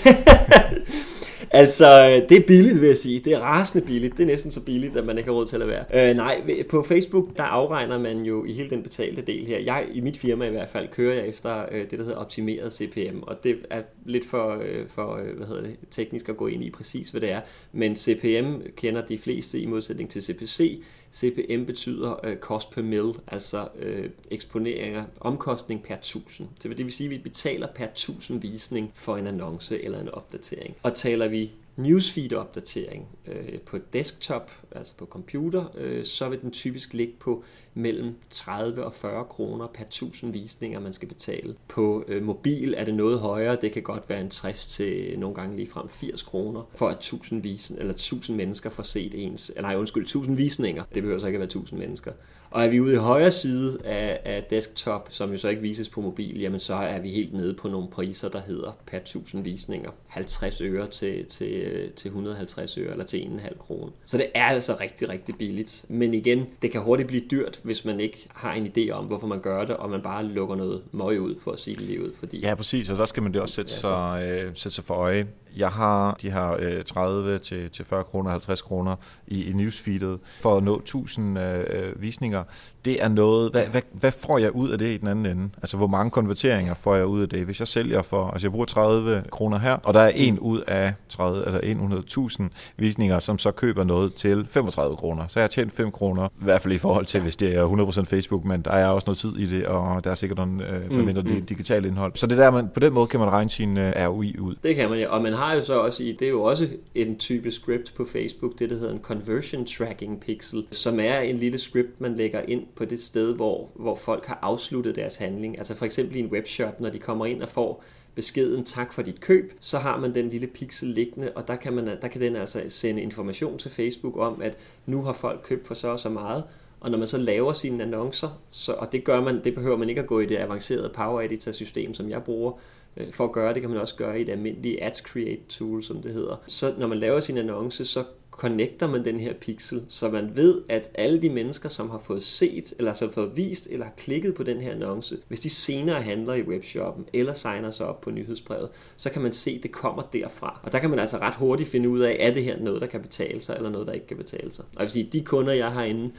altså 1.51 2.21
det 2.29 2.37
er 2.37 2.47
billigt 2.47 2.81
vil 2.81 2.87
jeg 2.87 2.97
sige. 2.97 3.21
Det 3.21 3.33
er 3.33 3.39
rasende 3.39 3.87
billigt. 3.87 4.17
Det 4.17 4.23
er 4.23 4.27
næsten 4.27 4.51
så 4.51 4.61
billigt, 4.61 4.97
at 4.97 5.07
man 5.07 5.19
ikke 5.19 5.31
har 5.31 5.37
råd 5.37 5.47
til 5.47 5.63
at 5.63 5.69
være. 5.69 6.11
Uh, 6.11 6.17
nej, 6.17 6.65
på 6.71 6.85
Facebook, 6.89 7.37
der 7.37 7.43
afregner 7.43 7.99
man 7.99 8.19
jo 8.19 8.45
i 8.45 8.53
hele 8.53 8.71
den 8.71 8.83
betalte 8.83 9.23
del 9.23 9.47
her. 9.47 9.59
Jeg, 9.59 9.87
i 9.93 10.01
mit 10.01 10.17
firma 10.17 10.47
i 10.47 10.51
hvert 10.51 10.69
fald, 10.69 10.89
kører 10.89 11.15
jeg 11.15 11.29
efter 11.29 11.63
uh, 11.63 11.79
det, 11.79 11.91
der 11.91 12.05
hedder 12.05 12.17
optimeret 12.17 12.73
CPM. 12.73 13.19
Og 13.23 13.45
det 13.45 13.57
er 13.71 13.83
lidt 14.05 14.27
for, 14.27 14.57
uh, 14.57 14.89
for 14.89 15.15
uh, 15.15 15.37
hvad 15.37 15.47
hedder 15.47 15.63
det, 15.63 15.77
teknisk 15.91 16.29
at 16.29 16.37
gå 16.37 16.47
ind 16.47 16.65
i 16.65 16.71
præcis, 16.71 17.11
hvad 17.11 17.21
det 17.21 17.31
er. 17.31 17.41
Men 17.73 17.97
CPM 17.97 18.55
kender 18.77 19.03
de 19.07 19.19
fleste 19.19 19.59
i 19.59 19.67
modsætning 19.67 20.11
til 20.11 20.23
CPC. 20.23 20.83
CPM 21.15 21.65
betyder 21.65 22.27
uh, 22.27 22.37
cost 22.37 22.71
per 22.71 22.83
mil, 22.83 23.13
altså 23.27 23.69
uh, 23.83 24.05
eksponeringer, 24.31 25.05
omkostning 25.21 25.83
per 25.83 25.97
tusind. 26.03 26.49
Det 26.63 26.79
vil 26.79 26.93
sige, 26.93 27.07
at 27.07 27.11
vi 27.11 27.19
betaler 27.19 27.67
per 27.75 27.87
tusind 27.95 28.41
visning 28.41 28.93
for 28.95 29.17
en 29.17 29.27
annonce 29.27 29.83
eller 29.83 30.01
en 30.01 30.09
opdatering. 30.09 30.77
Og 30.83 30.95
taler 30.95 31.29
vi 31.29 31.53
newsfeed-opdatering 31.77 33.09
øh, 33.27 33.61
på 33.61 33.79
desktop, 33.93 34.51
altså 34.75 34.95
på 34.97 35.07
computer, 35.07 35.65
øh, 35.77 36.05
så 36.05 36.29
vil 36.29 36.41
den 36.41 36.51
typisk 36.51 36.95
ligge 36.95 37.15
på 37.21 37.45
mellem 37.75 38.15
30 38.31 38.85
og 38.85 38.95
40 38.95 39.25
kroner 39.25 39.67
per 39.67 39.85
1000 39.85 40.33
visninger, 40.33 40.81
man 40.81 40.93
skal 40.93 41.09
betale. 41.09 41.55
På 41.69 42.05
øh, 42.09 42.23
mobil 42.23 42.75
er 42.77 42.85
det 42.85 42.95
noget 42.95 43.19
højere, 43.19 43.57
det 43.61 43.73
kan 43.73 43.83
godt 43.83 44.09
være 44.09 44.21
en 44.21 44.31
60 44.31 44.67
til 44.67 45.19
nogle 45.19 45.35
gange 45.35 45.57
lige 45.57 45.69
frem 45.69 45.89
80 45.89 46.23
kroner, 46.23 46.63
for 46.75 46.89
at 46.89 46.97
1000, 46.97 47.43
visen, 47.43 47.79
eller 47.79 47.93
1000 47.93 48.37
mennesker 48.37 48.71
får 48.71 48.83
set 48.83 49.15
ens, 49.15 49.53
eller 49.57 49.69
nej, 49.69 49.77
undskyld, 49.77 50.03
1000 50.03 50.37
visninger, 50.37 50.85
det 50.95 51.03
behøver 51.03 51.21
så 51.21 51.27
ikke 51.27 51.37
at 51.37 51.41
være 51.41 51.47
1000 51.47 51.81
mennesker. 51.81 52.13
Og 52.55 52.65
er 52.65 52.69
vi 52.69 52.81
ude 52.81 52.93
i 52.93 52.97
højre 52.97 53.31
side 53.31 53.79
af, 53.85 54.21
af 54.25 54.45
desktop, 54.51 55.07
som 55.11 55.33
jo 55.33 55.39
så 55.39 55.49
ikke 55.49 55.63
vises 55.63 55.89
på 55.89 56.01
mobil, 56.01 56.41
jamen 56.41 56.61
så 56.61 56.75
er 56.75 56.99
vi 56.99 57.11
helt 57.11 57.33
nede 57.33 57.55
på 57.55 57.69
nogle 57.69 57.89
priser, 57.89 58.29
der 58.29 58.41
hedder 58.41 58.73
per 58.87 58.99
1000 58.99 59.45
visninger 59.45 59.91
50 60.07 60.61
øre 60.61 60.87
til, 60.87 61.27
til, 61.27 61.93
til 61.97 62.09
150 62.09 62.79
øre 62.79 62.91
eller 62.91 63.05
til 63.05 63.19
1,5 63.19 63.59
kroner. 63.59 63.93
Så 64.05 64.19
det 64.19 64.27
er 64.35 64.53
altså 64.69 64.83
rigtig, 64.85 65.09
rigtig 65.09 65.35
billigt. 65.37 65.85
Men 65.89 66.15
igen, 66.15 66.47
det 66.63 66.71
kan 66.71 66.81
hurtigt 66.81 67.07
blive 67.07 67.23
dyrt, 67.31 67.61
hvis 67.63 67.85
man 67.85 68.01
ikke 68.01 68.29
har 68.35 68.53
en 68.53 68.67
idé 68.67 68.91
om, 68.91 69.05
hvorfor 69.05 69.27
man 69.27 69.41
gør 69.41 69.65
det, 69.65 69.77
og 69.77 69.91
man 69.91 70.03
bare 70.03 70.25
lukker 70.25 70.57
noget 70.57 70.83
møg 70.93 71.21
ud, 71.21 71.35
for 71.41 71.53
at 71.53 71.59
sige 71.59 71.77
det 71.77 71.85
lige 71.85 72.05
ud. 72.05 72.13
Fordi... 72.19 72.41
Ja, 72.41 72.55
præcis, 72.55 72.91
og 72.91 72.97
så 72.97 73.07
skal 73.07 73.23
man 73.23 73.33
det 73.33 73.41
også 73.41 73.55
sætte, 73.55 73.73
ja, 73.73 73.81
sig, 73.81 74.23
øh, 74.29 74.51
sætte 74.55 74.71
sig 74.71 74.85
for 74.85 74.95
øje. 74.95 75.27
Jeg 75.57 75.69
har 75.69 76.17
de 76.23 76.31
her 76.31 76.57
øh, 76.59 76.85
30 76.85 77.39
til, 77.39 77.71
til 77.71 77.85
40 77.85 78.05
kroner, 78.05 78.31
50 78.31 78.63
kroner 78.63 78.97
i, 79.27 79.45
i 79.45 79.53
newsfeedet 79.53 80.21
for 80.41 80.57
at 80.57 80.63
nå 80.63 80.79
1000 80.79 81.39
øh, 81.39 82.03
visninger. 82.03 82.45
Det 82.85 83.03
er 83.03 83.09
noget, 83.09 83.51
hvad, 83.51 83.67
hvad, 83.67 83.83
hvad 83.93 84.13
får 84.13 84.39
jeg 84.39 84.53
ud 84.53 84.69
af 84.71 84.79
det 84.79 84.87
i 84.87 84.97
den 84.97 85.09
anden 85.09 85.27
ende? 85.27 85.51
Altså, 85.57 85.77
hvor 85.77 85.87
mange 85.87 86.11
konverteringer 86.11 86.75
får 86.75 86.97
jeg 86.97 87.07
ud 87.07 87.23
af 87.23 87.29
det? 87.29 87.45
Hvis 87.45 87.61
jeg 87.61 87.69
sælger 87.69 88.03
for, 88.03 88.31
altså 88.31 88.47
jeg 88.47 88.53
bruger 88.53 88.67
30 88.67 89.25
kroner 89.31 89.59
her, 89.59 89.73
og 89.73 89.95
der 89.95 90.01
er 90.01 90.09
en 90.15 90.39
ud 90.39 90.61
af 90.61 90.95
30 91.09 91.47
eller 91.47 92.01
100.000 92.41 92.75
visninger, 92.77 93.19
som 93.19 93.39
så 93.39 93.51
køber 93.51 93.85
noget 93.85 94.15
til 94.15 94.47
35 94.51 94.97
kroner. 94.97 95.27
Så 95.27 95.41
jeg 95.41 95.43
har 95.45 95.49
tjent 95.49 95.73
5 95.73 95.91
kroner, 95.91 96.27
i 96.27 96.45
hvert 96.45 96.61
fald 96.61 96.75
i 96.75 96.79
forhold 96.79 97.07
til, 97.07 97.21
hvis 97.21 97.37
det 97.37 97.55
er 97.55 98.03
100% 98.03 98.05
Facebook, 98.05 98.45
men 98.45 98.63
der 98.63 98.71
er 98.71 98.87
også 98.87 99.05
noget 99.07 99.19
tid 99.19 99.37
i 99.37 99.47
det, 99.47 99.67
og 99.67 100.05
der 100.05 100.11
er 100.11 100.15
sikkert 100.15 100.39
nogle 100.39 100.69
øh, 100.69 100.91
mm, 100.91 100.97
mindre 100.97 101.23
mm. 101.23 101.47
digitale 101.47 101.89
indhold. 101.89 102.13
Så 102.15 102.27
det 102.27 102.39
der, 102.39 102.51
man, 102.51 102.69
på 102.75 102.81
den 102.81 102.93
måde 102.93 103.07
kan 103.07 103.21
man 103.21 103.29
regne 103.31 103.51
sin 103.51 103.79
øh, 103.79 103.93
ROI 103.97 104.37
ud. 104.39 104.55
Det 104.63 104.77
kan 104.77 104.91
man 104.91 104.99
ja, 104.99 105.09
og 105.09 105.23
man 105.23 105.33
har 105.33 105.44
jo 105.53 105.65
så 105.65 105.81
også 105.81 106.03
i, 106.03 106.13
det 106.13 106.27
er 106.27 106.31
jo 106.31 106.43
også 106.43 106.69
en 106.95 107.19
type 107.19 107.51
script 107.51 107.95
på 107.97 108.05
Facebook, 108.05 108.59
det 108.59 108.71
der 108.71 108.77
hedder 108.77 108.93
en 108.93 109.03
conversion 109.03 109.67
tracking 109.67 110.21
pixel, 110.21 110.67
som 110.71 111.01
er 111.01 111.19
en 111.19 111.37
lille 111.37 111.59
script, 111.59 112.01
man 112.01 112.15
lægger 112.15 112.43
ind 112.49 112.67
på 112.77 112.85
det 112.85 113.03
sted, 113.03 113.35
hvor, 113.35 113.69
hvor 113.75 113.95
folk 113.95 114.27
har 114.27 114.39
afsluttet 114.43 114.97
deres 114.97 115.17
handling. 115.17 115.59
Altså 115.59 115.75
for 115.75 115.87
eksempel 115.87 116.17
i 116.17 116.21
en 116.21 116.27
webshop, 116.31 116.81
når 116.81 116.91
de 116.91 116.99
kommer 116.99 117.27
ind 117.27 117.43
og 117.43 117.49
får 117.49 117.85
beskeden 118.15 118.65
tak 118.65 118.93
for 118.93 119.03
dit 119.03 119.21
køb, 119.21 119.53
så 119.61 119.79
har 119.79 120.01
man 120.01 120.15
den 120.15 120.29
lille 120.29 120.47
pixel 120.47 120.89
liggende, 120.89 121.33
og 121.35 121.49
der 121.49 121.57
kan, 121.57 121.73
man, 121.73 121.87
der 121.87 122.09
kan 122.09 122.21
den 122.21 122.37
altså 122.37 122.63
sende 122.69 123.03
information 123.03 123.59
til 123.59 123.71
Facebook 123.71 124.17
om, 124.17 124.43
at 124.43 124.59
nu 124.87 125.03
har 125.03 125.13
folk 125.13 125.41
købt 125.45 125.67
for 125.67 125.75
så 125.75 125.89
og 125.89 125.99
så 125.99 126.09
meget, 126.09 126.45
og 126.81 126.91
når 126.91 126.99
man 126.99 127.09
så 127.09 127.19
laver 127.19 127.53
sine 127.53 127.83
annoncer, 127.83 128.41
så, 128.51 128.73
og 128.73 128.93
det 128.93 129.05
gør 129.05 129.21
man, 129.21 129.45
det 129.45 129.55
behøver 129.55 129.77
man 129.77 129.89
ikke 129.89 130.01
at 130.01 130.07
gå 130.07 130.21
i 130.21 130.27
det 130.27 130.37
avancerede 130.37 130.93
Power 130.95 131.21
Editor 131.21 131.53
system, 131.53 131.95
som 131.95 132.11
jeg 132.11 132.23
bruger, 132.23 132.53
Øh, 132.97 133.13
for 133.13 133.25
at 133.25 133.33
gøre 133.33 133.55
det 133.55 133.61
kan 133.61 133.71
man 133.71 133.81
også 133.81 133.97
gøre 133.97 134.19
i 134.19 134.23
et 134.23 134.29
almindeligt 134.29 134.79
Ads 134.83 134.99
Create 134.99 135.43
tool, 135.49 135.83
som 135.83 136.03
det 136.03 136.13
hedder. 136.13 136.43
Så 136.47 136.75
når 136.79 136.87
man 136.87 136.99
laver 136.99 137.21
sin 137.21 137.39
annonce, 137.39 137.85
så 137.85 138.05
connecter 138.31 138.87
man 138.87 139.05
den 139.05 139.21
her 139.21 139.33
pixel, 139.35 139.83
så 139.89 140.09
man 140.09 140.37
ved, 140.37 140.63
at 140.69 140.91
alle 140.95 141.23
de 141.23 141.31
mennesker, 141.31 141.69
som 141.69 141.91
har 141.91 141.99
fået 141.99 142.23
set, 142.23 142.75
eller 142.79 142.93
som 142.93 143.09
har 143.09 143.13
fået 143.13 143.37
vist, 143.37 143.67
eller 143.71 143.87
har 143.87 143.93
klikket 143.97 144.35
på 144.35 144.43
den 144.43 144.61
her 144.61 144.73
annonce, 144.73 145.17
hvis 145.29 145.41
de 145.41 145.51
senere 145.51 146.03
handler 146.03 146.35
i 146.35 146.43
webshoppen, 146.43 147.05
eller 147.13 147.33
signer 147.33 147.71
sig 147.71 147.87
op 147.87 148.01
på 148.01 148.11
nyhedsbrevet, 148.11 148.69
så 148.97 149.11
kan 149.11 149.23
man 149.23 149.33
se, 149.33 149.51
at 149.51 149.63
det 149.63 149.73
kommer 149.73 150.03
derfra. 150.13 150.61
Og 150.63 150.73
der 150.73 150.79
kan 150.79 150.91
man 150.91 150.99
altså 150.99 151.19
ret 151.19 151.35
hurtigt 151.35 151.69
finde 151.69 151.89
ud 151.89 152.01
af, 152.01 152.17
er 152.21 152.35
det 152.35 152.45
her 152.45 152.61
noget, 152.61 152.81
der 152.81 152.87
kan 152.87 153.01
betale 153.03 153.41
sig, 153.41 153.57
eller 153.57 153.71
noget, 153.71 153.87
der 153.87 153.93
ikke 153.93 154.07
kan 154.07 154.17
betale 154.17 154.51
sig. 154.51 154.65
Og 154.65 154.75
jeg 154.79 154.83
vil 154.83 154.91
sige, 154.91 155.09
de 155.13 155.25
kunder, 155.25 155.53
jeg 155.53 155.73
har 155.73 155.85
inde, 155.85 156.11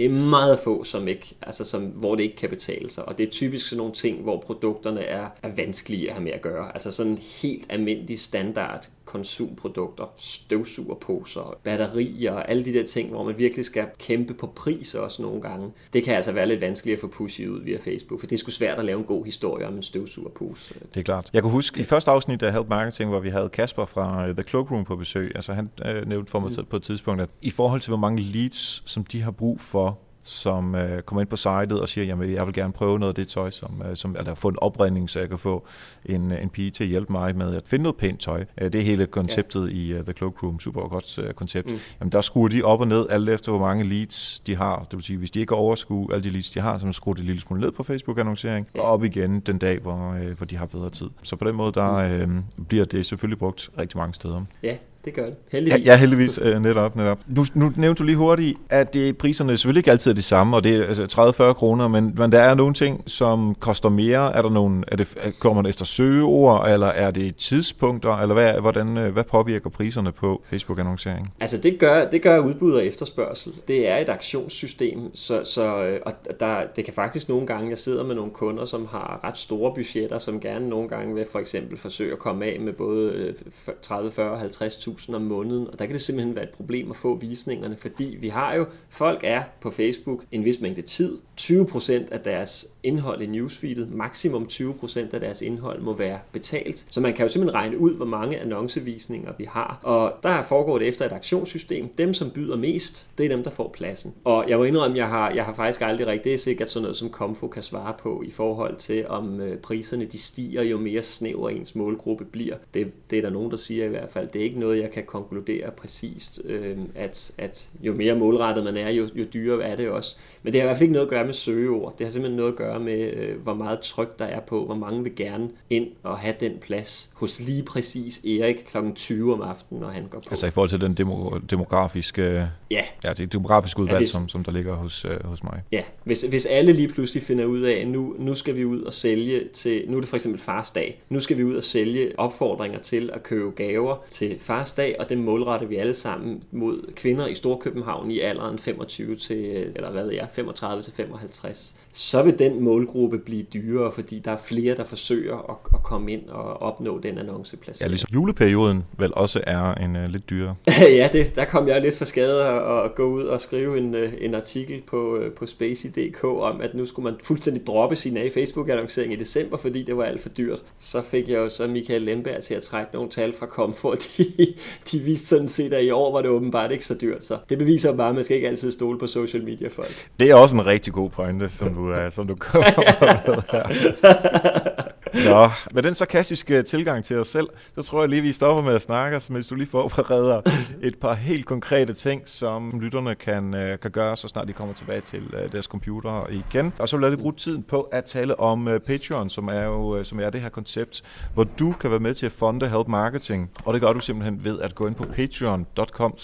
det 0.00 0.08
er 0.08 0.14
meget 0.14 0.58
få, 0.58 0.84
som 0.84 1.08
ikke, 1.08 1.34
altså 1.42 1.64
som, 1.64 1.82
hvor 1.82 2.14
det 2.14 2.22
ikke 2.22 2.36
kan 2.36 2.50
betale 2.50 2.90
sig. 2.90 3.08
Og 3.08 3.18
det 3.18 3.26
er 3.26 3.30
typisk 3.30 3.68
sådan 3.68 3.78
nogle 3.78 3.92
ting, 3.92 4.22
hvor 4.22 4.40
produkterne 4.40 5.00
er, 5.00 5.28
er 5.42 5.48
vanskelige 5.48 6.08
at 6.08 6.14
have 6.14 6.24
med 6.24 6.32
at 6.32 6.40
gøre. 6.40 6.70
Altså 6.74 6.92
sådan 6.92 7.18
helt 7.42 7.66
almindelig 7.68 8.20
standard 8.20 8.88
konsumprodukter, 9.10 10.12
støvsugerposer, 10.16 11.58
batterier 11.64 12.32
og 12.32 12.50
alle 12.50 12.64
de 12.64 12.72
der 12.72 12.86
ting, 12.86 13.10
hvor 13.10 13.24
man 13.24 13.38
virkelig 13.38 13.64
skal 13.64 13.86
kæmpe 13.98 14.34
på 14.34 14.46
pris 14.46 14.94
også 14.94 15.22
nogle 15.22 15.42
gange. 15.42 15.70
Det 15.92 16.04
kan 16.04 16.14
altså 16.14 16.32
være 16.32 16.46
lidt 16.46 16.60
vanskeligt 16.60 16.96
at 16.96 17.00
få 17.00 17.06
pushet 17.06 17.48
ud 17.48 17.60
via 17.62 17.78
Facebook, 17.78 18.20
for 18.20 18.26
det 18.26 18.36
er 18.36 18.38
sgu 18.38 18.50
svært 18.50 18.78
at 18.78 18.84
lave 18.84 18.98
en 18.98 19.04
god 19.04 19.24
historie 19.24 19.66
om 19.66 19.74
en 19.74 19.82
støvsugerpose. 19.82 20.74
Det 20.94 21.00
er 21.00 21.04
klart. 21.04 21.30
Jeg 21.32 21.42
kan 21.42 21.50
huske 21.50 21.80
i 21.80 21.84
første 21.84 22.10
afsnit 22.10 22.42
af 22.42 22.52
Help 22.52 22.68
Marketing, 22.68 23.10
hvor 23.10 23.20
vi 23.20 23.28
havde 23.28 23.48
Kasper 23.48 23.84
fra 23.84 24.28
øh, 24.28 24.34
The 24.34 24.42
Cloakroom 24.42 24.84
på 24.84 24.96
besøg, 24.96 25.32
altså 25.34 25.52
han 25.52 25.70
øh, 25.86 26.08
nævnte 26.08 26.30
for 26.30 26.40
mig 26.40 26.52
mm. 26.58 26.64
på 26.64 26.76
et 26.76 26.82
tidspunkt, 26.82 27.22
at 27.22 27.28
i 27.42 27.50
forhold 27.50 27.80
til 27.80 27.90
hvor 27.90 27.98
mange 27.98 28.22
leads, 28.22 28.82
som 28.90 29.04
de 29.04 29.22
har 29.22 29.30
brug 29.30 29.60
for 29.60 29.98
som 30.22 30.74
øh, 30.74 31.02
kommer 31.02 31.20
ind 31.20 31.28
på 31.28 31.36
sitet 31.36 31.80
og 31.80 31.88
siger, 31.88 32.04
jamen 32.04 32.32
jeg 32.32 32.46
vil 32.46 32.54
gerne 32.54 32.72
prøve 32.72 32.98
noget 32.98 33.10
af 33.10 33.14
det 33.14 33.28
tøj, 33.28 33.50
som, 33.50 33.82
øh, 33.90 33.96
som 33.96 34.16
eller 34.18 34.34
få 34.34 34.48
en 34.48 34.56
opredning, 34.58 35.10
så 35.10 35.20
jeg 35.20 35.28
kan 35.28 35.38
få 35.38 35.66
en, 36.04 36.32
en 36.32 36.48
pige 36.48 36.70
til 36.70 36.84
at 36.84 36.90
hjælpe 36.90 37.12
mig 37.12 37.36
med 37.36 37.56
at 37.56 37.62
finde 37.66 37.82
noget 37.82 37.96
pænt 37.96 38.20
tøj. 38.20 38.44
Øh, 38.60 38.72
det 38.72 38.74
er 38.80 38.84
hele 38.84 39.06
konceptet 39.06 39.68
ja. 39.68 39.74
i 39.74 39.98
uh, 39.98 40.04
The 40.04 40.12
Cloakroom, 40.12 40.60
super 40.60 40.88
godt 40.88 41.18
uh, 41.18 41.30
koncept. 41.30 41.70
Mm. 41.70 41.78
Jamen 42.00 42.12
der 42.12 42.20
skruer 42.20 42.48
de 42.48 42.62
op 42.62 42.80
og 42.80 42.88
ned, 42.88 43.06
alt 43.10 43.28
efter 43.28 43.52
hvor 43.52 43.60
mange 43.60 43.84
leads 43.84 44.42
de 44.46 44.56
har. 44.56 44.78
Det 44.78 44.92
vil 44.92 45.02
sige, 45.02 45.16
hvis 45.18 45.30
de 45.30 45.40
ikke 45.40 45.54
overskue 45.54 46.14
alle 46.14 46.24
de 46.24 46.30
leads, 46.30 46.50
de 46.50 46.60
har, 46.60 46.78
så 46.78 46.92
skruer 46.92 47.14
de 47.14 47.20
en 47.20 47.26
lille 47.26 47.40
smule 47.40 47.60
ned 47.60 47.70
på 47.70 47.82
Facebook-annoncering, 47.82 48.66
ja. 48.74 48.80
og 48.80 48.86
op 48.86 49.04
igen 49.04 49.40
den 49.40 49.58
dag, 49.58 49.78
hvor, 49.78 50.12
øh, 50.12 50.36
hvor 50.36 50.46
de 50.46 50.56
har 50.56 50.66
bedre 50.66 50.90
tid. 50.90 51.10
Så 51.22 51.36
på 51.36 51.44
den 51.44 51.54
måde, 51.54 51.72
der 51.72 52.26
mm. 52.26 52.36
øh, 52.36 52.42
bliver 52.68 52.84
det 52.84 53.06
selvfølgelig 53.06 53.38
brugt 53.38 53.70
rigtig 53.78 53.98
mange 53.98 54.14
steder. 54.14 54.44
Ja, 54.62 54.76
det 55.04 55.14
gør 55.14 55.24
det. 55.24 55.34
Heldigvis. 55.52 55.86
Ja, 55.86 55.92
ja 55.92 55.98
heldigvis. 55.98 56.38
Øh, 56.42 56.62
netop, 56.62 56.96
netop. 56.96 57.18
Nu, 57.26 57.44
nu 57.54 57.72
nævnte 57.76 57.98
du 57.98 58.04
lige 58.04 58.16
hurtigt, 58.16 58.58
at 58.70 58.94
det, 58.94 59.18
priserne 59.18 59.56
selvfølgelig 59.56 59.80
ikke 59.80 59.90
altid 59.90 60.10
er 60.10 60.14
de 60.14 60.22
samme, 60.22 60.56
og 60.56 60.64
det 60.64 60.76
er 60.76 60.86
altså 60.86 61.42
30-40 61.50 61.52
kroner, 61.52 61.88
men, 61.88 62.14
men 62.16 62.32
der 62.32 62.40
er 62.40 62.54
nogle 62.54 62.74
ting, 62.74 63.02
som 63.06 63.54
koster 63.54 63.88
mere. 63.88 64.34
Er 64.34 64.42
der 64.42 64.50
nogle, 64.50 64.84
er 64.88 64.96
det, 64.96 65.34
kommer 65.38 65.62
man 65.62 65.70
efter 65.70 65.84
søgeord, 65.84 66.70
eller 66.70 66.86
er 66.86 67.10
det 67.10 67.36
tidspunkter, 67.36 68.16
eller 68.16 68.34
hvad, 68.34 68.52
hvordan, 68.52 68.98
øh, 68.98 69.12
hvad 69.12 69.24
påvirker 69.24 69.70
priserne 69.70 70.12
på 70.12 70.42
Facebook-annoncering? 70.44 71.32
Altså 71.40 71.58
det 71.58 71.78
gør, 71.78 72.10
det 72.10 72.22
gør 72.22 72.38
udbud 72.38 72.72
og 72.72 72.86
efterspørgsel. 72.86 73.52
Det 73.68 73.88
er 73.88 73.96
et 73.96 74.08
aktionssystem, 74.08 75.14
så, 75.14 75.44
så 75.44 75.84
øh, 75.84 76.00
og 76.06 76.12
der, 76.40 76.60
det 76.76 76.84
kan 76.84 76.94
faktisk 76.94 77.28
nogle 77.28 77.46
gange, 77.46 77.70
jeg 77.70 77.78
sidder 77.78 78.04
med 78.04 78.14
nogle 78.14 78.30
kunder, 78.30 78.64
som 78.64 78.86
har 78.86 79.20
ret 79.24 79.38
store 79.38 79.74
budgetter, 79.74 80.18
som 80.18 80.40
gerne 80.40 80.68
nogle 80.68 80.88
gange 80.88 81.14
vil 81.14 81.26
for 81.32 81.38
eksempel 81.38 81.78
forsøge 81.78 82.12
at 82.12 82.18
komme 82.18 82.44
af 82.44 82.60
med 82.60 82.72
både 82.72 83.34
30, 83.82 84.10
40, 84.10 84.38
50 84.38 84.76
300.000 84.98 85.14
om 85.14 85.22
måneden, 85.22 85.66
og 85.66 85.78
der 85.78 85.86
kan 85.86 85.94
det 85.94 86.02
simpelthen 86.02 86.34
være 86.34 86.44
et 86.44 86.50
problem 86.50 86.90
at 86.90 86.96
få 86.96 87.14
visningerne, 87.16 87.76
fordi 87.76 88.16
vi 88.20 88.28
har 88.28 88.54
jo, 88.54 88.66
folk 88.88 89.20
er 89.24 89.42
på 89.60 89.70
Facebook 89.70 90.24
en 90.32 90.44
vis 90.44 90.60
mængde 90.60 90.82
tid, 90.82 91.18
20% 91.40 91.92
af 92.12 92.20
deres 92.20 92.66
indhold 92.82 93.22
i 93.22 93.26
newsfeedet, 93.26 93.92
maksimum 93.92 94.48
20% 94.52 95.14
af 95.14 95.20
deres 95.20 95.42
indhold 95.42 95.80
må 95.80 95.94
være 95.94 96.18
betalt, 96.32 96.86
så 96.90 97.00
man 97.00 97.14
kan 97.14 97.24
jo 97.26 97.32
simpelthen 97.32 97.54
regne 97.54 97.78
ud, 97.78 97.94
hvor 97.94 98.04
mange 98.04 98.38
annoncevisninger 98.38 99.32
vi 99.38 99.44
har, 99.44 99.80
og 99.82 100.14
der 100.22 100.42
foregår 100.42 100.78
det 100.78 100.88
efter 100.88 101.06
et 101.06 101.12
aktionssystem. 101.12 101.88
Dem, 101.98 102.14
som 102.14 102.30
byder 102.30 102.56
mest, 102.56 103.08
det 103.18 103.26
er 103.26 103.28
dem, 103.28 103.42
der 103.42 103.50
får 103.50 103.68
pladsen. 103.68 104.14
Og 104.24 104.44
jeg 104.48 104.58
må 104.58 104.64
indrømme, 104.64 104.96
jeg 104.96 105.08
har, 105.08 105.30
jeg 105.30 105.44
har 105.44 105.52
faktisk 105.52 105.80
aldrig 105.80 106.06
rigtig, 106.06 106.24
det 106.24 106.34
er 106.34 106.38
sikkert 106.38 106.70
sådan 106.70 106.82
noget, 106.82 106.96
som 106.96 107.10
Comfo 107.10 107.48
kan 107.48 107.62
svare 107.62 107.94
på 107.98 108.22
i 108.26 108.30
forhold 108.30 108.76
til, 108.76 109.06
om 109.08 109.40
øh, 109.40 109.58
priserne 109.58 110.04
de 110.04 110.18
stiger, 110.18 110.62
jo 110.62 110.78
mere 110.78 111.02
snæver 111.02 111.48
ens 111.48 111.74
målgruppe 111.74 112.24
bliver. 112.24 112.56
Det, 112.74 112.92
det 113.10 113.18
er 113.18 113.22
der 113.22 113.30
nogen, 113.30 113.50
der 113.50 113.56
siger 113.56 113.84
i 113.84 113.88
hvert 113.88 114.10
fald. 114.10 114.28
Det 114.28 114.40
er 114.40 114.44
ikke 114.44 114.60
noget, 114.60 114.78
jeg 114.78 114.90
kan 114.90 115.04
konkludere 115.06 115.70
præcist, 115.70 116.40
øh, 116.44 116.78
at, 116.94 117.32
at 117.38 117.70
jo 117.80 117.94
mere 117.94 118.14
målrettet 118.14 118.64
man 118.64 118.76
er, 118.76 118.90
jo, 118.90 119.08
jo 119.14 119.24
dyrere 119.32 119.62
er 119.62 119.76
det 119.76 119.88
også. 119.88 120.16
Men 120.42 120.52
det 120.52 120.60
har 120.60 120.66
i 120.66 120.68
hvert 120.68 120.76
fald 120.76 120.82
ikke 120.82 120.92
noget 120.92 121.06
at 121.06 121.10
gøre 121.10 121.24
med 121.24 121.34
søgeord. 121.34 121.94
Det 121.98 122.06
har 122.06 122.12
simpelthen 122.12 122.36
noget 122.36 122.52
at 122.52 122.56
gøre 122.56 122.69
med, 122.78 123.12
øh, 123.12 123.42
hvor 123.42 123.54
meget 123.54 123.80
tryk 123.80 124.18
der 124.18 124.24
er 124.24 124.40
på, 124.40 124.64
hvor 124.64 124.74
mange 124.74 125.02
vil 125.02 125.16
gerne 125.16 125.50
ind 125.70 125.86
og 126.02 126.18
have 126.18 126.34
den 126.40 126.52
plads 126.60 127.10
hos 127.14 127.40
lige 127.40 127.62
præcis 127.62 128.24
Erik 128.24 128.56
kl. 128.56 128.76
20 128.94 129.32
om 129.34 129.42
aftenen, 129.42 129.80
når 129.80 129.88
han 129.88 130.06
går 130.10 130.18
på. 130.18 130.24
Altså 130.30 130.46
i 130.46 130.50
forhold 130.50 130.70
til 130.70 130.80
den 130.80 130.94
demo, 130.94 131.38
demografiske, 131.50 132.48
ja. 132.70 132.84
Ja, 133.04 133.12
det 133.12 133.32
demografiske 133.32 133.80
udvalg, 133.80 133.94
ja, 133.94 133.98
hvis, 133.98 134.08
som, 134.08 134.28
som 134.28 134.44
der 134.44 134.52
ligger 134.52 134.74
hos, 134.74 135.04
øh, 135.04 135.24
hos 135.24 135.42
mig. 135.42 135.62
Ja, 135.72 135.82
hvis, 136.04 136.22
hvis 136.22 136.46
alle 136.46 136.72
lige 136.72 136.88
pludselig 136.88 137.22
finder 137.22 137.44
ud 137.44 137.60
af, 137.60 137.72
at 137.72 137.88
nu, 137.88 138.14
nu 138.18 138.34
skal 138.34 138.56
vi 138.56 138.64
ud 138.64 138.82
og 138.82 138.92
sælge 138.92 139.48
til, 139.52 139.84
nu 139.88 139.96
er 139.96 140.00
det 140.00 140.08
for 140.08 140.16
eksempel 140.16 140.40
farsdag, 140.40 141.02
nu 141.08 141.20
skal 141.20 141.36
vi 141.36 141.44
ud 141.44 141.54
og 141.54 141.62
sælge 141.62 142.12
opfordringer 142.18 142.78
til 142.78 143.10
at 143.12 143.22
købe 143.22 143.50
gaver 143.50 143.96
til 144.10 144.38
farsdag, 144.38 144.96
og 144.98 145.08
det 145.08 145.18
målretter 145.18 145.66
vi 145.66 145.76
alle 145.76 145.94
sammen 145.94 146.42
mod 146.52 146.92
kvinder 146.96 147.26
i 147.26 147.34
Storkøbenhavn 147.34 148.10
i 148.10 148.20
alderen 148.20 148.58
25 148.58 149.16
til, 149.16 149.72
eller 149.76 149.90
hvad 149.90 150.04
ved 150.04 150.12
jeg, 150.12 150.28
35 150.32 150.82
til 150.82 150.92
55. 150.92 151.74
Så 151.92 152.22
vil 152.22 152.38
den 152.38 152.59
målgruppe 152.60 153.18
blive 153.18 153.42
dyrere, 153.42 153.92
fordi 153.92 154.18
der 154.18 154.32
er 154.32 154.36
flere, 154.36 154.76
der 154.76 154.84
forsøger 154.84 155.50
at, 155.50 155.56
at 155.74 155.82
komme 155.82 156.12
ind 156.12 156.28
og 156.28 156.62
opnå 156.62 156.98
den 156.98 157.18
annonceplads. 157.18 157.80
Ja, 157.80 157.86
ligesom 157.86 158.08
juleperioden 158.14 158.84
vel 158.98 159.12
også 159.14 159.40
er 159.46 159.74
en 159.74 159.96
uh, 159.96 160.04
lidt 160.04 160.30
dyrere. 160.30 160.54
ja, 161.00 161.08
det, 161.12 161.34
der 161.34 161.44
kom 161.44 161.68
jeg 161.68 161.80
lidt 161.80 161.96
for 161.96 162.04
skade 162.04 162.46
at, 162.46 162.84
at 162.84 162.94
gå 162.94 163.04
ud 163.04 163.24
og 163.24 163.40
skrive 163.40 163.78
en, 163.78 163.94
øh, 163.94 164.12
en 164.20 164.34
artikel 164.34 164.82
på, 164.86 165.16
øh, 165.16 165.32
på 165.32 165.46
Spacey.dk 165.46 166.24
om, 166.24 166.60
at 166.60 166.74
nu 166.74 166.84
skulle 166.84 167.04
man 167.10 167.20
fuldstændig 167.24 167.66
droppe 167.66 167.96
sin 167.96 168.16
af 168.16 168.30
Facebook-annoncering 168.34 169.12
i 169.12 169.16
december, 169.16 169.56
fordi 169.56 169.82
det 169.82 169.96
var 169.96 170.04
alt 170.04 170.22
for 170.22 170.28
dyrt. 170.28 170.62
Så 170.78 171.02
fik 171.02 171.28
jeg 171.28 171.36
jo 171.36 171.48
så 171.48 171.66
Michael 171.66 172.02
Lemberg 172.02 172.42
til 172.42 172.54
at 172.54 172.62
trække 172.62 172.94
nogle 172.94 173.10
tal 173.10 173.32
fra 173.32 173.46
Comfort. 173.46 173.98
De, 174.16 174.54
de 174.92 174.98
viste 174.98 175.26
sådan 175.26 175.48
set, 175.48 175.72
at 175.72 175.84
i 175.84 175.90
år 175.90 176.12
var 176.12 176.22
det 176.22 176.30
åbenbart 176.30 176.72
ikke 176.72 176.84
så 176.84 176.94
dyrt. 177.00 177.24
Så 177.24 177.38
det 177.48 177.58
beviser 177.58 177.96
bare, 177.96 178.08
at 178.08 178.14
man 178.14 178.24
skal 178.24 178.36
ikke 178.36 178.48
altid 178.48 178.72
stole 178.72 178.98
på 178.98 179.06
social 179.06 179.44
media 179.44 179.68
folk. 179.68 180.08
Det 180.20 180.30
er 180.30 180.34
også 180.34 180.56
en 180.56 180.66
rigtig 180.66 180.92
god 180.92 181.10
pointe, 181.10 181.48
som 181.48 181.74
du, 181.74 181.80
uh, 181.80 182.12
som 182.12 182.26
du. 182.26 182.34
Nå, 185.14 185.48
med 185.72 185.82
den 185.82 185.94
sarkastiske 185.94 186.58
øh, 186.58 186.64
tilgang 186.64 187.04
til 187.04 187.18
os 187.18 187.28
selv, 187.28 187.48
så 187.74 187.82
tror 187.82 188.00
jeg 188.00 188.08
lige, 188.08 188.22
vi 188.22 188.32
stopper 188.32 188.62
med 188.62 188.74
at 188.74 188.82
snakke, 188.82 189.20
så 189.20 189.32
hvis 189.32 189.46
du 189.46 189.54
lige 189.54 189.68
forbereder 189.70 190.40
et 190.82 190.98
par 190.98 191.14
helt 191.14 191.46
konkrete 191.46 191.92
ting, 191.92 192.22
som 192.24 192.80
lytterne 192.80 193.14
kan, 193.14 193.54
øh, 193.54 193.78
kan 193.78 193.90
gøre, 193.90 194.16
så 194.16 194.28
snart 194.28 194.48
de 194.48 194.52
kommer 194.52 194.74
tilbage 194.74 195.00
til 195.00 195.22
øh, 195.42 195.52
deres 195.52 195.64
computer 195.64 196.26
igen. 196.30 196.72
Og 196.78 196.88
så 196.88 196.96
vil 196.96 197.04
jeg 197.04 197.10
lige 197.10 197.20
bruge 197.20 197.34
tiden 197.34 197.62
på 197.62 197.80
at 197.80 198.04
tale 198.04 198.40
om 198.40 198.68
Patreon, 198.86 199.30
som 199.30 199.48
er 199.48 199.62
jo 199.62 200.04
som 200.04 200.20
er 200.20 200.30
det 200.30 200.40
her 200.40 200.48
koncept, 200.48 201.02
hvor 201.34 201.44
du 201.44 201.72
kan 201.72 201.90
være 201.90 202.00
med 202.00 202.14
til 202.14 202.26
at 202.26 202.32
fonde 202.32 202.68
Help 202.68 202.88
Marketing. 202.88 203.50
Og 203.64 203.74
det 203.74 203.82
gør 203.82 203.92
du 203.92 204.00
simpelthen 204.00 204.44
ved 204.44 204.60
at 204.60 204.74
gå 204.74 204.86
ind 204.86 204.94
på 204.94 205.04
patreon.com 205.04 206.14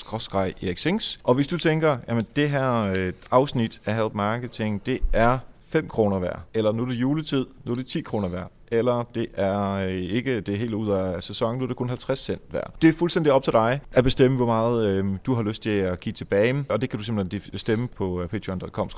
Og 1.25 1.35
hvis 1.35 1.49
du 1.49 1.59
tænker, 1.59 1.97
jamen 2.09 2.27
det 2.37 2.51
her 2.51 2.95
afsnit 3.31 3.81
af 3.87 3.95
Help 3.95 4.15
Marketing, 4.15 4.87
det 4.87 4.99
er 5.13 5.39
5 5.77 5.89
kroner 5.89 6.19
værd, 6.19 6.41
eller 6.55 6.73
nu 6.73 6.83
er 6.83 6.87
det 6.87 6.95
juletid, 6.95 7.47
nu 7.65 7.73
er 7.73 7.77
det 7.77 7.87
10 7.87 8.01
kroner 8.01 8.29
værd, 8.29 8.51
eller 8.71 9.05
det 9.15 9.27
er 9.35 9.73
øh, 9.73 9.93
ikke 9.93 10.41
det 10.41 10.59
helt 10.59 10.75
ud 10.75 10.91
af 10.91 11.23
sæsonen, 11.23 11.59
nu 11.59 11.65
er 11.65 11.69
det 11.69 11.77
kun 11.77 11.89
50 11.89 12.19
cent 12.19 12.43
værd. 12.51 12.73
Det 12.83 12.89
er 12.89 12.93
fuldstændig 12.93 13.33
op 13.33 13.45
til 13.45 13.53
dig 13.53 13.81
at 13.93 14.05
bestemme, 14.05 14.37
hvor 14.37 14.47
meget 14.47 14.87
øh, 14.87 15.05
du 15.27 15.35
har 15.35 15.43
lyst 15.43 15.63
til 15.63 15.71
at 15.71 16.01
give 16.01 16.13
tilbage, 16.13 16.65
og 16.69 16.81
det 16.81 16.91
kan 16.91 16.99
du 16.99 17.05
simpelthen 17.05 17.59
stemme 17.59 17.89
på 17.89 18.23
øh, 18.23 18.29
patreon.com 18.29 18.91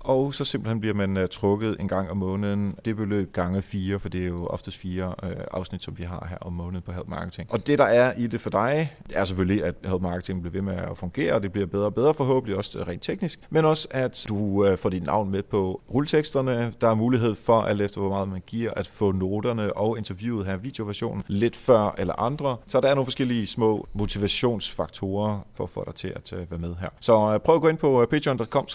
og 0.00 0.34
så 0.34 0.44
simpelthen 0.44 0.80
bliver 0.80 0.94
man 0.94 1.16
øh, 1.16 1.28
trukket 1.28 1.76
en 1.80 1.88
gang 1.88 2.10
om 2.10 2.16
måneden. 2.16 2.74
Det 2.84 2.96
beløb 2.96 3.32
gange 3.32 3.62
fire, 3.62 3.98
for 3.98 4.08
det 4.08 4.22
er 4.22 4.26
jo 4.26 4.46
oftest 4.46 4.78
fire 4.78 5.14
øh, 5.22 5.30
afsnit, 5.50 5.82
som 5.82 5.98
vi 5.98 6.02
har 6.02 6.26
her 6.30 6.36
om 6.40 6.52
måneden 6.52 6.82
på 6.82 6.92
Help 6.92 7.08
Marketing. 7.08 7.52
Og 7.52 7.66
det, 7.66 7.78
der 7.78 7.84
er 7.84 8.12
i 8.18 8.26
det 8.26 8.40
for 8.40 8.50
dig, 8.50 8.96
er 9.14 9.24
selvfølgelig, 9.24 9.64
at 9.64 9.74
Help 9.84 10.02
Marketing 10.02 10.40
bliver 10.40 10.52
ved 10.52 10.62
med 10.62 10.76
at 10.76 10.96
fungere, 10.96 11.34
og 11.34 11.42
det 11.42 11.52
bliver 11.52 11.66
bedre 11.66 11.84
og 11.84 11.94
bedre 11.94 12.14
forhåbentlig, 12.14 12.56
også 12.56 12.78
øh, 12.78 12.88
rent 12.88 13.02
teknisk, 13.02 13.40
men 13.50 13.64
også, 13.64 13.88
at 13.90 14.24
du 14.28 14.64
øh, 14.64 14.78
får 14.78 14.90
dit 14.90 15.06
navn 15.06 15.30
med 15.30 15.42
på 15.42 15.80
rulleteksterne. 15.94 16.72
Der 16.80 16.88
er 16.88 16.94
mulighed 16.94 17.34
for, 17.34 17.60
alt 17.60 17.82
efter 17.82 18.00
hvor 18.00 18.10
meget 18.10 18.28
man 18.28 18.42
giver, 18.46 18.70
at 18.76 18.86
få 18.90 19.12
noterne 19.12 19.76
og 19.76 19.98
interviewet 19.98 20.46
her, 20.46 20.56
videoversionen, 20.56 21.24
lidt 21.26 21.56
før 21.56 21.94
eller 21.98 22.20
andre. 22.20 22.56
Så 22.66 22.80
der 22.80 22.88
er 22.88 22.94
nogle 22.94 23.06
forskellige 23.06 23.46
små 23.46 23.86
motivationsfaktorer 23.92 25.40
for 25.54 25.64
at 25.64 25.70
få 25.70 25.84
dig 25.86 25.94
til 25.94 26.12
at 26.16 26.32
øh, 26.32 26.50
være 26.50 26.60
med 26.60 26.74
her. 26.80 26.88
Så 27.00 27.32
øh, 27.34 27.40
prøv 27.40 27.54
at 27.54 27.60
gå 27.60 27.68
ind 27.68 27.78
på 27.78 28.02
øh, 28.02 28.08
patreon.com 28.08 28.66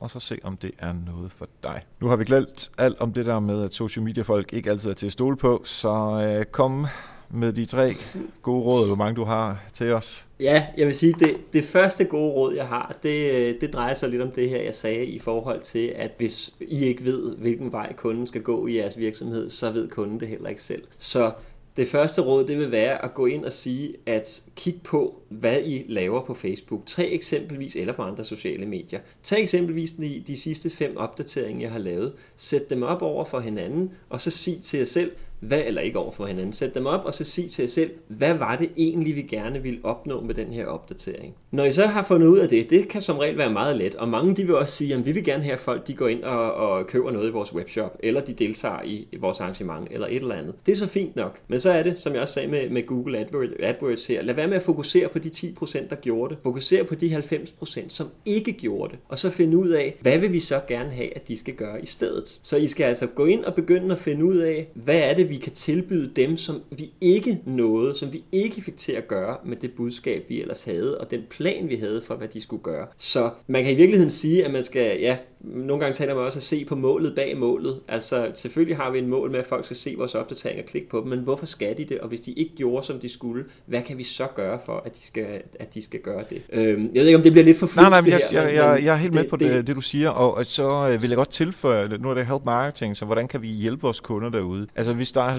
og 0.00 0.10
så 0.10 0.20
se, 0.20 0.38
om 0.42 0.56
det 0.56 0.70
er 0.78 0.92
noget 0.92 1.32
for 1.32 1.48
dig. 1.62 1.82
Nu 2.00 2.08
har 2.08 2.16
vi 2.16 2.24
glemt 2.24 2.70
alt 2.78 3.00
om 3.00 3.12
det 3.12 3.26
der 3.26 3.40
med, 3.40 3.64
at 3.64 3.74
social 3.74 4.04
media 4.04 4.22
folk 4.22 4.52
ikke 4.52 4.70
altid 4.70 4.90
er 4.90 4.94
til 4.94 5.06
at 5.06 5.12
stole 5.12 5.36
på, 5.36 5.60
så 5.64 6.22
øh, 6.38 6.44
kom 6.44 6.86
med 7.30 7.52
de 7.52 7.64
tre 7.64 7.94
gode 8.42 8.64
råd, 8.64 8.86
hvor 8.86 8.96
mange 8.96 9.16
du 9.16 9.24
har 9.24 9.64
til 9.72 9.92
os. 9.92 10.26
Ja, 10.40 10.66
jeg 10.76 10.86
vil 10.86 10.94
sige, 10.94 11.14
det, 11.18 11.36
det 11.52 11.64
første 11.64 12.04
gode 12.04 12.32
råd, 12.32 12.54
jeg 12.54 12.66
har, 12.66 12.96
det, 13.02 13.30
øh, 13.30 13.60
det 13.60 13.72
drejer 13.72 13.94
sig 13.94 14.08
lidt 14.08 14.22
om 14.22 14.30
det 14.30 14.48
her, 14.48 14.62
jeg 14.62 14.74
sagde 14.74 15.06
i 15.06 15.18
forhold 15.18 15.62
til, 15.62 15.92
at 15.96 16.10
hvis 16.18 16.54
I 16.60 16.84
ikke 16.84 17.04
ved, 17.04 17.36
hvilken 17.36 17.72
vej 17.72 17.92
kunden 17.92 18.26
skal 18.26 18.42
gå 18.42 18.66
i 18.66 18.76
jeres 18.76 18.98
virksomhed, 18.98 19.50
så 19.50 19.70
ved 19.70 19.88
kunden 19.88 20.20
det 20.20 20.28
heller 20.28 20.48
ikke 20.48 20.62
selv. 20.62 20.82
Så 20.98 21.32
det 21.76 21.88
første 21.88 22.22
råd, 22.22 22.46
det 22.46 22.58
vil 22.58 22.70
være 22.70 23.04
at 23.04 23.14
gå 23.14 23.26
ind 23.26 23.44
og 23.44 23.52
sige, 23.52 23.94
at 24.06 24.42
kig 24.56 24.80
på, 24.84 25.22
hvad 25.28 25.58
I 25.64 25.84
laver 25.88 26.24
på 26.24 26.34
Facebook. 26.34 26.86
Tag 26.86 27.14
eksempelvis, 27.14 27.76
eller 27.76 27.92
på 27.92 28.02
andre 28.02 28.24
sociale 28.24 28.66
medier. 28.66 29.00
Tag 29.22 29.40
eksempelvis 29.40 29.92
de, 29.92 30.22
de 30.26 30.36
sidste 30.36 30.70
fem 30.70 30.96
opdateringer, 30.96 31.62
jeg 31.62 31.72
har 31.72 31.78
lavet. 31.78 32.12
Sæt 32.36 32.70
dem 32.70 32.82
op 32.82 33.02
over 33.02 33.24
for 33.24 33.40
hinanden, 33.40 33.90
og 34.08 34.20
så 34.20 34.30
sig 34.30 34.62
til 34.62 34.78
jer 34.78 34.86
selv, 34.86 35.12
hvad, 35.40 35.62
eller 35.66 35.80
ikke 35.80 35.98
over 35.98 36.10
for 36.10 36.26
hinanden, 36.26 36.52
sæt 36.52 36.74
dem 36.74 36.86
op 36.86 37.04
og 37.04 37.14
så 37.14 37.24
sig 37.24 37.50
til 37.50 37.62
jer 37.62 37.68
selv, 37.68 37.90
hvad 38.08 38.34
var 38.34 38.56
det 38.56 38.70
egentlig, 38.76 39.16
vi 39.16 39.22
gerne 39.22 39.62
ville 39.62 39.80
opnå 39.82 40.20
med 40.20 40.34
den 40.34 40.52
her 40.52 40.66
opdatering. 40.66 41.34
Når 41.50 41.64
I 41.64 41.72
så 41.72 41.86
har 41.86 42.02
fundet 42.02 42.26
ud 42.26 42.38
af 42.38 42.48
det, 42.48 42.70
det 42.70 42.88
kan 42.88 43.00
som 43.00 43.18
regel 43.18 43.38
være 43.38 43.52
meget 43.52 43.76
let, 43.76 43.94
og 43.94 44.08
mange 44.08 44.36
de 44.36 44.44
vil 44.44 44.54
også 44.54 44.74
sige, 44.74 44.94
at 44.94 45.06
vi 45.06 45.12
vil 45.12 45.24
gerne 45.24 45.42
have, 45.42 45.52
at 45.52 45.58
folk 45.58 45.86
de 45.86 45.94
går 45.94 46.08
ind 46.08 46.22
og, 46.22 46.54
og 46.54 46.86
køber 46.86 47.10
noget 47.10 47.28
i 47.28 47.32
vores 47.32 47.54
webshop, 47.54 47.98
eller 48.00 48.20
de 48.20 48.32
deltager 48.32 48.82
i 48.84 49.06
vores 49.20 49.40
arrangement, 49.40 49.88
eller 49.90 50.06
et 50.06 50.16
eller 50.16 50.34
andet. 50.34 50.54
Det 50.66 50.72
er 50.72 50.76
så 50.76 50.86
fint 50.86 51.16
nok, 51.16 51.40
men 51.48 51.60
så 51.60 51.70
er 51.70 51.82
det, 51.82 51.98
som 51.98 52.12
jeg 52.12 52.22
også 52.22 52.34
sagde 52.34 52.48
med, 52.48 52.70
med 52.70 52.86
Google 52.86 53.18
AdWords, 53.18 53.50
AdWords 53.60 54.06
her, 54.06 54.22
lad 54.22 54.34
være 54.34 54.46
med 54.46 54.56
at 54.56 54.62
fokusere 54.62 55.08
på 55.08 55.18
de 55.18 55.28
10%, 55.28 55.88
der 55.90 55.96
gjorde 55.96 56.34
det. 56.34 56.42
Fokusere 56.42 56.84
på 56.84 56.94
de 56.94 57.16
90%, 57.16 57.88
som 57.88 58.08
ikke 58.24 58.52
gjorde 58.52 58.92
det, 58.92 58.98
og 59.08 59.18
så 59.18 59.30
finde 59.30 59.56
ud 59.56 59.68
af, 59.68 59.96
hvad 60.00 60.18
vil 60.18 60.32
vi 60.32 60.40
så 60.40 60.60
gerne 60.68 60.90
have, 60.90 61.16
at 61.16 61.28
de 61.28 61.36
skal 61.36 61.54
gøre 61.54 61.82
i 61.82 61.86
stedet. 61.86 62.38
Så 62.42 62.56
I 62.56 62.66
skal 62.66 62.84
altså 62.84 63.06
gå 63.06 63.24
ind 63.24 63.44
og 63.44 63.54
begynde 63.54 63.94
at 63.94 64.00
finde 64.00 64.24
ud 64.24 64.36
af, 64.36 64.68
hvad 64.74 64.98
er 64.98 65.14
det, 65.14 65.25
vi 65.28 65.36
kan 65.36 65.52
tilbyde 65.52 66.10
dem, 66.16 66.36
som 66.36 66.62
vi 66.70 66.90
ikke 67.00 67.40
nåede, 67.46 67.94
som 67.98 68.12
vi 68.12 68.24
ikke 68.32 68.62
fik 68.62 68.76
til 68.76 68.92
at 68.92 69.08
gøre 69.08 69.36
med 69.44 69.56
det 69.56 69.72
budskab, 69.72 70.24
vi 70.28 70.40
ellers 70.40 70.62
havde, 70.62 70.98
og 70.98 71.10
den 71.10 71.22
plan, 71.30 71.68
vi 71.68 71.76
havde 71.76 72.02
for, 72.02 72.14
hvad 72.14 72.28
de 72.28 72.40
skulle 72.40 72.62
gøre. 72.62 72.86
Så 72.96 73.30
man 73.46 73.64
kan 73.64 73.72
i 73.72 73.76
virkeligheden 73.76 74.10
sige, 74.10 74.44
at 74.44 74.52
man 74.52 74.64
skal, 74.64 75.00
ja, 75.00 75.16
nogle 75.46 75.80
gange 75.80 75.94
taler 75.94 76.14
man 76.14 76.24
også 76.24 76.38
at 76.38 76.42
se 76.42 76.64
på 76.64 76.74
målet 76.74 77.14
bag 77.14 77.38
målet. 77.38 77.80
Altså 77.88 78.30
selvfølgelig 78.34 78.76
har 78.76 78.90
vi 78.90 78.98
en 78.98 79.06
mål 79.08 79.30
med, 79.30 79.38
at 79.38 79.46
folk 79.46 79.64
skal 79.64 79.76
se 79.76 79.94
vores 79.98 80.14
opdateringer 80.14 80.62
og 80.62 80.68
klikke 80.68 80.88
på 80.88 81.00
dem, 81.00 81.08
men 81.08 81.18
hvorfor 81.18 81.46
skal 81.46 81.78
de 81.78 81.84
det? 81.84 82.00
Og 82.00 82.08
hvis 82.08 82.20
de 82.20 82.32
ikke 82.32 82.56
gjorde, 82.56 82.86
som 82.86 83.00
de 83.00 83.08
skulle, 83.08 83.44
hvad 83.66 83.82
kan 83.82 83.98
vi 83.98 84.02
så 84.02 84.26
gøre 84.34 84.58
for, 84.66 84.82
at 84.86 84.96
de 84.96 85.06
skal, 85.06 85.42
at 85.60 85.74
de 85.74 85.82
skal 85.82 86.00
gøre 86.00 86.22
det? 86.30 86.42
Øhm, 86.52 86.90
jeg 86.94 87.00
ved 87.00 87.06
ikke, 87.06 87.16
om 87.16 87.22
det 87.22 87.32
bliver 87.32 87.44
lidt 87.44 87.58
for 87.58 87.70
Nej, 87.76 87.90
nej, 87.90 88.00
men 88.00 88.10
jeg, 88.10 88.20
her, 88.30 88.42
jeg, 88.42 88.54
jeg, 88.54 88.84
jeg 88.84 88.92
er 88.92 88.96
helt 88.98 89.12
det, 89.12 89.22
med 89.22 89.30
på 89.30 89.36
det, 89.36 89.50
det, 89.50 89.66
det, 89.66 89.76
du 89.76 89.80
siger, 89.80 90.10
og 90.10 90.46
så 90.46 90.68
øh, 90.68 91.02
vil 91.02 91.08
jeg 91.08 91.16
godt 91.16 91.30
tilføje, 91.30 91.88
nu 91.98 92.10
er 92.10 92.14
det 92.14 92.26
help 92.26 92.44
marketing, 92.44 92.96
så 92.96 93.04
hvordan 93.04 93.28
kan 93.28 93.42
vi 93.42 93.48
hjælpe 93.48 93.82
vores 93.82 94.00
kunder 94.00 94.28
derude? 94.28 94.66
Altså 94.76 94.92
hvis 94.92 95.12
der 95.12 95.22
er 95.22 95.38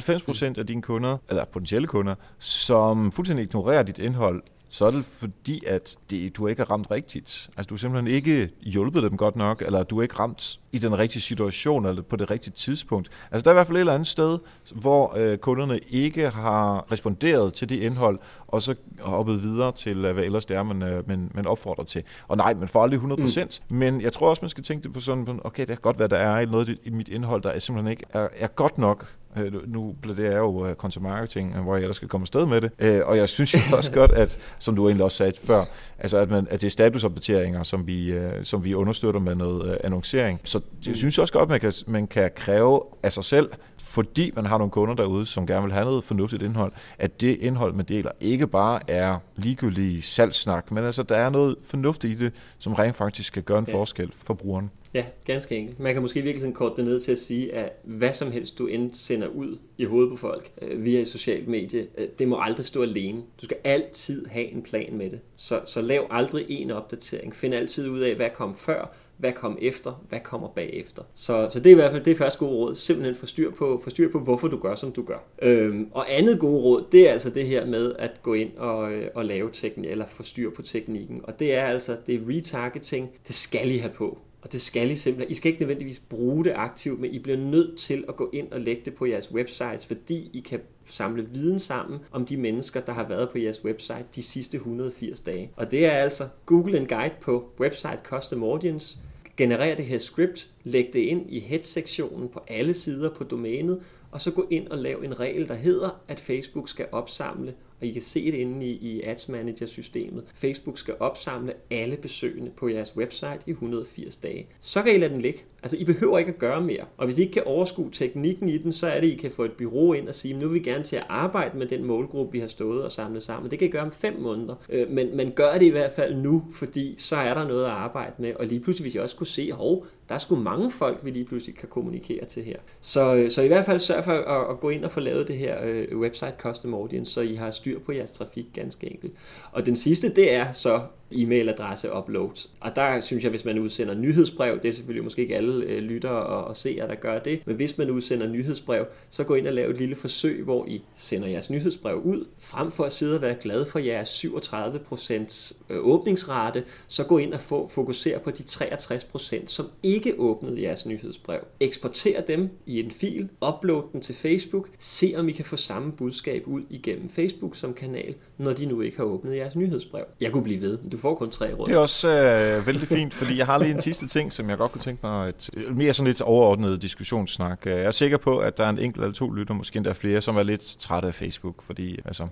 90% 0.56 0.60
af 0.60 0.68
dine 0.68 0.82
kunder, 0.82 1.18
eller 1.30 1.46
potentielle 1.46 1.88
kunder, 1.88 2.16
som 2.40 3.12
fuldstændig 3.12 3.44
ignorerer 3.44 3.84
dit 3.84 4.00
indhold, 4.00 4.42
så 4.70 4.86
er 4.86 4.92
det 4.92 5.06
fordi, 5.06 5.66
at 5.66 5.96
det, 6.10 6.38
du 6.38 6.48
ikke 6.48 6.60
har 6.60 6.72
ramt 6.72 6.92
rigtigt. 6.92 7.50
Altså, 7.58 7.68
du 7.70 7.74
har 7.76 7.78
simpelthen 7.78 8.14
ikke 8.14 8.50
hjulpet 8.62 9.04
dem 9.04 9.18
godt 9.18 9.36
nok, 9.36 9.62
eller 9.62 9.84
du 9.84 9.98
er 9.98 10.04
ikke 10.04 10.20
ramt 10.20 10.60
i 10.72 10.78
den 10.78 10.98
rigtige 10.98 11.22
situation, 11.22 11.86
eller 11.86 12.02
på 12.02 12.16
det 12.16 12.32
rigtige 12.32 12.54
tidspunkt. 12.54 13.10
Altså, 13.32 13.44
der 13.44 13.50
er 13.50 13.54
i 13.54 13.58
hvert 13.58 13.68
fald 13.68 13.78
et 13.78 13.80
eller 13.80 13.94
andet 13.94 14.08
sted, 14.08 14.40
hvor 14.76 15.18
øh, 15.18 15.38
kunderne 15.38 15.80
ikke 15.90 16.30
har 16.30 16.92
responderet 16.92 17.54
til 17.54 17.70
det 17.70 17.76
indhold, 17.76 18.20
og 18.48 18.62
så 18.62 18.76
hoppet 19.00 19.44
videre 19.44 19.72
til, 19.72 20.06
øh, 20.06 20.14
hvad 20.14 20.24
ellers 20.24 20.46
det 20.46 20.58
er, 20.58 20.64
man, 20.64 20.84
øh, 20.84 21.08
man, 21.08 21.32
man 21.34 21.48
opfordrer 21.48 21.84
til. 21.84 22.04
Og 22.28 22.38
nej, 22.38 22.54
man 22.54 22.68
får 22.68 22.84
aldrig 22.84 23.00
100%, 23.00 23.60
mm. 23.70 23.78
men 23.78 24.02
jeg 24.02 24.14
tror 24.14 24.30
også, 24.30 24.42
man 24.42 24.50
skal 24.50 24.64
tænke 24.64 24.84
det 24.84 24.94
på 24.94 25.00
sådan, 25.00 25.40
okay, 25.44 25.62
det 25.62 25.68
kan 25.68 25.78
godt 25.82 26.00
være, 26.00 26.08
der 26.08 26.18
er 26.18 26.46
noget 26.46 26.78
i 26.84 26.90
mit 26.90 27.10
indhold, 27.10 27.42
der 27.42 27.50
er 27.50 27.60
simpelthen 27.60 27.92
ikke 27.92 28.04
er, 28.14 28.28
er 28.36 28.48
godt 28.48 28.78
nok 28.78 29.08
Øh, 29.38 29.74
nu 29.74 29.96
bliver 30.02 30.16
det 30.16 30.28
er 30.28 30.38
jo 30.38 30.74
content 30.78 31.04
marketing, 31.04 31.58
hvor 31.58 31.76
jeg 31.76 31.82
ellers 31.82 31.96
skal 31.96 32.08
komme 32.08 32.24
afsted 32.24 32.46
med 32.46 32.62
det. 32.62 32.72
Øh, 32.80 33.02
og 33.06 33.18
jeg 33.18 33.30
synes 33.30 33.54
jo 33.54 33.60
også 33.78 33.92
godt, 33.92 34.12
at, 34.12 34.40
som 34.60 34.76
du 34.76 34.88
egentlig 34.88 35.04
også 35.04 35.18
sagde 35.18 35.34
før, 35.44 35.66
altså 36.00 36.18
at, 36.18 36.30
man, 36.30 36.48
at 36.50 36.62
det 36.62 36.68
er 36.68 36.72
statusopdateringer, 36.72 37.64
som 37.64 37.88
vi, 37.88 38.12
øh, 38.12 38.44
som 38.44 38.64
vi 38.64 38.74
understøtter 38.74 39.20
med 39.20 39.36
noget 39.36 39.78
annoncering. 39.84 40.42
Så 40.44 40.60
jeg 40.88 40.96
synes 40.96 41.20
også 41.20 41.34
godt, 41.34 41.44
at 41.44 41.50
man 41.50 41.60
kan, 41.60 41.74
man 41.88 42.08
kan 42.08 42.32
kræve 42.36 42.82
af 43.04 43.12
sig 43.12 43.24
selv, 43.24 43.50
fordi 43.78 44.32
man 44.36 44.46
har 44.46 44.58
nogle 44.58 44.72
kunder 44.72 44.96
derude, 44.96 45.26
som 45.26 45.48
gerne 45.48 45.64
vil 45.64 45.74
have 45.74 45.86
noget 45.86 46.04
fornuftigt 46.04 46.44
indhold, 46.44 46.72
at 47.00 47.22
det 47.22 47.38
indhold, 47.42 47.74
man 47.74 47.86
deler, 47.86 48.12
ikke 48.20 48.48
bare 48.48 48.80
er 48.88 49.18
ligegyldig 49.36 50.04
salgssnak, 50.04 50.72
men 50.72 50.84
altså, 50.84 51.04
der 51.04 51.16
er 51.16 51.30
noget 51.30 51.56
fornuftigt 51.64 52.22
i 52.22 52.26
det, 52.26 52.34
som 52.58 52.74
rent 52.74 52.96
faktisk 52.96 53.34
kan 53.34 53.44
gøre 53.44 53.60
en 53.60 53.66
ja. 53.68 53.74
forskel 53.74 54.12
for 54.16 54.34
brugeren. 54.34 54.72
Ja, 54.94 55.06
ganske 55.26 55.56
enkelt. 55.56 55.80
Man 55.80 55.94
kan 55.94 56.02
måske 56.02 56.22
virkelig 56.22 56.54
korte 56.54 56.76
det 56.76 56.86
ned 56.86 57.00
til 57.00 57.12
at 57.12 57.18
sige, 57.18 57.54
at 57.54 57.72
hvad 57.84 58.14
som 58.14 58.32
helst 58.32 58.58
du 58.58 58.68
end 58.68 58.94
sender 58.94 59.28
ud 59.28 59.58
i 59.78 59.86
hovedet 59.86 60.12
på 60.12 60.18
folk 60.18 60.52
øh, 60.62 60.84
via 60.84 61.02
et 61.02 61.08
socialt 61.08 61.48
medie, 61.48 61.88
øh, 61.98 62.08
det 62.20 62.28
må 62.28 62.40
aldrig 62.42 62.66
stå 62.66 62.82
alene. 62.82 63.22
Du 63.42 63.46
skal 63.46 63.58
altid 63.64 64.26
have 64.26 64.52
en 64.52 64.62
plan 64.62 64.98
med 64.98 65.10
det. 65.10 65.20
Så, 65.36 65.62
så 65.66 65.82
lav 65.82 66.08
aldrig 66.10 66.46
en 66.50 66.72
opdatering. 66.72 67.36
Find 67.36 67.54
altid 67.54 67.90
ud 67.90 68.00
af, 68.00 68.16
hvad 68.16 68.30
kom 68.36 68.56
før, 68.56 68.96
hvad 69.18 69.32
kom 69.32 69.58
efter, 69.62 70.04
hvad 70.10 70.20
kommer 70.20 70.48
bagefter. 70.48 71.04
Så, 71.14 71.50
så 71.52 71.60
det 71.60 71.68
er 71.68 71.72
i 71.72 71.76
hvert 71.76 71.92
fald 71.92 72.04
det 72.04 72.12
er 72.12 72.18
første 72.18 72.40
gode 72.40 72.52
råd. 72.52 72.76
Simpelthen 72.76 73.16
få 73.16 73.26
styr 73.26 73.52
på, 73.52 73.82
få 73.84 73.90
styr 73.90 74.12
på 74.12 74.20
hvorfor 74.20 74.48
du 74.48 74.58
gør, 74.58 74.76
som 74.76 74.92
du 74.92 75.04
gør. 75.04 75.18
Øhm, 75.42 75.88
og 75.92 76.06
andet 76.18 76.40
gode 76.40 76.62
råd, 76.62 76.86
det 76.92 77.10
er 77.10 77.14
altså 77.14 77.30
det 77.30 77.48
her 77.48 77.66
med 77.66 77.94
at 78.00 78.12
gå 78.24 78.34
ind 78.34 78.58
og, 78.58 78.94
øh, 78.94 79.10
og 79.16 79.26
lave 79.26 79.50
teknik, 79.54 79.92
eller 79.92 80.06
få 80.08 80.24
styr 80.24 80.50
på 80.56 80.62
teknikken. 80.62 81.22
Og 81.24 81.40
det 81.40 81.56
er 81.56 81.64
altså, 81.64 81.98
det 82.08 82.16
er 82.16 82.20
retargeting, 82.30 83.10
det 83.28 83.36
skal 83.36 83.72
I 83.72 83.78
have 83.78 83.94
på. 83.94 84.18
Og 84.42 84.52
det 84.52 84.62
skal 84.62 84.92
I 84.92 84.96
simpelthen. 84.96 85.32
I 85.32 85.34
skal 85.34 85.50
ikke 85.50 85.62
nødvendigvis 85.62 86.00
bruge 86.00 86.46
det 86.46 86.54
aktivt, 86.56 87.00
men 87.00 87.14
I 87.14 87.20
bliver 87.20 87.38
nødt 87.38 87.78
til 87.78 88.06
at 88.10 88.16
gå 88.16 88.30
ind 88.34 88.52
og 88.52 88.62
lægge 88.62 88.82
det 88.86 88.96
på 88.96 89.06
jeres 89.06 89.32
websites, 89.32 89.86
fordi 89.86 90.30
I 90.34 90.40
kan 90.40 90.60
samle 90.86 91.28
viden 91.34 91.60
sammen 91.60 92.00
om 92.12 92.26
de 92.26 92.38
mennesker, 92.38 92.80
der 92.80 92.94
har 92.94 93.08
været 93.08 93.30
på 93.30 93.38
jeres 93.38 93.66
website 93.66 94.06
de 94.16 94.24
sidste 94.24 94.58
180 94.58 95.20
dage. 95.20 95.52
Og 95.56 95.72
det 95.72 95.86
er 95.86 95.92
altså 95.92 96.28
Google 96.46 96.78
en 96.78 96.88
guide 96.88 97.16
på 97.22 97.50
Website 97.60 98.00
Custom 98.04 98.44
Audience 98.44 99.00
generere 99.38 99.78
det 99.78 99.86
her 99.86 99.98
script, 99.98 100.50
læg 100.64 100.90
det 100.94 101.00
ind 101.00 101.26
i 101.30 101.40
head-sektionen 101.40 102.30
på 102.30 102.44
alle 102.48 102.74
sider 102.74 103.10
på 103.14 103.24
domænet, 103.24 103.82
og 104.18 104.22
så 104.22 104.32
gå 104.32 104.48
ind 104.50 104.68
og 104.68 104.78
lave 104.78 105.06
en 105.06 105.20
regel, 105.20 105.48
der 105.48 105.56
hedder, 105.56 106.02
at 106.08 106.20
Facebook 106.20 106.70
skal 106.70 106.88
opsamle 106.92 107.54
og 107.82 107.88
I 107.88 107.92
kan 107.92 108.02
se 108.02 108.32
det 108.32 108.38
inde 108.38 108.66
i, 108.66 108.72
i 108.72 109.02
Ads 109.02 109.30
Manager-systemet. 109.30 110.24
Facebook 110.36 110.78
skal 110.78 110.96
opsamle 111.00 111.54
alle 111.72 111.98
besøgende 111.98 112.52
på 112.58 112.68
jeres 112.68 112.96
website 112.98 113.40
i 113.46 113.52
180 113.52 114.18
dage. 114.18 114.48
Så 114.60 114.82
kan 114.82 114.96
I 114.96 114.98
lade 114.98 115.14
den 115.14 115.22
ligge. 115.22 115.44
Altså, 115.64 115.78
I 115.78 115.84
behøver 115.84 116.18
ikke 116.18 116.32
at 116.32 116.38
gøre 116.38 116.62
mere. 116.62 116.86
Og 116.98 117.06
hvis 117.06 117.18
I 117.18 117.22
ikke 117.22 117.34
kan 117.34 117.44
overskue 117.46 117.90
teknikken 117.92 118.50
i 118.50 118.58
den, 118.58 118.72
så 118.72 118.88
er 118.88 119.02
det, 119.02 119.08
I 119.08 119.16
kan 119.16 119.32
få 119.32 119.44
et 119.44 119.52
bureau 119.52 119.94
ind 119.94 120.08
og 120.08 120.16
sige, 120.16 120.34
nu 120.34 120.48
vil 120.48 120.54
vi 120.54 120.60
gerne 120.60 120.84
til 120.84 120.96
at 120.96 121.06
arbejde 121.10 121.58
med 121.58 121.68
den 121.68 121.84
målgruppe, 121.84 122.32
vi 122.32 122.40
har 122.40 122.48
stået 122.48 122.84
og 122.84 122.92
samlet 122.92 123.24
sammen. 123.24 123.52
Det 123.52 123.60
kan 123.60 123.68
I 123.68 123.72
gøre 123.72 123.82
om 123.82 123.92
fem 123.92 124.20
måneder. 124.20 124.56
Øh, 124.70 124.90
men, 124.90 125.18
men 125.18 125.32
gør 125.32 125.54
det 125.54 125.66
i 125.66 125.70
hvert 125.70 125.92
fald 125.92 126.16
nu, 126.16 126.44
fordi 126.54 126.96
så 126.98 127.16
er 127.16 127.34
der 127.34 127.48
noget 127.48 127.66
at 127.66 127.72
arbejde 127.72 128.14
med. 128.18 128.34
Og 128.36 128.46
lige 128.46 128.60
pludselig 128.60 128.84
hvis 128.84 128.96
I 128.96 128.98
også 128.98 129.16
kunne 129.16 129.28
se, 129.28 129.52
hov, 129.52 129.86
der 130.10 130.16
er 130.16 130.20
sgu 130.20 130.36
mange 130.36 130.72
folk, 130.72 131.06
vi 131.06 131.12
lige 131.12 131.26
pludselig 131.26 131.56
kan 131.56 131.70
kommunikere 131.70 132.26
til 132.26 132.44
her. 132.44 132.58
Så, 132.82 133.16
øh, 133.16 133.32
så 133.32 133.42
i 133.42 133.48
hvert 133.48 133.66
fald 133.66 133.80
sørg 133.80 134.04
for 134.04 134.12
at, 134.12 134.50
at 134.52 134.60
gå 134.60 134.70
ind 134.70 134.86
og 134.86 134.92
få 134.92 135.00
lavet 135.00 135.28
det 135.28 135.38
her 135.38 135.58
øh, 135.64 136.00
website 136.00 136.34
custom 136.40 136.74
audience, 136.74 137.14
så 137.14 137.22
I 137.22 137.36
har 137.36 137.52
styr 137.52 137.80
på 137.80 137.92
jeres 137.92 138.12
trafik 138.12 138.46
ganske 138.54 138.92
enkelt. 138.92 139.14
Og 139.52 139.66
den 139.66 139.76
sidste, 139.76 140.16
det 140.16 140.34
er 140.34 140.52
så 140.52 140.82
e-mailadresse 141.12 141.98
uploads. 141.98 142.52
Og 142.60 142.76
der 142.76 143.00
synes 143.00 143.24
jeg, 143.24 143.30
hvis 143.30 143.46
man 143.46 143.60
udsender 143.60 143.94
nyhedsbrev, 143.94 144.60
det 144.62 144.70
er 144.70 144.74
selvfølgelig 144.74 145.04
måske 145.04 145.22
ikke 145.22 145.36
alle 145.36 145.66
øh, 145.66 145.80
lyttere 145.84 146.24
og, 146.26 146.44
og 146.44 146.58
seere, 146.58 146.88
der 146.88 146.96
gør 146.96 147.20
det, 147.20 147.42
men 147.46 147.56
hvis 147.56 147.78
man 147.78 147.90
udsender 147.90 148.28
nyhedsbrev, 148.28 148.86
så 149.10 149.24
gå 149.24 149.36
ind 149.36 149.48
og 149.48 149.54
lav 149.54 149.70
et 149.70 149.78
lille 149.78 149.96
forsøg, 149.96 150.44
hvor 150.44 150.66
I 150.66 150.82
sender 150.96 151.28
jeres 151.28 151.50
nyhedsbrev 151.50 152.02
ud, 152.04 152.26
frem 152.40 152.72
for 152.72 152.84
at 152.84 152.92
sidde 152.92 153.16
og 153.16 153.22
være 153.22 153.36
glad 153.36 153.66
for 153.66 153.80
jeres 153.80 154.26
37% 154.26 155.58
øh, 155.70 155.78
åbningsrate, 155.80 156.64
så 156.88 157.04
gå 157.04 157.18
ind 157.18 157.34
og 157.34 157.40
få, 157.40 157.68
fokusere 157.68 158.20
på 158.20 158.32
de 158.32 158.44
63%, 158.44 159.48
som 159.48 159.66
ikke 159.84 160.14
åbnede 160.18 160.62
jeres 160.62 160.86
nyhedsbrev. 160.86 161.40
Eksporter 161.60 162.22
dem 162.22 162.50
i 162.66 162.80
en 162.80 162.92
fil, 162.92 163.30
upload 163.48 163.84
den 163.94 164.02
til 164.02 164.16
Facebook, 164.16 164.70
se 164.80 165.14
om 165.18 165.30
I 165.30 165.32
kan 165.32 165.46
få 165.46 165.56
samme 165.56 165.92
budskab 165.92 166.44
ud 166.48 166.62
igennem 166.70 167.10
Facebook 167.10 167.56
som 167.56 167.74
kanal, 167.74 168.16
når 168.38 168.54
de 168.54 168.66
nu 168.66 168.82
ikke 168.82 168.98
har 168.98 169.04
åbnet 169.04 169.38
jeres 169.38 169.56
nyhedsbrev. 169.56 170.04
Jeg 170.22 170.32
kunne 170.32 170.44
blive 170.44 170.62
ved, 170.62 170.78
men 170.78 170.90
du 170.90 170.98
får 170.98 171.16
kun 171.16 171.30
tre 171.30 171.54
råd. 171.54 171.66
Det 171.66 171.76
er 171.76 171.80
også 171.80 172.10
øh, 172.10 172.68
vældig 172.68 172.88
fint, 172.88 173.14
fordi 173.14 173.38
jeg 173.38 173.46
har 173.46 173.58
lige 173.58 173.72
en 173.72 173.82
sidste 173.82 174.08
ting, 174.08 174.34
som 174.34 174.50
jeg 174.50 174.58
godt 174.58 174.72
kunne 174.72 174.82
tænke 174.82 175.00
mig, 175.06 175.30
et, 175.30 175.50
øh, 175.54 175.78
mere 175.78 175.94
sådan 175.94 176.08
lidt 176.08 176.22
overordnet 176.22 176.82
diskussionssnak. 176.82 177.68
Øh, 177.68 177.72
jeg 177.72 177.82
er 177.82 177.92
sikker 177.92 178.18
på, 178.18 178.38
at 178.38 178.58
der 178.58 178.66
er 178.66 178.70
en 178.70 178.80
enkelt 178.80 179.04
eller 179.04 179.14
to 179.14 179.32
lytter, 179.32 179.54
måske 179.54 179.78
endda 179.78 179.92
flere, 179.92 180.22
som 180.22 180.38
er 180.38 180.44
lidt 180.44 180.76
trætte 180.80 181.08
af 181.08 181.14
Facebook, 181.14 181.62
fordi, 181.62 182.00
altså, 182.06 182.28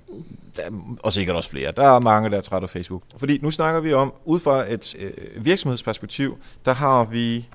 der 0.56 0.62
er, 0.64 0.96
og 1.04 1.14
sikkert 1.14 1.36
også 1.36 1.50
flere. 1.50 1.72
Der 1.72 1.84
er 1.84 2.00
mange, 2.00 2.30
der 2.30 2.38
er 2.38 2.42
trætte 2.42 2.66
af 2.66 2.70
Facebook. 2.70 3.02
Fordi 3.18 3.40
nu 3.42 3.52
snakker 3.52 3.80
vi 3.80 3.94
om, 3.94 4.14
ud 4.26 4.40
fra 4.40 4.74
et 4.74 4.96
øh, 5.00 5.46
virksomhedsperspektiv, 5.46 6.38
der 6.66 6.74
har 6.74 7.06
vi 7.06 7.48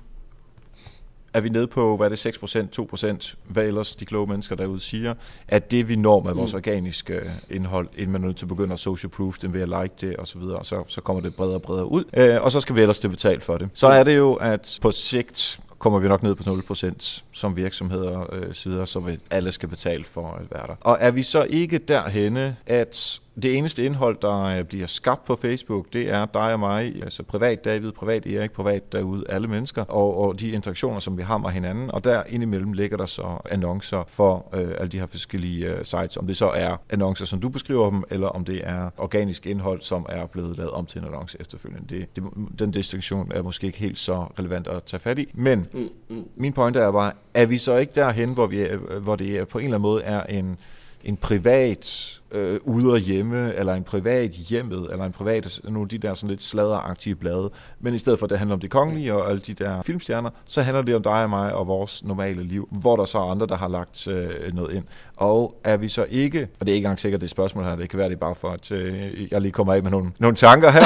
er 1.33 1.41
vi 1.41 1.49
nede 1.49 1.67
på, 1.67 1.97
hvad 1.97 2.05
er 2.05 2.15
det, 2.15 2.25
6%, 2.25 3.29
2%, 3.29 3.35
hvad 3.47 3.63
ellers 3.63 3.95
de 3.95 4.05
kloge 4.05 4.27
mennesker 4.27 4.55
derude 4.55 4.79
siger, 4.79 5.13
at 5.47 5.71
det 5.71 5.89
vi 5.89 5.95
når 5.95 6.23
med 6.23 6.33
vores 6.33 6.53
mm. 6.53 6.57
organiske 6.57 7.13
øh, 7.13 7.29
indhold, 7.49 7.87
inden 7.97 8.11
man 8.11 8.21
er 8.21 8.25
nødt 8.25 8.37
til 8.37 8.45
at 8.45 8.49
begynde 8.49 8.73
at 8.73 8.79
social 8.79 9.09
proof 9.09 9.37
det 9.37 9.53
ved 9.53 9.61
at 9.61 9.67
like 9.67 9.93
det 10.01 10.17
og 10.17 10.27
så 10.27 10.39
videre, 10.39 10.63
så, 10.63 10.83
så 10.87 11.01
kommer 11.01 11.21
det 11.21 11.35
bredere 11.35 11.55
og 11.55 11.61
bredere 11.61 11.85
ud, 11.85 12.03
øh, 12.13 12.41
og 12.41 12.51
så 12.51 12.59
skal 12.59 12.75
vi 12.75 12.81
ellers 12.81 12.99
det 12.99 13.09
betalt 13.09 13.43
for 13.43 13.57
det. 13.57 13.69
Så 13.73 13.87
er 13.87 14.03
det 14.03 14.17
jo, 14.17 14.33
at 14.33 14.79
på 14.81 14.91
sigt 14.91 15.59
kommer 15.81 15.99
vi 15.99 16.07
nok 16.07 16.23
ned 16.23 16.35
på 16.35 16.43
0% 16.73 17.21
som 17.31 17.55
virksomheder 17.55 18.33
øh, 18.33 18.53
sider, 18.53 18.85
så 18.85 18.99
vi 18.99 19.17
alle 19.31 19.51
skal 19.51 19.69
betale 19.69 20.03
for 20.03 20.27
at 20.27 20.41
være 20.51 20.67
der. 20.67 20.75
Og 20.81 20.97
er 20.99 21.11
vi 21.11 21.23
så 21.23 21.43
ikke 21.43 21.77
derhenne, 21.77 22.55
at 22.65 23.21
det 23.35 23.57
eneste 23.57 23.85
indhold, 23.85 24.17
der 24.21 24.43
øh, 24.43 24.63
bliver 24.63 24.87
skabt 24.87 25.25
på 25.25 25.35
Facebook, 25.35 25.93
det 25.93 26.09
er 26.09 26.25
dig 26.25 26.53
og 26.53 26.59
mig, 26.59 26.95
altså 27.03 27.23
privat 27.23 27.65
David, 27.65 27.91
privat 27.91 28.25
Erik, 28.25 28.51
privat 28.51 28.91
derude, 28.91 29.23
alle 29.29 29.47
mennesker, 29.47 29.83
og, 29.83 30.17
og 30.17 30.39
de 30.39 30.51
interaktioner, 30.51 30.99
som 30.99 31.17
vi 31.17 31.23
har 31.23 31.37
med 31.37 31.49
hinanden, 31.49 31.91
og 31.91 32.03
der 32.03 32.23
indimellem 32.27 32.73
ligger 32.73 32.97
der 32.97 33.05
så 33.05 33.37
annoncer 33.51 34.03
for 34.07 34.49
øh, 34.53 34.71
alle 34.77 34.89
de 34.89 34.99
her 34.99 35.05
forskellige 35.05 35.67
øh, 35.67 35.85
sites, 35.85 36.17
om 36.17 36.27
det 36.27 36.37
så 36.37 36.49
er 36.49 36.77
annoncer, 36.89 37.25
som 37.25 37.39
du 37.39 37.49
beskriver 37.49 37.89
dem, 37.89 38.03
eller 38.09 38.27
om 38.27 38.45
det 38.45 38.61
er 38.63 38.89
organisk 38.97 39.45
indhold, 39.45 39.81
som 39.81 40.05
er 40.09 40.25
blevet 40.25 40.57
lavet 40.57 40.71
om 40.71 40.85
til 40.85 40.99
en 40.99 41.07
annonce 41.07 41.37
efterfølgende. 41.39 41.87
Det, 41.89 42.15
det, 42.15 42.23
den 42.59 42.71
distinktion 42.71 43.31
er 43.31 43.41
måske 43.41 43.67
ikke 43.67 43.79
helt 43.79 43.97
så 43.97 44.25
relevant 44.39 44.67
at 44.67 44.83
tage 44.83 45.01
fat 45.01 45.19
i, 45.19 45.31
men 45.33 45.67
mm, 45.73 45.89
mm. 46.09 46.23
min 46.35 46.53
pointe 46.53 46.79
er 46.79 46.91
bare, 46.91 47.11
er 47.33 47.45
vi 47.45 47.57
så 47.57 47.77
ikke 47.77 47.93
derhen, 47.95 48.33
hvor, 48.33 48.47
vi 48.47 48.61
er, 48.61 48.77
hvor 48.77 49.15
det 49.15 49.47
på 49.47 49.59
en 49.59 49.63
eller 49.63 49.75
anden 49.75 49.81
måde 49.81 50.03
er 50.03 50.23
en, 50.23 50.57
en 51.03 51.17
privat 51.17 52.20
øh, 52.31 52.59
ude 52.63 52.93
og 52.93 52.99
hjemme, 52.99 53.53
eller 53.55 53.73
en 53.73 53.83
privat 53.83 54.31
hjemmet, 54.31 54.87
eller 54.91 55.05
en 55.05 55.11
privat, 55.11 55.45
altså 55.45 55.61
nogle 55.63 55.81
af 55.81 55.89
de 55.89 55.97
der 55.97 56.13
sådan 56.13 56.29
lidt 56.29 56.41
sladderagtige 56.41 57.15
blade. 57.15 57.49
Men 57.79 57.93
i 57.93 57.97
stedet 57.97 58.19
for, 58.19 58.25
at 58.25 58.29
det 58.29 58.37
handler 58.37 58.53
om 58.53 58.59
det 58.59 58.69
kongelige 58.69 59.13
og 59.13 59.29
alle 59.29 59.41
de 59.41 59.53
der 59.53 59.81
filmstjerner, 59.81 60.29
så 60.45 60.61
handler 60.61 60.81
det 60.81 60.95
om 60.95 61.03
dig 61.03 61.23
og 61.23 61.29
mig 61.29 61.53
og 61.53 61.67
vores 61.67 62.03
normale 62.03 62.43
liv, 62.43 62.67
hvor 62.71 62.95
der 62.95 63.05
så 63.05 63.17
er 63.17 63.31
andre, 63.31 63.47
der 63.47 63.57
har 63.57 63.67
lagt 63.67 64.07
øh, 64.07 64.53
noget 64.53 64.75
ind. 64.75 64.83
Og 65.15 65.55
er 65.63 65.77
vi 65.77 65.87
så 65.87 66.05
ikke, 66.09 66.47
og 66.59 66.65
det 66.65 66.69
er 66.69 66.75
ikke 66.75 66.85
engang 66.85 66.99
sikkert 66.99 67.21
det 67.21 67.29
spørgsmål 67.29 67.63
her, 67.63 67.75
det 67.75 67.89
kan 67.89 67.99
være 67.99 68.09
det 68.09 68.19
bare 68.19 68.35
for, 68.35 68.49
at 68.49 68.71
øh, 68.71 69.31
jeg 69.31 69.41
lige 69.41 69.51
kommer 69.51 69.73
af 69.73 69.83
med 69.83 69.91
nogle, 69.91 70.11
nogle 70.19 70.35
tanker 70.35 70.71
her, 70.71 70.81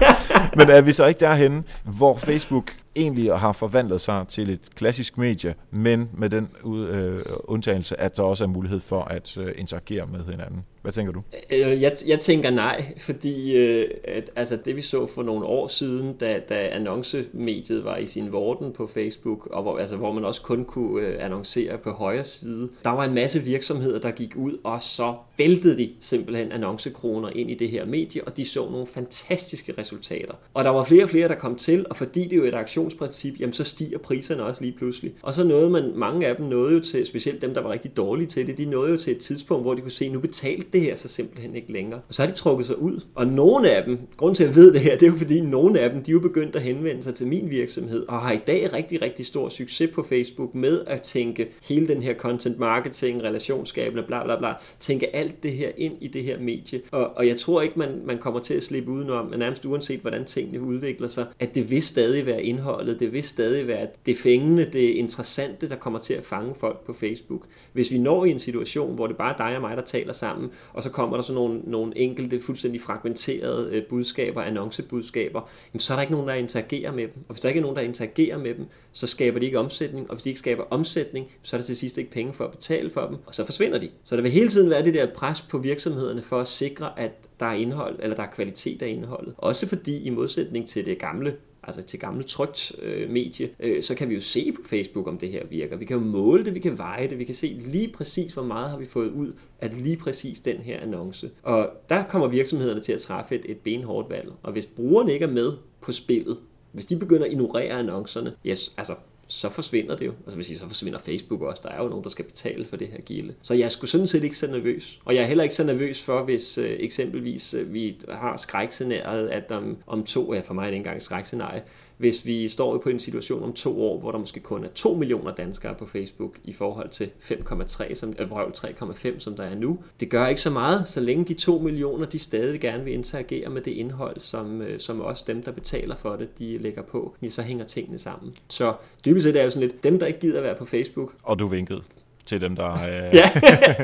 men 0.58 0.70
er 0.70 0.80
vi 0.80 0.92
så 0.92 1.06
ikke 1.06 1.20
derhen, 1.20 1.64
hvor 1.84 2.16
Facebook 2.16 2.72
egentlig 2.96 3.38
har 3.38 3.52
forvandlet 3.52 4.00
sig 4.00 4.28
til 4.28 4.50
et 4.50 4.68
klassisk 4.74 5.18
medie, 5.18 5.54
men 5.70 6.08
med 6.12 6.30
den 6.30 6.48
øh, 6.66 7.22
undtagelse, 7.44 8.00
at 8.00 8.16
der 8.16 8.22
også 8.22 8.44
er 8.44 8.48
mulighed 8.48 8.80
for 8.80 9.00
at 9.00 9.38
øh, 9.38 9.52
interagere 9.56 10.06
med 10.06 10.24
hinanden. 10.24 10.64
Hvad 10.82 10.92
tænker 10.92 11.12
du? 11.12 11.22
Øh, 11.50 11.72
øh, 11.72 11.82
jeg, 11.82 11.92
jeg 12.06 12.18
tænker 12.18 12.50
nej, 12.50 12.84
fordi 12.98 13.56
øh, 13.56 13.90
at, 14.04 14.30
altså 14.36 14.56
det 14.64 14.76
vi 14.76 14.82
så 14.82 15.06
for 15.06 15.22
nogle 15.22 15.46
år 15.46 15.66
siden, 15.66 16.12
da, 16.12 16.40
da 16.48 16.68
annoncemediet 16.72 17.84
var 17.84 17.96
i 17.96 18.06
sin 18.06 18.32
vorden 18.32 18.72
på 18.72 18.86
Facebook, 18.86 19.46
og 19.46 19.62
hvor, 19.62 19.78
altså, 19.78 19.96
hvor 19.96 20.12
man 20.12 20.24
også 20.24 20.42
kun 20.42 20.64
kunne 20.64 21.06
øh, 21.06 21.24
annoncere 21.24 21.78
på 21.78 21.90
højre 21.90 22.24
side, 22.24 22.68
der 22.84 22.90
var 22.90 23.04
en 23.04 23.14
masse 23.14 23.40
virksomheder, 23.40 23.98
der 23.98 24.10
gik 24.10 24.36
ud, 24.36 24.58
og 24.64 24.82
så 24.82 25.14
væltede 25.38 25.76
de 25.76 25.90
simpelthen 26.00 26.52
annoncekroner 26.52 27.30
ind 27.30 27.50
i 27.50 27.54
det 27.54 27.70
her 27.70 27.86
medie, 27.86 28.24
og 28.24 28.36
de 28.36 28.44
så 28.44 28.70
nogle 28.70 28.86
fantastiske 28.86 29.74
resultater. 29.78 30.34
Og 30.54 30.64
der 30.64 30.70
var 30.70 30.84
flere 30.84 31.04
og 31.04 31.10
flere, 31.10 31.28
der 31.28 31.34
kom 31.34 31.56
til, 31.56 31.86
og 31.90 31.96
fordi 31.96 32.24
det 32.24 32.32
er 32.32 32.36
jo 32.36 32.44
et 32.44 32.54
aktionsprincip, 32.54 33.40
jamen 33.40 33.52
så 33.52 33.64
stiger 33.64 33.98
priserne 33.98 34.42
også 34.42 34.62
lige 34.62 34.74
pludselig. 34.78 35.12
Og 35.22 35.34
så 35.34 35.44
nåede 35.44 35.70
man, 35.70 35.92
mange 35.94 36.26
af 36.26 36.36
dem 36.36 36.46
nåede 36.46 36.74
jo 36.74 36.80
til, 36.80 37.06
specielt 37.06 37.42
dem, 37.42 37.54
der 37.54 37.60
var 37.60 37.70
rigtig 37.72 37.96
dårlige 37.96 38.26
til 38.26 38.46
det, 38.46 38.58
de 38.58 38.64
nåede 38.64 38.90
jo 38.92 38.98
til 38.98 39.10
et 39.10 39.18
tidspunkt, 39.18 39.64
hvor 39.64 39.74
de 39.74 39.80
kunne 39.80 39.90
se, 39.90 40.08
nu 40.08 40.20
betalte 40.20 40.69
det 40.72 40.80
her 40.80 40.94
så 40.94 41.08
simpelthen 41.08 41.56
ikke 41.56 41.72
længere. 41.72 42.00
Og 42.08 42.14
så 42.14 42.22
har 42.22 42.30
de 42.30 42.36
trukket 42.36 42.66
sig 42.66 42.78
ud. 42.78 43.00
Og 43.14 43.26
nogle 43.26 43.70
af 43.70 43.84
dem, 43.84 43.98
grund 44.16 44.34
til 44.34 44.44
at 44.44 44.48
jeg 44.48 44.56
ved 44.56 44.72
det 44.72 44.80
her, 44.80 44.92
det 44.92 45.02
er 45.02 45.10
jo 45.10 45.16
fordi 45.16 45.40
nogle 45.40 45.80
af 45.80 45.90
dem, 45.90 46.02
de 46.02 46.10
er 46.10 46.12
jo 46.12 46.20
begyndt 46.20 46.56
at 46.56 46.62
henvende 46.62 47.02
sig 47.02 47.14
til 47.14 47.26
min 47.26 47.50
virksomhed, 47.50 48.06
og 48.08 48.20
har 48.20 48.32
i 48.32 48.40
dag 48.46 48.72
rigtig, 48.72 49.02
rigtig 49.02 49.26
stor 49.26 49.48
succes 49.48 49.90
på 49.90 50.02
Facebook 50.02 50.54
med 50.54 50.80
at 50.86 51.02
tænke 51.02 51.48
hele 51.62 51.88
den 51.88 52.02
her 52.02 52.14
content 52.14 52.58
marketing, 52.58 53.22
relationsskabende, 53.22 54.02
bla 54.02 54.24
bla 54.24 54.38
bla, 54.38 54.52
tænke 54.80 55.16
alt 55.16 55.42
det 55.42 55.52
her 55.52 55.70
ind 55.76 55.94
i 56.00 56.08
det 56.08 56.22
her 56.22 56.40
medie. 56.40 56.80
Og, 56.90 57.16
og 57.16 57.26
jeg 57.26 57.36
tror 57.36 57.62
ikke, 57.62 57.78
man, 57.78 58.02
man 58.04 58.18
kommer 58.18 58.40
til 58.40 58.54
at 58.54 58.62
slippe 58.62 58.90
udenom, 58.90 59.26
men 59.26 59.38
nærmest 59.38 59.64
uanset 59.64 60.00
hvordan 60.00 60.24
tingene 60.24 60.60
udvikler 60.60 61.08
sig, 61.08 61.26
at 61.40 61.54
det 61.54 61.70
vil 61.70 61.82
stadig 61.82 62.26
være 62.26 62.42
indholdet, 62.42 63.00
det 63.00 63.12
vil 63.12 63.22
stadig 63.22 63.66
være 63.66 63.86
det 64.06 64.16
fængende, 64.16 64.64
det 64.64 64.78
interessante, 64.78 65.68
der 65.68 65.76
kommer 65.76 65.98
til 65.98 66.14
at 66.14 66.24
fange 66.24 66.54
folk 66.54 66.86
på 66.86 66.92
Facebook. 66.92 67.42
Hvis 67.72 67.92
vi 67.92 67.98
når 67.98 68.24
i 68.24 68.30
en 68.30 68.38
situation, 68.38 68.94
hvor 68.94 69.06
det 69.06 69.16
bare 69.16 69.32
er 69.32 69.36
dig 69.36 69.56
og 69.56 69.60
mig, 69.60 69.76
der 69.76 69.82
taler 69.82 70.12
sammen, 70.12 70.50
og 70.72 70.82
så 70.82 70.90
kommer 70.90 71.16
der 71.16 71.22
så 71.22 71.32
nogle, 71.32 71.60
nogle 71.64 71.98
enkelte, 71.98 72.40
fuldstændig 72.40 72.80
fragmenterede 72.80 73.70
øh, 73.72 73.82
budskaber, 73.86 74.42
annoncebudskaber, 74.42 75.48
jamen, 75.72 75.80
så 75.80 75.92
er 75.92 75.96
der 75.96 76.02
ikke 76.02 76.12
nogen, 76.12 76.28
der 76.28 76.34
interagerer 76.34 76.92
med 76.92 77.02
dem. 77.02 77.24
Og 77.28 77.34
hvis 77.34 77.40
der 77.40 77.48
ikke 77.48 77.58
er 77.58 77.62
nogen, 77.62 77.76
der 77.76 77.82
interagerer 77.82 78.38
med 78.38 78.54
dem, 78.54 78.66
så 78.92 79.06
skaber 79.06 79.38
de 79.38 79.46
ikke 79.46 79.58
omsætning, 79.58 80.10
og 80.10 80.16
hvis 80.16 80.22
de 80.22 80.28
ikke 80.28 80.38
skaber 80.38 80.64
omsætning, 80.70 81.26
så 81.42 81.56
er 81.56 81.60
der 81.60 81.66
til 81.66 81.76
sidst 81.76 81.98
ikke 81.98 82.10
penge 82.10 82.32
for 82.32 82.44
at 82.44 82.50
betale 82.50 82.90
for 82.90 83.06
dem, 83.06 83.16
og 83.26 83.34
så 83.34 83.44
forsvinder 83.44 83.78
de. 83.78 83.90
Så 84.04 84.16
der 84.16 84.22
vil 84.22 84.30
hele 84.30 84.48
tiden 84.48 84.70
være 84.70 84.84
det 84.84 84.94
der 84.94 85.06
pres 85.14 85.42
på 85.42 85.58
virksomhederne 85.58 86.22
for 86.22 86.40
at 86.40 86.48
sikre, 86.48 87.00
at 87.00 87.12
der 87.40 87.46
er 87.46 87.54
indhold, 87.54 87.98
eller 88.02 88.16
der 88.16 88.22
er 88.22 88.30
kvalitet 88.30 88.82
af 88.82 88.88
indholdet. 88.88 89.34
Også 89.38 89.66
fordi 89.66 90.02
i 90.02 90.10
modsætning 90.10 90.68
til 90.68 90.84
det 90.84 90.98
gamle 90.98 91.36
altså 91.70 91.90
til 91.90 91.98
gamle 91.98 92.22
trygt 92.22 92.72
øh, 92.82 93.10
medie, 93.10 93.50
øh, 93.60 93.82
så 93.82 93.94
kan 93.94 94.08
vi 94.08 94.14
jo 94.14 94.20
se 94.20 94.52
på 94.52 94.60
Facebook, 94.64 95.06
om 95.06 95.18
det 95.18 95.28
her 95.28 95.46
virker. 95.46 95.76
Vi 95.76 95.84
kan 95.84 95.96
jo 95.96 96.04
måle 96.04 96.44
det, 96.44 96.54
vi 96.54 96.60
kan 96.60 96.78
veje 96.78 97.08
det, 97.08 97.18
vi 97.18 97.24
kan 97.24 97.34
se 97.34 97.58
lige 97.60 97.92
præcis, 97.92 98.32
hvor 98.32 98.42
meget 98.42 98.70
har 98.70 98.78
vi 98.78 98.84
fået 98.84 99.10
ud 99.10 99.32
af 99.60 99.82
lige 99.82 99.96
præcis 99.96 100.40
den 100.40 100.56
her 100.56 100.80
annonce. 100.80 101.30
Og 101.42 101.70
der 101.88 102.04
kommer 102.04 102.28
virksomhederne 102.28 102.80
til 102.80 102.92
at 102.92 103.00
træffe 103.00 103.34
et, 103.34 103.42
et 103.48 103.58
benhårdt 103.58 104.10
valg. 104.10 104.32
Og 104.42 104.52
hvis 104.52 104.66
brugerne 104.66 105.12
ikke 105.12 105.24
er 105.24 105.30
med 105.30 105.52
på 105.80 105.92
spillet, 105.92 106.38
hvis 106.72 106.86
de 106.86 106.96
begynder 106.96 107.24
at 107.24 107.32
ignorere 107.32 107.78
annoncerne, 107.78 108.32
yes, 108.46 108.74
altså 108.76 108.94
så 109.30 109.48
forsvinder 109.48 109.96
det 109.96 110.06
jo. 110.06 110.12
Altså 110.24 110.36
hvis 110.36 110.50
I 110.50 110.56
så 110.56 110.66
forsvinder 110.66 110.98
Facebook 110.98 111.42
også. 111.42 111.62
Der 111.64 111.70
er 111.70 111.82
jo 111.82 111.88
nogen, 111.88 112.04
der 112.04 112.10
skal 112.10 112.24
betale 112.24 112.64
for 112.64 112.76
det 112.76 112.88
her 112.88 113.00
gilde. 113.00 113.34
Så 113.42 113.54
jeg 113.54 113.72
skulle 113.72 113.90
sådan 113.90 114.06
set 114.06 114.24
ikke 114.24 114.38
så 114.38 114.46
nervøs. 114.46 115.00
Og 115.04 115.14
jeg 115.14 115.22
er 115.22 115.26
heller 115.26 115.44
ikke 115.44 115.54
så 115.54 115.64
nervøs 115.64 116.02
for, 116.02 116.22
hvis 116.22 116.58
øh, 116.58 116.76
eksempelvis 116.80 117.54
øh, 117.54 117.74
vi 117.74 117.96
har 118.08 118.36
skrækscenariet, 118.36 119.28
at 119.28 119.52
om, 119.52 119.76
om 119.86 120.04
to, 120.04 120.34
ja 120.34 120.40
for 120.40 120.54
mig 120.54 120.62
er 120.62 120.66
det 120.66 120.72
ikke 120.72 120.76
engang 120.76 121.02
skrækscenarie, 121.02 121.62
hvis 122.00 122.26
vi 122.26 122.48
står 122.48 122.78
på 122.78 122.88
en 122.88 122.98
situation 122.98 123.42
om 123.42 123.52
to 123.52 123.82
år, 123.82 124.00
hvor 124.00 124.10
der 124.10 124.18
måske 124.18 124.40
kun 124.40 124.64
er 124.64 124.68
2 124.74 124.94
millioner 124.94 125.34
danskere 125.34 125.74
på 125.74 125.86
Facebook 125.86 126.38
i 126.44 126.52
forhold 126.52 126.88
til 126.88 127.10
5,3 127.20 127.94
som, 127.94 128.14
øh, 128.18 128.30
3,5 128.30 129.18
som 129.18 129.36
der 129.36 129.44
er 129.44 129.54
nu. 129.54 129.78
Det 130.00 130.10
gør 130.10 130.26
ikke 130.26 130.40
så 130.40 130.50
meget, 130.50 130.88
så 130.88 131.00
længe 131.00 131.24
de 131.24 131.34
2 131.34 131.58
millioner, 131.58 132.06
de 132.06 132.18
stadig 132.18 132.60
gerne 132.60 132.84
vil 132.84 132.92
interagere 132.92 133.50
med 133.50 133.62
det 133.62 133.70
indhold, 133.70 134.18
som, 134.18 134.62
øh, 134.62 134.80
som 134.80 135.00
også 135.00 135.24
dem, 135.26 135.42
der 135.42 135.52
betaler 135.52 135.96
for 135.96 136.16
det, 136.16 136.38
de 136.38 136.58
lægger 136.58 136.82
på, 136.82 137.16
så 137.28 137.42
hænger 137.42 137.64
tingene 137.64 137.98
sammen. 137.98 138.34
Så 138.48 138.74
dybest 139.04 139.24
set 139.24 139.30
er 139.30 139.32
det 139.40 139.44
jo 139.44 139.50
sådan 139.50 139.68
lidt, 139.68 139.84
dem 139.84 139.98
der 139.98 140.06
ikke 140.06 140.20
gider 140.20 140.38
at 140.38 140.44
være 140.44 140.56
på 140.56 140.64
Facebook. 140.64 141.14
Og 141.22 141.38
du 141.38 141.46
vinkede 141.46 141.82
til 142.30 142.40
dem, 142.40 142.56
der, 142.56 142.72
øh, 142.72 143.14
ja, 143.20 143.30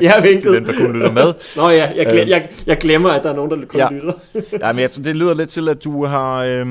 jeg 0.01 0.11
har 0.11 0.21
vinket. 0.21 0.41
til 0.41 0.53
dem, 0.53 0.65
der 0.65 0.73
kun 0.73 0.93
lytter 0.93 1.11
med. 1.11 1.33
Nå 1.55 1.69
ja, 1.69 1.91
jeg, 1.95 2.05
glem, 2.05 2.27
jeg, 2.27 2.49
jeg 2.65 2.77
glemmer, 2.77 3.09
at 3.09 3.23
der 3.23 3.29
er 3.29 3.35
nogen, 3.35 3.51
der 3.51 3.65
kun 3.65 3.79
ja. 3.79 3.87
lytter. 3.91 4.13
ja, 4.67 4.71
men 4.71 4.81
jeg, 4.81 4.95
det 4.95 5.15
lyder 5.15 5.33
lidt 5.33 5.49
til, 5.49 5.69
at 5.69 5.83
du 5.83 6.05
har 6.05 6.43
øh, 6.43 6.67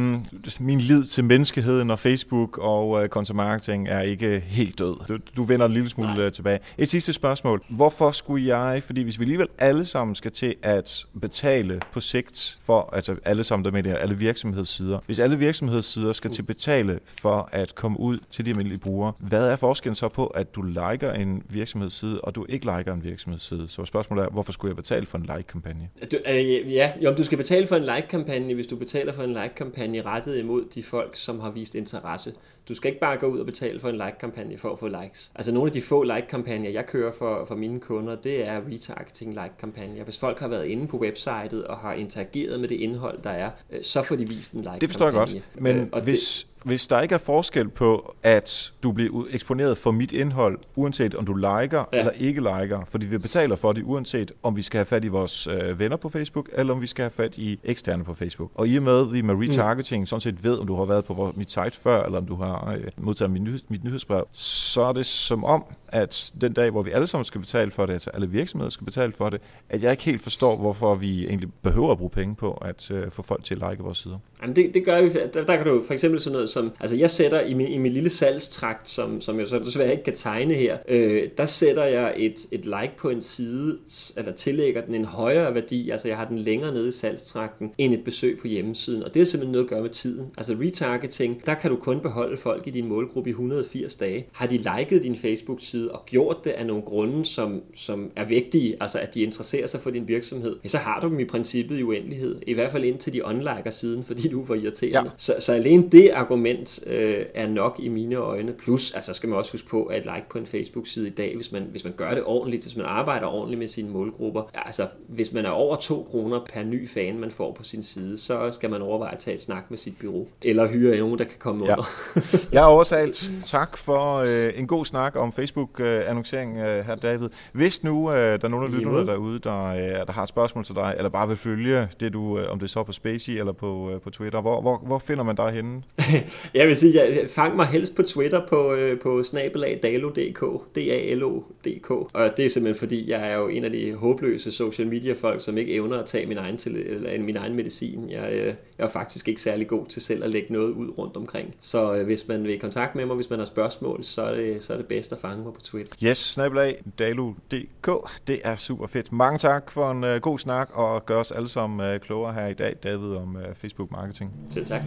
min 0.60 0.78
lid 0.78 1.04
til 1.04 1.24
menneskeheden 1.24 1.90
og 1.90 1.98
Facebook 1.98 2.58
og 2.58 3.02
øh, 3.02 3.08
content 3.08 3.36
marketing 3.36 3.88
er 3.88 4.00
ikke 4.00 4.42
helt 4.46 4.78
død. 4.78 4.96
Du, 5.08 5.18
du 5.36 5.44
vender 5.44 5.66
en 5.66 5.72
lille 5.72 5.88
smule 5.88 6.14
Nej. 6.14 6.24
Øh, 6.24 6.32
tilbage. 6.32 6.58
Et 6.78 6.88
sidste 6.88 7.12
spørgsmål. 7.12 7.62
Hvorfor 7.68 8.10
skulle 8.10 8.56
jeg, 8.56 8.82
fordi 8.86 9.02
hvis 9.02 9.18
vi 9.20 9.24
alligevel 9.24 9.48
alle 9.58 9.84
sammen 9.84 10.14
skal 10.14 10.32
til 10.32 10.54
at 10.62 11.04
betale 11.20 11.80
på 11.92 12.00
sigt 12.00 12.58
for, 12.66 12.90
altså 12.92 13.14
alle 13.24 13.44
sammen 13.44 13.64
der 13.64 13.70
med 13.70 13.82
det 13.82 13.96
alle 14.00 14.18
virksomhedssider, 14.18 14.98
hvis 15.06 15.18
alle 15.18 15.38
virksomhedssider 15.38 16.12
skal 16.12 16.30
til 16.30 16.42
at 16.42 16.46
betale 16.46 16.98
for 17.20 17.48
at 17.52 17.74
komme 17.74 18.00
ud 18.00 18.18
til 18.30 18.44
de 18.44 18.50
almindelige 18.50 18.78
brugere, 18.78 19.12
hvad 19.18 19.48
er 19.48 19.56
forskellen 19.56 19.94
så 19.94 20.08
på, 20.08 20.26
at 20.26 20.54
du 20.54 20.62
liker 20.62 21.12
en 21.12 21.42
virksomhedsside, 21.66 22.20
og 22.20 22.34
du 22.34 22.46
ikke 22.48 22.76
liker 22.76 22.92
en 22.92 23.04
virksomhedsside. 23.04 23.68
Så 23.68 23.84
spørgsmålet 23.84 24.24
er, 24.24 24.28
hvorfor 24.28 24.52
skulle 24.52 24.70
jeg 24.70 24.76
betale 24.76 25.06
for 25.06 25.18
en 25.18 25.24
like-kampagne? 25.36 25.88
Du, 26.12 26.16
øh, 26.28 26.72
ja, 26.72 26.92
jo, 27.00 27.14
du 27.14 27.24
skal 27.24 27.38
betale 27.38 27.66
for 27.66 27.76
en 27.76 27.82
like-kampagne, 27.82 28.54
hvis 28.54 28.66
du 28.66 28.76
betaler 28.76 29.12
for 29.12 29.22
en 29.22 29.32
like-kampagne 29.32 30.02
rettet 30.02 30.38
imod 30.38 30.64
de 30.74 30.82
folk, 30.82 31.16
som 31.16 31.40
har 31.40 31.50
vist 31.50 31.74
interesse. 31.74 32.32
Du 32.68 32.74
skal 32.74 32.88
ikke 32.88 33.00
bare 33.00 33.16
gå 33.16 33.26
ud 33.26 33.38
og 33.38 33.46
betale 33.46 33.80
for 33.80 33.88
en 33.88 33.94
like-kampagne 33.94 34.58
for 34.58 34.72
at 34.72 34.78
få 34.78 34.88
likes. 34.88 35.32
Altså 35.34 35.52
nogle 35.52 35.68
af 35.68 35.72
de 35.72 35.82
få 35.82 36.02
like-kampagner, 36.02 36.70
jeg 36.70 36.86
kører 36.86 37.12
for, 37.12 37.44
for 37.44 37.54
mine 37.54 37.80
kunder, 37.80 38.16
det 38.16 38.48
er 38.48 38.60
retargeting 38.72 39.32
like-kampagner. 39.34 40.04
Hvis 40.04 40.18
folk 40.18 40.38
har 40.38 40.48
været 40.48 40.66
inde 40.66 40.86
på 40.86 40.98
websitet 40.98 41.64
og 41.64 41.76
har 41.76 41.92
interageret 41.92 42.60
med 42.60 42.68
det 42.68 42.74
indhold, 42.74 43.22
der 43.22 43.30
er, 43.30 43.50
øh, 43.70 43.82
så 43.82 44.02
får 44.02 44.16
de 44.16 44.28
vist 44.28 44.52
en 44.52 44.58
like-kampagne. 44.58 44.80
Det 44.80 44.90
forstår 44.90 45.06
jeg 45.06 45.14
godt. 45.14 45.34
Men 45.54 45.76
øh, 45.76 46.02
hvis, 46.02 46.46
det, 46.48 46.55
hvis 46.66 46.86
der 46.86 47.00
ikke 47.00 47.14
er 47.14 47.18
forskel 47.18 47.68
på, 47.68 48.14
at 48.22 48.72
du 48.82 48.92
bliver 48.92 49.24
eksponeret 49.30 49.78
for 49.78 49.90
mit 49.90 50.12
indhold, 50.12 50.58
uanset 50.76 51.14
om 51.14 51.26
du 51.26 51.34
liker 51.34 51.88
ja. 51.92 51.98
eller 51.98 52.10
ikke 52.10 52.40
liker, 52.40 52.80
fordi 52.88 53.06
vi 53.06 53.18
betaler 53.18 53.56
for 53.56 53.72
det, 53.72 53.82
uanset 53.84 54.32
om 54.42 54.56
vi 54.56 54.62
skal 54.62 54.78
have 54.78 54.86
fat 54.86 55.04
i 55.04 55.08
vores 55.08 55.46
øh, 55.46 55.78
venner 55.78 55.96
på 55.96 56.08
Facebook, 56.08 56.48
eller 56.52 56.74
om 56.74 56.80
vi 56.80 56.86
skal 56.86 57.02
have 57.02 57.10
fat 57.10 57.38
i 57.38 57.58
eksterne 57.64 58.04
på 58.04 58.14
Facebook. 58.14 58.50
Og 58.54 58.68
i 58.68 58.76
og 58.76 58.82
med, 58.82 59.00
at 59.00 59.12
vi 59.12 59.20
med 59.20 59.34
retargeting 59.34 60.02
mm. 60.02 60.06
sådan 60.06 60.20
set 60.20 60.44
ved, 60.44 60.58
om 60.58 60.66
du 60.66 60.76
har 60.76 60.84
været 60.84 61.04
på 61.04 61.32
mit 61.36 61.50
site 61.50 61.72
før, 61.72 62.02
eller 62.02 62.18
om 62.18 62.26
du 62.26 62.34
har 62.34 62.76
øh, 62.78 62.84
modtaget 62.96 63.30
mit, 63.30 63.42
nyheds, 63.42 63.70
mit 63.70 63.84
nyhedsbrev, 63.84 64.28
så 64.32 64.80
er 64.80 64.92
det 64.92 65.06
som 65.06 65.44
om, 65.44 65.64
at 65.88 66.32
den 66.40 66.52
dag, 66.52 66.70
hvor 66.70 66.82
vi 66.82 66.90
alle 66.90 67.06
sammen 67.06 67.24
skal 67.24 67.40
betale 67.40 67.70
for 67.70 67.86
det, 67.86 67.92
altså 67.92 68.10
alle 68.10 68.30
virksomheder 68.30 68.70
skal 68.70 68.84
betale 68.84 69.12
for 69.12 69.30
det, 69.30 69.40
at 69.68 69.82
jeg 69.82 69.90
ikke 69.90 70.04
helt 70.04 70.22
forstår, 70.22 70.56
hvorfor 70.56 70.94
vi 70.94 71.26
egentlig 71.26 71.48
behøver 71.62 71.92
at 71.92 71.98
bruge 71.98 72.10
penge 72.10 72.34
på 72.34 72.52
at 72.52 72.90
øh, 72.90 73.10
få 73.10 73.22
folk 73.22 73.44
til 73.44 73.54
at 73.54 73.70
like 73.70 73.82
vores 73.82 73.98
sider. 73.98 74.18
Jamen 74.42 74.56
det, 74.56 74.74
det 74.74 74.84
gør 74.84 75.02
vi. 75.02 75.10
Der, 75.34 75.44
der 75.44 75.56
kan 75.56 75.66
du 75.66 75.82
for 75.86 75.92
eksempel 75.92 76.20
sådan 76.20 76.32
noget 76.32 76.50
som, 76.56 76.72
altså 76.80 76.96
jeg 76.96 77.10
sætter 77.10 77.40
i 77.40 77.54
min, 77.54 77.66
i 77.66 77.78
min 77.78 77.92
lille 77.92 78.10
salgstrakt, 78.10 78.88
som, 78.88 79.20
som 79.20 79.38
jeg 79.38 79.48
så 79.48 79.58
desværre 79.58 79.90
ikke 79.90 80.04
kan 80.04 80.16
tegne 80.16 80.54
her, 80.54 80.78
øh, 80.88 81.28
der 81.38 81.46
sætter 81.46 81.84
jeg 81.84 82.14
et, 82.16 82.46
et 82.50 82.64
like 82.64 82.92
på 82.98 83.08
en 83.08 83.22
side, 83.22 83.78
eller 84.16 84.32
tillægger 84.32 84.80
den 84.80 84.94
en 84.94 85.04
højere 85.04 85.54
værdi, 85.54 85.90
altså 85.90 86.08
jeg 86.08 86.16
har 86.16 86.24
den 86.24 86.38
længere 86.38 86.72
nede 86.72 86.88
i 86.88 86.92
salgstrakten, 86.92 87.70
end 87.78 87.94
et 87.94 88.04
besøg 88.04 88.38
på 88.40 88.46
hjemmesiden, 88.46 89.02
og 89.02 89.14
det 89.14 89.22
er 89.22 89.26
simpelthen 89.26 89.52
noget 89.52 89.64
at 89.64 89.70
gøre 89.70 89.82
med 89.82 89.90
tiden. 89.90 90.26
Altså 90.36 90.56
retargeting, 90.60 91.46
der 91.46 91.54
kan 91.54 91.70
du 91.70 91.76
kun 91.76 92.00
beholde 92.00 92.36
folk 92.36 92.66
i 92.66 92.70
din 92.70 92.88
målgruppe 92.88 93.30
i 93.30 93.32
180 93.32 93.94
dage. 93.94 94.26
Har 94.32 94.46
de 94.46 94.56
liket 94.56 95.02
din 95.02 95.16
Facebook-side 95.16 95.90
og 95.92 96.06
gjort 96.06 96.36
det 96.44 96.50
af 96.50 96.66
nogle 96.66 96.82
grunde, 96.82 97.24
som, 97.24 97.62
som 97.74 98.10
er 98.16 98.24
vigtige, 98.24 98.76
altså 98.80 98.98
at 98.98 99.14
de 99.14 99.20
interesserer 99.22 99.66
sig 99.66 99.80
for 99.80 99.90
din 99.90 100.08
virksomhed, 100.08 100.56
så 100.66 100.78
har 100.78 101.00
du 101.00 101.08
dem 101.08 101.20
i 101.20 101.24
princippet 101.24 101.78
i 101.78 101.82
uendelighed, 101.82 102.40
i 102.46 102.52
hvert 102.52 102.72
fald 102.72 102.84
indtil 102.84 103.12
de 103.12 103.24
unliker 103.24 103.70
siden, 103.70 104.04
fordi 104.04 104.28
du 104.28 104.42
er 104.42 104.46
for 104.46 104.54
irriterende. 104.54 104.98
Ja. 104.98 105.16
Så, 105.16 105.34
så 105.38 105.52
alene 105.52 105.88
det 105.92 106.10
argument 106.14 106.45
øh, 106.86 107.24
er 107.34 107.46
nok 107.46 107.80
i 107.82 107.88
mine 107.88 108.16
øjne. 108.16 108.52
Plus, 108.52 108.92
altså 108.92 109.14
skal 109.14 109.28
man 109.28 109.38
også 109.38 109.52
huske 109.52 109.68
på, 109.68 109.84
at 109.84 109.98
et 109.98 110.04
like 110.04 110.26
på 110.30 110.38
en 110.38 110.46
Facebook-side 110.46 111.06
i 111.06 111.10
dag, 111.10 111.36
hvis 111.36 111.52
man, 111.52 111.62
hvis 111.70 111.84
man 111.84 111.92
gør 111.96 112.10
det 112.10 112.22
ordentligt, 112.24 112.62
hvis 112.62 112.76
man 112.76 112.86
arbejder 112.86 113.26
ordentligt 113.26 113.58
med 113.58 113.68
sine 113.68 113.90
målgrupper, 113.90 114.42
altså 114.54 114.88
hvis 115.08 115.32
man 115.32 115.46
er 115.46 115.50
over 115.50 115.76
2 115.76 116.06
kroner 116.10 116.40
per 116.52 116.62
ny 116.62 116.88
fan, 116.88 117.18
man 117.18 117.30
får 117.30 117.52
på 117.52 117.64
sin 117.64 117.82
side, 117.82 118.18
så 118.18 118.50
skal 118.50 118.70
man 118.70 118.82
overveje 118.82 119.12
at 119.12 119.18
tage 119.18 119.34
et 119.34 119.42
snak 119.42 119.64
med 119.68 119.78
sit 119.78 119.94
bureau, 120.00 120.26
eller 120.42 120.68
hyre 120.68 120.98
nogen, 120.98 121.18
der 121.18 121.24
kan 121.24 121.38
komme 121.38 121.66
ja. 121.66 121.72
under. 121.72 121.84
Jeg 122.52 122.62
er 122.62 122.66
overtalt. 122.66 123.30
Tak 123.44 123.76
for 123.76 124.16
øh, 124.16 124.52
en 124.56 124.66
god 124.66 124.84
snak 124.84 125.16
om 125.16 125.32
Facebook-annoncering 125.32 126.58
øh, 126.58 126.86
her, 126.86 126.94
David. 126.94 127.28
Hvis 127.52 127.84
nu 127.84 128.12
øh, 128.12 128.16
der 128.16 128.44
er 128.44 128.48
nogen 128.48 128.64
af 128.64 128.78
lytterne 128.78 129.06
derude, 129.06 129.38
der, 129.38 129.64
øh, 129.66 130.06
der 130.06 130.12
har 130.12 130.22
et 130.22 130.28
spørgsmål 130.28 130.64
til 130.64 130.74
dig, 130.74 130.94
eller 130.96 131.08
bare 131.08 131.28
vil 131.28 131.36
følge 131.36 131.88
det, 132.00 132.12
du, 132.12 132.38
øh, 132.38 132.52
om 132.52 132.58
det 132.58 132.66
er 132.66 132.70
så 132.70 132.82
på 132.82 132.92
Spacey 132.92 133.32
eller 133.32 133.52
på, 133.52 133.90
øh, 133.90 134.00
på 134.00 134.10
Twitter, 134.10 134.40
hvor, 134.40 134.60
hvor, 134.60 134.82
hvor 134.86 134.98
finder 134.98 135.24
man 135.24 135.36
dig 135.36 135.50
henne? 135.50 135.82
jeg 136.54 136.68
vil 136.68 136.76
sige, 136.76 136.94
jeg, 136.94 137.30
fang 137.30 137.56
mig 137.56 137.66
helst 137.66 137.94
på 137.94 138.02
Twitter 138.02 138.46
på, 138.46 138.74
øh, 138.74 139.00
på 139.00 139.22
snabelagdalo.dk, 139.22 140.40
D-A-L-O-D-K. 140.76 141.90
Og 141.90 142.36
det 142.36 142.46
er 142.46 142.50
simpelthen 142.50 142.78
fordi, 142.78 143.10
jeg 143.10 143.30
er 143.30 143.36
jo 143.36 143.48
en 143.48 143.64
af 143.64 143.70
de 143.70 143.94
håbløse 143.94 144.52
social 144.52 144.88
media 144.88 145.12
folk, 145.12 145.44
som 145.44 145.58
ikke 145.58 145.74
evner 145.74 145.98
at 145.98 146.06
tage 146.06 146.26
min 146.26 146.38
egen, 146.38 146.56
til, 146.56 146.76
eller, 146.76 147.22
min 147.22 147.36
egen 147.36 147.54
medicin. 147.54 148.10
Jeg, 148.10 148.32
øh, 148.32 148.46
jeg 148.78 148.84
er 148.84 148.88
faktisk 148.88 149.28
ikke 149.28 149.40
særlig 149.40 149.68
god 149.68 149.86
til 149.86 150.02
selv 150.02 150.24
at 150.24 150.30
lægge 150.30 150.52
noget 150.52 150.70
ud 150.70 150.98
rundt 150.98 151.16
omkring. 151.16 151.54
Så 151.60 151.94
øh, 151.94 152.04
hvis 152.04 152.28
man 152.28 152.42
vil 152.42 152.50
i 152.50 152.56
kontakt 152.56 152.94
med 152.94 153.06
mig, 153.06 153.16
hvis 153.16 153.30
man 153.30 153.38
har 153.38 153.46
spørgsmål, 153.46 154.04
så 154.04 154.22
er 154.22 154.34
det, 154.34 154.62
så 154.62 154.72
er 154.72 154.76
det 154.76 154.86
bedst 154.86 155.12
at 155.12 155.18
fange 155.18 155.44
mig 155.44 155.52
på 155.52 155.60
Twitter. 155.60 155.96
Yes, 156.04 156.18
snabelagdalo.dk. 156.18 157.88
Det 158.26 158.40
er 158.44 158.56
super 158.56 158.86
fedt. 158.86 159.12
Mange 159.12 159.38
tak 159.38 159.70
for 159.70 159.90
en 159.90 160.04
uh, 160.04 160.16
god 160.16 160.38
snak, 160.38 160.70
og 160.72 161.06
gør 161.06 161.20
os 161.20 161.30
alle 161.30 161.48
sammen 161.48 161.94
uh, 161.94 162.00
klogere 162.00 162.34
her 162.34 162.46
i 162.46 162.54
dag, 162.54 162.76
David, 162.82 163.14
om 163.16 163.36
uh, 163.36 163.54
Facebook 163.54 163.90
marketing. 163.90 164.30
Selv 164.50 164.66
tak. 164.66 164.82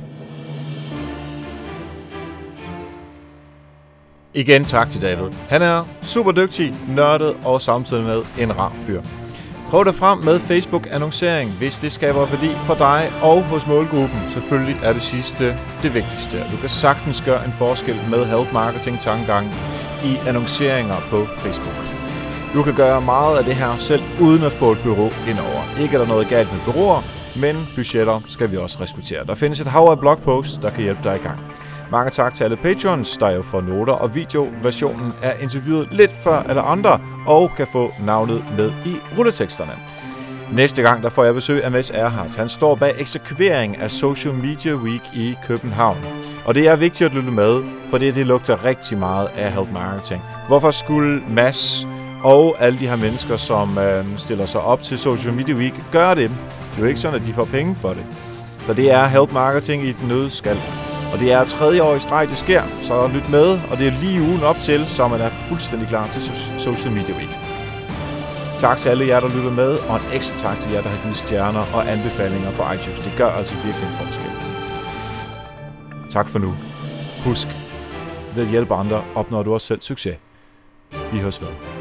Igen 4.34 4.66
tak 4.66 4.90
til 4.90 5.02
David. 5.02 5.32
Han 5.50 5.62
er 5.62 5.86
super 6.02 6.32
dygtig, 6.32 6.74
nørdet 6.88 7.38
og 7.46 7.62
samtidig 7.62 8.04
med 8.04 8.22
en 8.40 8.60
rar 8.60 8.74
fyr. 8.86 9.02
Prøv 9.70 9.86
dig 9.86 9.96
frem 9.96 10.18
med 10.18 10.40
Facebook-annoncering, 10.40 11.52
hvis 11.52 11.78
det 11.78 11.92
skaber 11.92 12.26
værdi 12.26 12.52
for 12.66 12.76
dig 12.76 13.12
og 13.22 13.44
hos 13.44 13.68
målgruppen. 13.68 14.20
Selvfølgelig 14.30 14.80
er 14.84 14.94
det 14.94 15.02
sidste 15.02 15.58
det 15.84 15.94
vigtigste. 15.94 16.38
Du 16.52 16.58
kan 16.58 16.70
sagtens 16.70 17.22
gøre 17.22 17.46
en 17.46 17.52
forskel 17.52 18.00
med 18.10 18.26
help 18.26 18.54
marketing 18.54 19.00
tankegang 19.00 19.54
i 20.06 20.18
annonceringer 20.28 20.96
på 21.10 21.26
Facebook. 21.26 21.76
Du 22.54 22.64
kan 22.64 22.76
gøre 22.76 23.02
meget 23.02 23.38
af 23.38 23.44
det 23.44 23.56
her 23.56 23.78
selv, 23.78 24.02
uden 24.22 24.44
at 24.44 24.52
få 24.52 24.72
et 24.72 24.80
bureau 24.84 25.10
indover. 25.30 25.80
Ikke 25.80 25.96
er 25.96 26.00
der 26.00 26.08
noget 26.08 26.30
galt 26.30 26.52
med 26.54 26.60
bureauer, 26.66 27.02
men 27.40 27.56
budgetter 27.76 28.22
skal 28.26 28.52
vi 28.52 28.58
også 28.58 28.78
respektere. 28.82 29.26
Der 29.26 29.36
findes 29.36 29.60
et 29.62 29.68
hav 29.68 29.88
af 29.92 30.00
blogposts, 30.00 30.58
der 30.58 30.70
kan 30.70 30.84
hjælpe 30.84 31.04
dig 31.04 31.16
i 31.16 31.24
gang. 31.28 31.59
Mange 31.92 32.12
tak 32.12 32.34
til 32.34 32.44
alle 32.44 32.56
patrons, 32.56 33.18
der 33.18 33.30
jo 33.30 33.42
får 33.42 33.62
noter 33.62 33.94
og 33.94 34.16
videoversionen 34.16 35.14
er 35.24 35.34
interviewet 35.34 35.88
lidt 35.92 36.12
før 36.24 36.44
alle 36.50 36.62
andre, 36.62 37.00
og 37.28 37.52
kan 37.58 37.68
få 37.72 37.92
navnet 38.06 38.44
med 38.58 38.72
i 38.86 38.96
rulleteksterne. 39.18 39.72
Næste 40.52 40.82
gang 40.82 41.04
der 41.04 41.10
får 41.10 41.24
jeg 41.24 41.34
besøg 41.34 41.64
af 41.64 41.72
Mads 41.72 41.90
Erhardt. 41.90 42.36
Han 42.36 42.50
står 42.50 42.76
bag 42.76 42.96
eksekvering 42.98 43.78
af 43.78 43.92
Social 43.92 44.34
Media 44.34 44.76
Week 44.76 45.02
i 45.16 45.36
København. 45.48 45.98
Og 46.46 46.56
det 46.56 46.68
er 46.68 46.76
vigtigt 46.76 47.10
at 47.10 47.16
lytte 47.16 47.32
med, 47.32 47.64
for 47.90 47.98
det, 47.98 48.16
det 48.16 48.28
lugter 48.28 48.66
rigtig 48.66 48.98
meget 48.98 49.28
af 49.38 49.52
help 49.52 49.72
marketing. 49.74 50.22
Hvorfor 50.48 50.72
skulle 50.72 51.22
Mads 51.30 51.88
og 52.24 52.56
alle 52.60 52.80
de 52.80 52.88
her 52.88 52.96
mennesker, 52.96 53.38
som 53.38 53.78
øh, 53.78 54.06
stiller 54.18 54.46
sig 54.46 54.62
op 54.62 54.82
til 54.82 54.98
Social 54.98 55.34
Media 55.34 55.56
Week, 55.56 55.74
gøre 55.92 56.16
det? 56.16 56.30
Det 56.30 56.78
er 56.78 56.82
jo 56.82 56.86
ikke 56.86 57.00
sådan, 57.00 57.20
at 57.20 57.26
de 57.26 57.34
får 57.34 57.46
penge 57.46 57.76
for 57.76 57.90
det. 57.90 58.06
Så 58.64 58.74
det 58.74 58.92
er 58.92 59.06
help 59.06 59.32
marketing 59.32 59.84
i 59.84 59.90
et 59.90 60.08
nødskal. 60.08 60.58
Og 61.14 61.20
det 61.20 61.32
er 61.32 61.46
tredje 61.46 61.82
år 61.82 61.96
i 61.96 62.00
streg, 62.00 62.30
det 62.30 62.38
sker, 62.38 62.64
så 62.82 63.08
lyt 63.08 63.30
med, 63.30 63.60
og 63.72 63.78
det 63.78 63.88
er 63.88 63.92
lige 63.92 64.22
ugen 64.22 64.44
op 64.44 64.56
til, 64.56 64.86
så 64.88 65.08
man 65.08 65.22
er 65.22 65.30
fuldstændig 65.30 65.88
klar 65.88 66.08
til 66.08 66.22
Social 66.58 66.92
Media 66.92 67.16
Week. 67.16 67.30
Tak 68.60 68.78
til 68.78 68.90
alle 68.90 69.08
jer, 69.08 69.20
der 69.20 69.28
lytter 69.36 69.52
med, 69.52 69.72
og 69.90 69.96
en 69.96 70.02
ekstra 70.14 70.38
tak 70.38 70.60
til 70.60 70.72
jer, 70.72 70.82
der 70.82 70.90
har 70.90 71.02
givet 71.04 71.16
stjerner 71.16 71.64
og 71.74 71.92
anbefalinger 71.92 72.52
på 72.52 72.64
iTunes. 72.74 73.00
Det 73.00 73.14
gør 73.18 73.30
altså 73.30 73.54
virkelig 73.54 73.88
en 73.88 73.98
forskel. 73.98 74.32
Tak 76.10 76.28
for 76.28 76.40
nu. 76.40 76.56
Husk, 77.26 77.48
ved 78.36 78.44
at 78.44 78.50
hjælpe 78.50 78.74
andre 78.74 79.04
opnår 79.16 79.44
du 79.44 79.54
også 79.54 79.68
selv 79.68 79.82
succes. 79.82 80.18
Vi 81.12 81.20
høres 81.20 81.42
ved. 81.42 81.79